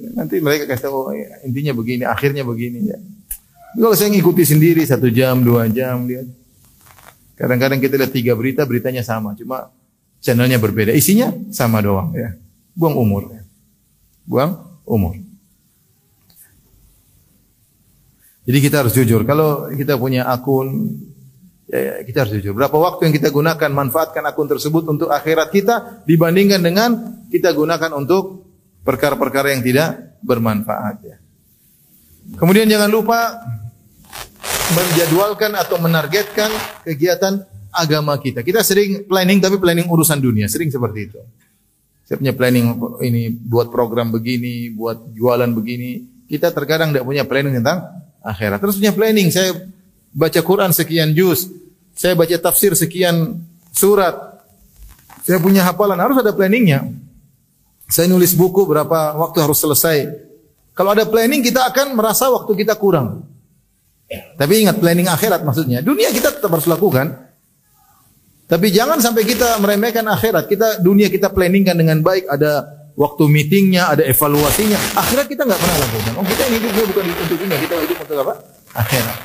Nanti 0.00 0.40
mereka 0.40 0.64
tahu 0.80 1.12
oh, 1.12 1.12
ya, 1.12 1.44
intinya 1.44 1.76
begini, 1.76 2.08
akhirnya 2.08 2.40
begini 2.40 2.88
ya. 2.88 2.98
Kalau 3.76 3.94
saya 3.94 4.08
ngikuti 4.10 4.42
sendiri 4.42 4.82
satu 4.82 5.12
jam, 5.12 5.44
dua 5.44 5.68
jam 5.68 6.08
lihat. 6.08 6.26
Kadang-kadang 7.36 7.80
kita 7.80 7.96
lihat 8.00 8.12
tiga 8.12 8.32
berita, 8.36 8.64
beritanya 8.64 9.04
sama, 9.04 9.36
cuma 9.36 9.72
channelnya 10.20 10.60
berbeda, 10.60 10.92
isinya 10.92 11.32
sama 11.52 11.80
doang 11.84 12.12
ya. 12.16 12.36
Buang 12.72 12.96
umur. 12.96 13.28
Ya. 13.28 13.42
Buang 14.24 14.50
umur. 14.88 15.20
Jadi 18.48 18.58
kita 18.58 18.82
harus 18.82 18.96
jujur. 18.96 19.22
Kalau 19.28 19.70
kita 19.70 19.94
punya 20.00 20.26
akun, 20.26 20.96
ya, 21.70 21.78
ya, 21.78 21.94
kita 22.02 22.26
harus 22.26 22.40
jujur. 22.40 22.56
Berapa 22.56 22.74
waktu 22.74 23.06
yang 23.08 23.14
kita 23.14 23.30
gunakan 23.30 23.70
manfaatkan 23.70 24.24
akun 24.26 24.48
tersebut 24.50 24.90
untuk 24.90 25.12
akhirat 25.12 25.54
kita 25.54 26.02
dibandingkan 26.08 26.60
dengan 26.64 26.90
kita 27.30 27.54
gunakan 27.54 27.94
untuk 27.94 28.49
perkara-perkara 28.84 29.52
yang 29.52 29.62
tidak 29.64 30.18
bermanfaat 30.24 30.96
ya. 31.04 31.16
Kemudian 32.36 32.70
jangan 32.70 32.90
lupa 32.92 33.42
menjadwalkan 34.70 35.52
atau 35.58 35.76
menargetkan 35.82 36.50
kegiatan 36.86 37.42
agama 37.74 38.14
kita. 38.18 38.46
Kita 38.46 38.62
sering 38.62 39.06
planning 39.06 39.42
tapi 39.42 39.58
planning 39.58 39.86
urusan 39.90 40.18
dunia, 40.22 40.46
sering 40.46 40.70
seperti 40.70 41.10
itu. 41.10 41.18
Saya 42.06 42.18
punya 42.18 42.34
planning 42.34 42.74
ini 43.06 43.30
buat 43.30 43.70
program 43.70 44.10
begini, 44.10 44.70
buat 44.74 45.14
jualan 45.14 45.50
begini. 45.54 46.22
Kita 46.26 46.50
terkadang 46.54 46.94
tidak 46.94 47.06
punya 47.06 47.26
planning 47.26 47.58
tentang 47.62 47.86
akhirat. 48.22 48.58
Terus 48.62 48.78
punya 48.78 48.94
planning, 48.94 49.30
saya 49.30 49.54
baca 50.10 50.40
Quran 50.42 50.70
sekian 50.74 51.14
juz, 51.14 51.50
saya 51.94 52.14
baca 52.18 52.34
tafsir 52.38 52.74
sekian 52.74 53.38
surat. 53.70 54.42
Saya 55.22 55.38
punya 55.38 55.62
hafalan, 55.62 55.98
harus 55.98 56.18
ada 56.18 56.34
planningnya. 56.34 56.90
Saya 57.90 58.06
nulis 58.06 58.38
buku 58.38 58.62
berapa 58.70 59.18
waktu 59.18 59.42
harus 59.42 59.58
selesai. 59.58 60.06
Kalau 60.78 60.94
ada 60.94 61.02
planning 61.04 61.42
kita 61.42 61.66
akan 61.66 61.98
merasa 61.98 62.30
waktu 62.30 62.54
kita 62.54 62.78
kurang. 62.78 63.26
Tapi 64.10 64.62
ingat 64.62 64.78
planning 64.78 65.10
akhirat 65.10 65.42
maksudnya. 65.42 65.82
Dunia 65.82 66.14
kita 66.14 66.30
tetap 66.30 66.54
harus 66.54 66.70
lakukan. 66.70 67.30
Tapi 68.46 68.66
jangan 68.70 69.02
sampai 69.02 69.22
kita 69.26 69.58
meremehkan 69.58 70.06
akhirat. 70.06 70.46
Kita 70.46 70.78
dunia 70.82 71.10
kita 71.10 71.30
planningkan 71.34 71.74
dengan 71.74 71.98
baik. 72.02 72.30
Ada 72.30 72.66
waktu 72.98 73.22
meetingnya, 73.26 73.94
ada 73.94 74.02
evaluasinya. 74.06 74.78
Akhirat 74.98 75.26
kita 75.26 75.46
nggak 75.46 75.60
pernah 75.62 75.76
lakukan. 75.82 76.12
Oh 76.18 76.26
kita 76.26 76.42
hidup 76.46 76.72
bukan 76.74 77.04
untuk 77.10 77.38
dunia, 77.38 77.56
kita 77.58 77.74
hidup 77.86 77.96
untuk 78.06 78.18
apa? 78.22 78.34
Akhirat. 78.74 79.18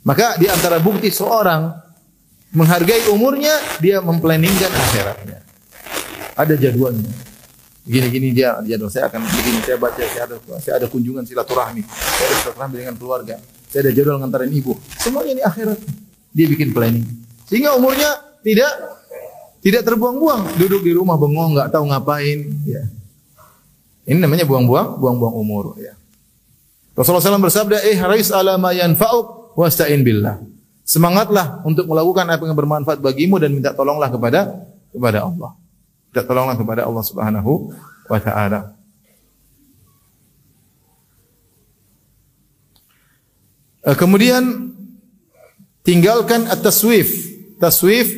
Maka 0.00 0.26
di 0.40 0.46
antara 0.48 0.80
bukti 0.80 1.12
seorang 1.12 1.68
menghargai 2.56 3.08
umurnya, 3.12 3.52
dia 3.84 4.00
memplanningkan 4.00 4.72
akhiratnya. 4.72 5.38
Ada 6.40 6.56
jadwalnya. 6.56 7.29
Gini-gini 7.80 8.36
dia 8.36 8.60
jadwal 8.60 8.92
saya 8.92 9.08
akan 9.08 9.24
begini 9.24 9.64
saya 9.64 9.80
baca 9.80 10.02
saya 10.04 10.22
ada 10.28 10.36
saya 10.60 10.74
ada 10.76 10.86
kunjungan 10.92 11.24
silaturahmi. 11.24 11.80
Saya 11.88 12.26
ada 12.28 12.36
silaturahmi 12.44 12.76
dengan 12.76 12.94
keluarga. 13.00 13.40
Saya 13.72 13.88
ada 13.88 13.92
jadwal 13.96 14.20
ngantarin 14.20 14.52
ibu. 14.52 14.76
Semuanya 15.00 15.30
ini 15.32 15.42
akhirat. 15.42 15.78
Dia 16.36 16.46
bikin 16.52 16.76
planning. 16.76 17.08
Sehingga 17.48 17.72
umurnya 17.80 18.20
tidak 18.44 18.72
tidak 19.64 19.82
terbuang-buang. 19.88 20.60
Duduk 20.60 20.84
di 20.84 20.92
rumah 20.92 21.16
bengong 21.16 21.56
nggak 21.56 21.72
tahu 21.72 21.88
ngapain. 21.88 22.38
Ya. 22.68 22.84
Ini 24.04 24.18
namanya 24.20 24.44
buang-buang 24.44 25.00
buang-buang 25.00 25.34
umur 25.40 25.64
ya. 25.80 25.96
Rasulullah 26.92 27.24
SAW 27.24 27.48
bersabda 27.48 27.80
eh 27.80 27.96
haris 27.96 28.28
ala 28.28 28.60
ma 28.60 28.76
yanfa'uk 28.76 29.56
wasta'in 29.56 30.04
billah. 30.04 30.36
Semangatlah 30.84 31.64
untuk 31.64 31.88
melakukan 31.88 32.28
apa 32.28 32.44
yang 32.44 32.58
bermanfaat 32.58 33.00
bagimu 33.00 33.40
dan 33.40 33.56
minta 33.56 33.72
tolonglah 33.72 34.12
kepada 34.12 34.68
kepada 34.92 35.24
Allah 35.24 35.56
Minta 36.10 36.26
tolonglah 36.26 36.58
kepada 36.58 36.82
Allah 36.90 37.04
Subhanahu 37.06 37.70
wa 38.10 38.18
taala. 38.18 38.74
Eh, 43.86 43.94
kemudian 43.94 44.74
tinggalkan 45.86 46.50
at-taswif. 46.50 47.14
Taswif 47.62 48.10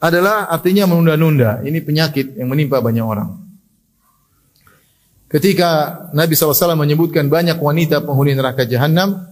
adalah 0.00 0.48
artinya 0.48 0.88
menunda-nunda. 0.88 1.60
Ini 1.60 1.84
penyakit 1.84 2.40
yang 2.40 2.48
menimpa 2.48 2.80
banyak 2.80 3.04
orang. 3.04 3.44
Ketika 5.28 6.00
Nabi 6.16 6.32
SAW 6.32 6.76
menyebutkan 6.76 7.28
banyak 7.28 7.56
wanita 7.56 8.00
penghuni 8.04 8.32
neraka 8.32 8.64
jahanam, 8.64 9.31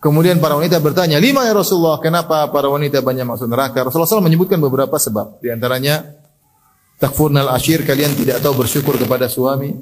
Kemudian 0.00 0.40
para 0.40 0.56
wanita 0.56 0.80
bertanya, 0.80 1.20
lima 1.20 1.44
ya 1.44 1.52
Rasulullah, 1.52 2.00
kenapa 2.00 2.48
para 2.48 2.72
wanita 2.72 3.04
banyak 3.04 3.20
masuk 3.28 3.52
neraka? 3.52 3.84
Rasulullah 3.84 4.08
SAW 4.08 4.24
menyebutkan 4.24 4.56
beberapa 4.56 4.96
sebab. 4.96 5.44
Di 5.44 5.52
antaranya, 5.52 6.00
takfurnal 6.96 7.52
ashir, 7.52 7.84
kalian 7.84 8.16
tidak 8.16 8.40
tahu 8.40 8.64
bersyukur 8.64 8.96
kepada 8.96 9.28
suami. 9.28 9.76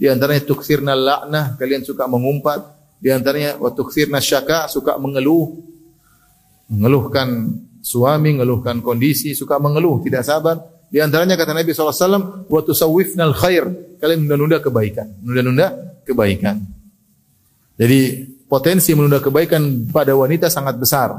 Di 0.00 0.08
antaranya, 0.08 0.40
tuksirnal 0.48 0.96
la'nah, 0.96 1.60
kalian 1.60 1.84
suka 1.84 2.08
mengumpat. 2.08 2.64
Di 2.96 3.12
antaranya, 3.12 3.60
wa 3.60 3.68
tuksirna 3.68 4.24
syaka, 4.24 4.72
suka 4.72 4.96
mengeluh. 4.96 5.60
Mengeluhkan 6.72 7.28
suami, 7.84 8.40
mengeluhkan 8.40 8.80
kondisi, 8.80 9.36
suka 9.36 9.60
mengeluh, 9.60 10.00
tidak 10.00 10.24
sabar. 10.24 10.64
Di 10.88 10.96
antaranya 11.04 11.36
kata 11.36 11.52
Nabi 11.52 11.76
SAW, 11.76 12.48
wa 12.48 12.60
tusawwifnal 12.64 13.36
khair, 13.36 13.68
kalian 14.00 14.24
menunda-nunda 14.24 14.64
kebaikan. 14.64 15.12
Menunda-nunda 15.20 15.76
kebaikan. 16.08 16.56
Jadi 17.76 18.32
potensi 18.48 18.90
menunda 18.96 19.20
kebaikan 19.20 19.92
pada 19.92 20.16
wanita 20.16 20.48
sangat 20.48 20.80
besar. 20.80 21.14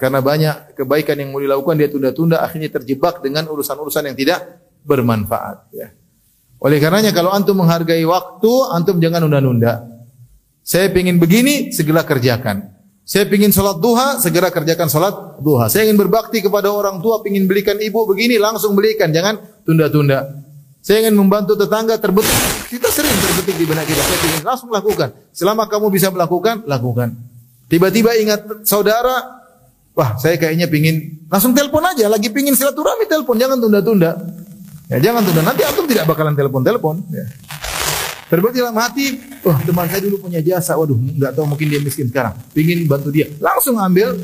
Karena 0.00 0.24
banyak 0.24 0.80
kebaikan 0.80 1.20
yang 1.20 1.28
mau 1.34 1.44
dilakukan 1.44 1.76
dia 1.76 1.92
tunda-tunda 1.92 2.40
akhirnya 2.40 2.72
terjebak 2.72 3.20
dengan 3.20 3.44
urusan-urusan 3.52 4.08
yang 4.08 4.16
tidak 4.16 4.40
bermanfaat 4.80 5.68
ya. 5.76 5.92
Oleh 6.60 6.80
karenanya 6.80 7.12
kalau 7.12 7.32
antum 7.32 7.56
menghargai 7.60 8.04
waktu, 8.04 8.52
antum 8.72 8.96
jangan 8.96 9.24
nunda-nunda. 9.24 9.84
Saya 10.60 10.92
ingin 10.92 11.16
begini, 11.16 11.72
segera 11.72 12.04
kerjakan. 12.04 12.68
Saya 13.00 13.26
ingin 13.26 13.50
sholat 13.50 13.80
duha, 13.80 14.20
segera 14.20 14.52
kerjakan 14.52 14.86
sholat 14.86 15.40
duha. 15.40 15.66
Saya 15.72 15.88
ingin 15.88 15.98
berbakti 15.98 16.44
kepada 16.44 16.68
orang 16.68 17.00
tua, 17.00 17.24
ingin 17.26 17.48
belikan 17.48 17.80
ibu 17.80 18.04
begini, 18.06 18.36
langsung 18.36 18.76
belikan. 18.76 19.08
Jangan 19.10 19.64
tunda-tunda. 19.64 20.30
Saya 20.80 21.04
ingin 21.04 21.16
membantu 21.16 21.52
tetangga 21.56 22.00
terbetik. 22.00 22.32
Kita 22.72 22.88
sering 22.88 23.12
terbetik 23.12 23.56
di 23.60 23.64
benak 23.68 23.84
kita. 23.84 24.00
Saya 24.00 24.18
ingin 24.32 24.42
langsung 24.44 24.72
lakukan. 24.72 25.12
Selama 25.30 25.68
kamu 25.68 25.92
bisa 25.92 26.08
melakukan, 26.08 26.64
lakukan. 26.64 27.12
Tiba-tiba 27.68 28.16
ingat 28.16 28.64
saudara, 28.64 29.44
wah 29.92 30.16
saya 30.16 30.40
kayaknya 30.40 30.66
pingin 30.66 31.20
langsung 31.28 31.52
telepon 31.52 31.84
aja. 31.84 32.08
Lagi 32.08 32.32
pingin 32.32 32.56
silaturahmi 32.56 33.04
telepon, 33.04 33.36
jangan 33.36 33.60
tunda-tunda. 33.60 34.16
Ya 34.88 34.98
jangan 34.98 35.22
tunda. 35.22 35.44
Nanti 35.44 35.62
antum 35.68 35.84
tidak 35.84 36.08
bakalan 36.08 36.32
telepon-telepon. 36.32 37.04
Ya. 37.12 37.28
Terbetik 38.30 38.62
dalam 38.62 38.78
hati, 38.78 39.18
oh 39.42 39.58
teman 39.66 39.90
saya 39.90 40.06
dulu 40.06 40.22
punya 40.30 40.38
jasa, 40.38 40.78
waduh 40.78 40.94
nggak 40.94 41.34
tahu 41.34 41.50
mungkin 41.50 41.66
dia 41.66 41.82
miskin 41.82 42.06
sekarang, 42.06 42.38
pingin 42.54 42.86
bantu 42.86 43.10
dia, 43.10 43.26
langsung 43.42 43.74
ambil 43.74 44.22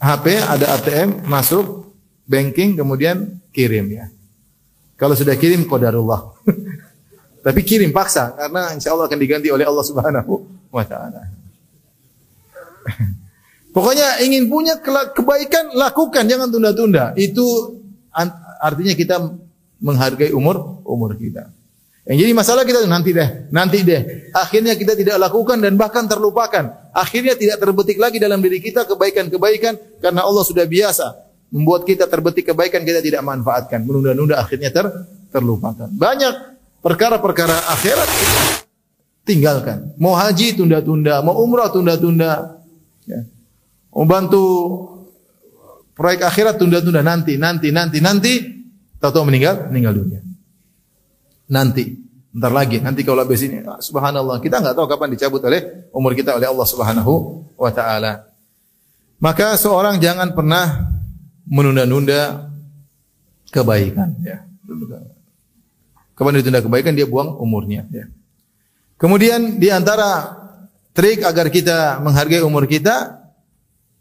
HP, 0.00 0.26
ada 0.40 0.80
ATM, 0.80 1.28
masuk 1.28 1.92
banking, 2.24 2.72
kemudian 2.72 3.36
kirim 3.52 3.92
ya. 3.92 4.08
Kalau 4.98 5.14
sudah 5.14 5.38
kirim 5.38 5.62
qadarullah. 5.70 6.34
Tapi 7.46 7.62
kirim 7.62 7.94
paksa 7.94 8.34
karena 8.34 8.74
insya 8.74 8.92
Allah 8.92 9.06
akan 9.06 9.18
diganti 9.22 9.46
oleh 9.48 9.62
Allah 9.62 9.86
Subhanahu 9.86 10.32
wa 10.74 10.82
taala. 10.82 11.22
Pokoknya 13.74 14.18
ingin 14.26 14.50
punya 14.50 14.74
kebaikan 14.82 15.70
lakukan 15.78 16.26
jangan 16.26 16.50
tunda-tunda. 16.50 17.14
Itu 17.14 17.78
artinya 18.58 18.92
kita 18.98 19.16
menghargai 19.78 20.34
umur 20.34 20.82
umur 20.82 21.14
kita. 21.14 21.46
Yang 22.10 22.24
jadi 22.24 22.32
masalah 22.34 22.64
kita 22.66 22.82
nanti 22.88 23.14
deh, 23.14 23.28
nanti 23.54 23.84
deh. 23.86 24.32
Akhirnya 24.34 24.74
kita 24.74 24.98
tidak 24.98 25.20
lakukan 25.20 25.62
dan 25.62 25.78
bahkan 25.78 26.10
terlupakan. 26.10 26.90
Akhirnya 26.90 27.38
tidak 27.38 27.62
terbetik 27.62 28.02
lagi 28.02 28.18
dalam 28.18 28.42
diri 28.42 28.58
kita 28.58 28.82
kebaikan-kebaikan 28.88 30.02
karena 30.02 30.26
Allah 30.26 30.42
sudah 30.42 30.66
biasa 30.66 31.27
membuat 31.48 31.88
kita 31.88 32.04
terbetik 32.08 32.52
kebaikan 32.52 32.84
kita 32.84 33.00
tidak 33.00 33.22
manfaatkan. 33.24 33.84
Menunda-nunda 33.84 34.40
akhirnya 34.40 34.72
ter 34.72 34.86
terlupakan. 35.28 35.88
Banyak 35.92 36.34
perkara-perkara 36.80 37.72
akhirat 37.74 38.08
kita 38.08 38.40
tinggalkan. 39.28 39.92
Mau 40.00 40.16
haji 40.16 40.56
tunda-tunda, 40.56 41.20
mau 41.20 41.36
umrah 41.40 41.68
tunda-tunda. 41.68 42.60
Ya. 43.04 43.24
Mau 43.92 44.04
bantu 44.08 44.44
proyek 45.92 46.24
akhirat 46.24 46.56
tunda-tunda 46.56 47.00
nanti, 47.04 47.36
nanti, 47.36 47.68
nanti, 47.72 47.98
nanti. 48.00 48.32
Tahu-tahu 48.98 49.30
meninggal, 49.30 49.70
meninggal 49.70 49.94
dunia 49.94 50.28
nanti. 51.48 51.96
Bentar 52.28 52.52
lagi, 52.52 52.78
nanti 52.78 53.00
kalau 53.02 53.24
habis 53.24 53.40
ini, 53.40 53.64
ah, 53.64 53.80
subhanallah, 53.80 54.38
kita 54.38 54.60
nggak 54.60 54.76
tahu 54.76 54.86
kapan 54.86 55.16
dicabut 55.16 55.40
oleh 55.48 55.88
umur 55.96 56.12
kita 56.12 56.36
oleh 56.36 56.44
Allah 56.44 56.68
Subhanahu 56.68 57.12
wa 57.56 57.70
taala. 57.72 58.28
Maka 59.18 59.56
seorang 59.56 59.96
jangan 59.98 60.36
pernah 60.36 60.92
menunda-nunda 61.48 62.52
kebaikan, 63.48 64.14
ya. 64.20 64.44
Kapan 66.12 66.38
ditunda 66.44 66.60
kebaikan 66.60 66.92
dia 66.92 67.08
buang 67.08 67.34
umurnya, 67.40 67.88
ya. 67.88 68.06
Kemudian 68.98 69.56
di 69.62 69.70
antara 69.70 70.36
trik 70.90 71.22
agar 71.22 71.48
kita 71.48 72.02
menghargai 72.02 72.42
umur 72.42 72.66
kita, 72.66 73.22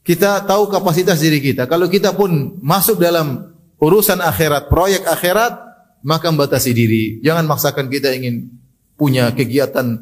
kita 0.01 0.41
tahu 0.47 0.71
kapasitas 0.71 1.21
diri 1.21 1.37
kita. 1.37 1.69
Kalau 1.69 1.85
kita 1.85 2.15
pun 2.17 2.57
masuk 2.63 2.97
dalam 2.97 3.53
urusan 3.77 4.17
akhirat, 4.23 4.71
proyek 4.71 5.05
akhirat, 5.05 5.53
maka 6.01 6.31
membatasi 6.33 6.71
diri. 6.73 7.03
Jangan 7.21 7.45
maksakan 7.45 7.91
kita 7.91 8.15
ingin 8.15 8.49
punya 8.97 9.29
kegiatan 9.35 9.99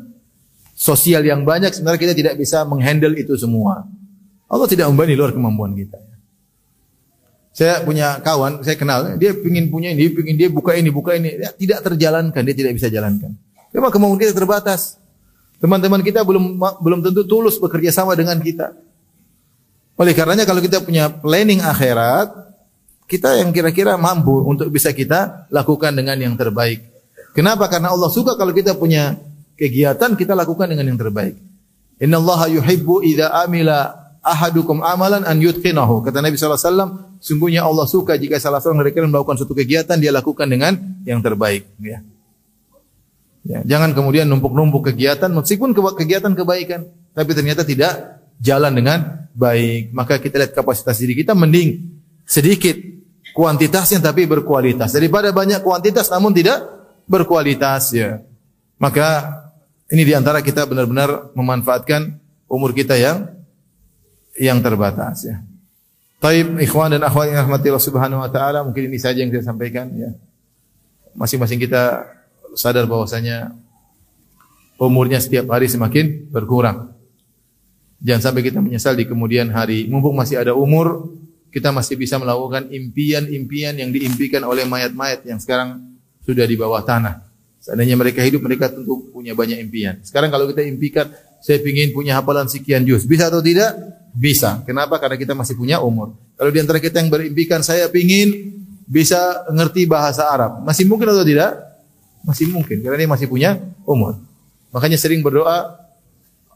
sosial 0.77 1.25
yang 1.25 1.43
banyak 1.43 1.73
sebenarnya 1.73 1.99
kita 1.99 2.15
tidak 2.15 2.35
bisa 2.37 2.63
menghandle 2.63 3.17
itu 3.17 3.33
semua. 3.35 3.89
Allah 4.45 4.69
tidak 4.69 4.87
membani 4.93 5.17
luar 5.17 5.33
kemampuan 5.33 5.73
kita. 5.73 6.04
Saya 7.55 7.79
punya 7.87 8.19
kawan, 8.19 8.67
saya 8.67 8.75
kenal, 8.75 9.15
dia 9.15 9.31
ingin 9.31 9.71
punya 9.71 9.95
ini, 9.95 10.11
ingin 10.11 10.35
dia 10.35 10.49
buka 10.51 10.75
ini, 10.75 10.91
buka 10.91 11.15
ini, 11.15 11.39
ya, 11.39 11.55
tidak 11.55 11.87
terjalankan, 11.87 12.43
dia 12.43 12.51
tidak 12.51 12.75
bisa 12.75 12.91
jalankan. 12.91 13.31
Memang 13.71 13.95
kemampuan 13.95 14.19
kita 14.19 14.35
terbatas. 14.35 14.99
Teman-teman 15.63 16.03
kita 16.03 16.19
belum 16.27 16.59
belum 16.59 16.99
tentu 16.99 17.23
tulus 17.23 17.55
bekerja 17.55 17.95
sama 17.95 18.11
dengan 18.11 18.35
kita. 18.43 18.75
Oleh 19.95 20.11
karenanya 20.11 20.43
kalau 20.43 20.59
kita 20.59 20.83
punya 20.83 21.07
planning 21.07 21.63
akhirat, 21.63 22.27
kita 23.07 23.39
yang 23.39 23.55
kira-kira 23.55 23.95
mampu 23.95 24.35
untuk 24.43 24.67
bisa 24.67 24.91
kita 24.91 25.47
lakukan 25.47 25.95
dengan 25.95 26.19
yang 26.19 26.35
terbaik. 26.35 26.83
Kenapa? 27.31 27.71
Karena 27.71 27.95
Allah 27.95 28.11
suka 28.11 28.35
kalau 28.35 28.51
kita 28.51 28.75
punya 28.75 29.15
kegiatan 29.55 30.19
kita 30.19 30.35
lakukan 30.35 30.67
dengan 30.67 30.91
yang 30.91 30.99
terbaik. 30.99 31.39
Inna 32.03 32.19
Allah 32.19 32.51
yuhibbu 32.59 32.99
idza 33.07 33.31
amila 33.31 34.04
ahadukum 34.25 34.81
amalan 34.81 35.21
an 35.21 35.37
yutqinahu. 35.37 36.01
Kata 36.01 36.25
Nabi 36.25 36.33
wasallam, 36.41 37.17
sungguhnya 37.21 37.61
Allah 37.61 37.85
suka 37.85 38.17
jika 38.17 38.41
salah 38.41 38.57
seorang 38.57 38.81
dari 38.81 38.97
kalian 38.97 39.13
melakukan 39.13 39.37
suatu 39.37 39.53
kegiatan 39.53 40.01
dia 40.01 40.09
lakukan 40.09 40.49
dengan 40.49 40.73
yang 41.05 41.21
terbaik, 41.21 41.69
ya. 41.77 42.01
Ya, 43.45 43.61
jangan 43.61 43.93
kemudian 43.93 44.25
numpuk-numpuk 44.25 44.89
kegiatan 44.89 45.29
meskipun 45.29 45.77
kegiatan 45.77 46.33
kebaikan 46.33 46.89
tapi 47.13 47.29
ternyata 47.37 47.61
tidak 47.61 48.25
jalan 48.41 48.73
dengan 48.73 49.29
baik. 49.37 49.93
Maka 49.93 50.17
kita 50.17 50.41
lihat 50.41 50.57
kapasitas 50.57 50.97
diri 50.97 51.13
kita 51.13 51.37
mending 51.37 51.93
sedikit 52.25 52.73
kuantitasnya 53.37 54.01
tapi 54.01 54.25
berkualitas 54.25 54.97
daripada 54.97 55.29
banyak 55.29 55.61
kuantitas 55.61 56.09
namun 56.09 56.33
tidak 56.33 56.57
berkualitas 57.05 57.93
ya. 57.93 58.25
Maka 58.81 59.29
ini 59.93 60.01
di 60.01 60.17
antara 60.17 60.41
kita 60.41 60.65
benar-benar 60.65 61.29
memanfaatkan 61.37 62.17
umur 62.49 62.73
kita 62.73 62.97
yang 62.97 63.29
yang 64.35 64.59
terbatas 64.59 65.25
ya. 65.25 65.39
Taib 66.19 66.57
ikhwan 66.57 66.95
dan 66.95 67.03
akhwat 67.03 67.31
yang 67.31 67.43
rahmati 67.43 67.67
Allah 67.69 67.85
Subhanahu 67.85 68.23
wa 68.23 68.29
taala, 68.31 68.63
mungkin 68.63 68.87
ini 68.87 68.99
saja 68.99 69.19
yang 69.19 69.31
saya 69.31 69.45
sampaikan 69.51 69.91
ya. 69.95 70.11
Masing-masing 71.15 71.59
kita 71.59 72.07
sadar 72.55 72.87
bahwasanya 72.87 73.55
umurnya 74.79 75.19
setiap 75.19 75.51
hari 75.51 75.67
semakin 75.71 76.27
berkurang. 76.31 76.91
Jangan 78.03 78.31
sampai 78.31 78.41
kita 78.43 78.59
menyesal 78.59 78.95
di 78.95 79.07
kemudian 79.07 79.47
hari. 79.51 79.87
Mumpung 79.87 80.15
masih 80.15 80.39
ada 80.39 80.51
umur, 80.51 81.15
kita 81.51 81.71
masih 81.71 81.95
bisa 81.95 82.19
melakukan 82.19 82.67
impian-impian 82.67 83.79
yang 83.79 83.89
diimpikan 83.91 84.43
oleh 84.43 84.67
mayat-mayat 84.67 85.23
yang 85.23 85.39
sekarang 85.39 85.79
sudah 86.27 86.43
di 86.43 86.59
bawah 86.59 86.83
tanah. 86.83 87.23
Seandainya 87.63 87.97
mereka 87.97 88.21
hidup, 88.21 88.45
mereka 88.45 88.69
tentu 88.69 89.09
punya 89.09 89.33
banyak 89.33 89.57
impian. 89.57 89.97
Sekarang 90.05 90.29
kalau 90.29 90.45
kita 90.51 90.61
impikan, 90.67 91.09
saya 91.41 91.57
ingin 91.65 91.95
punya 91.95 92.19
hafalan 92.19 92.45
sekian 92.45 92.85
juz. 92.85 93.09
Bisa 93.09 93.31
atau 93.31 93.41
tidak? 93.41 93.73
Bisa. 94.15 94.63
Kenapa? 94.63 94.95
Karena 94.97 95.19
kita 95.19 95.35
masih 95.35 95.59
punya 95.59 95.83
umur. 95.83 96.15
Kalau 96.39 96.51
di 96.51 96.59
antara 96.63 96.79
kita 96.79 97.03
yang 97.03 97.11
berimpikan, 97.11 97.59
saya 97.59 97.91
ingin 97.91 98.55
bisa 98.87 99.43
ngerti 99.51 99.83
bahasa 99.83 100.31
Arab. 100.31 100.63
Masih 100.63 100.87
mungkin 100.87 101.11
atau 101.11 101.27
tidak? 101.27 101.51
Masih 102.23 102.47
mungkin. 102.47 102.79
Karena 102.79 102.95
dia 102.95 103.09
masih 103.11 103.27
punya 103.27 103.59
umur. 103.83 104.15
Makanya 104.71 104.95
sering 104.95 105.19
berdoa, 105.19 105.83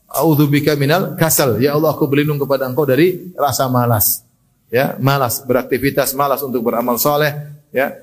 A'udzubika 0.09 0.73
minal 0.73 1.13
kasal. 1.19 1.61
Ya 1.61 1.77
Allah, 1.77 1.93
aku 1.93 2.09
berlindung 2.09 2.41
kepada 2.41 2.65
engkau 2.65 2.87
dari 2.87 3.29
rasa 3.37 3.69
malas 3.69 4.25
ya, 4.73 4.95
malas 5.01 5.41
beraktivitas, 5.43 6.13
malas 6.13 6.39
untuk 6.45 6.61
beramal 6.63 6.95
soleh, 7.01 7.33
ya, 7.73 7.93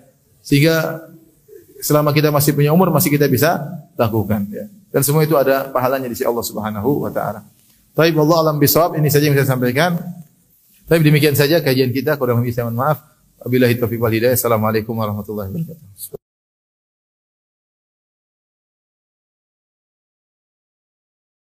sehingga 0.42 1.06
selama 1.80 2.10
kita 2.10 2.34
masih 2.34 2.52
punya 2.52 2.74
umur 2.74 2.90
masih 2.90 3.10
kita 3.10 3.30
bisa 3.30 3.62
lakukan, 3.94 4.46
ya. 4.50 4.66
Dan 4.90 5.02
semua 5.02 5.22
itu 5.26 5.34
ada 5.38 5.70
pahalanya 5.70 6.10
di 6.10 6.14
sisi 6.14 6.26
Allah 6.26 6.44
Subhanahu 6.44 7.06
wa 7.06 7.10
taala. 7.10 7.42
Baik, 7.96 8.12
Allah 8.20 8.38
alam 8.44 8.60
bisawab, 8.60 9.00
ini 9.00 9.08
saja 9.08 9.24
yang 9.24 9.40
saya 9.40 9.56
sampaikan. 9.56 9.96
Tapi 10.84 11.00
demikian 11.00 11.32
saja 11.32 11.64
kajian 11.64 11.96
kita, 11.96 12.20
kurang 12.20 12.44
lebih 12.44 12.52
saya 12.52 12.68
mohon 12.68 12.76
maaf. 12.76 13.00
Wabillahi 13.40 13.80
taufiq 13.80 13.96
wal 13.96 14.12
hidayah. 14.12 14.36
Assalamualaikum 14.36 14.92
warahmatullahi 14.92 15.48
wabarakatuh. 15.48 16.25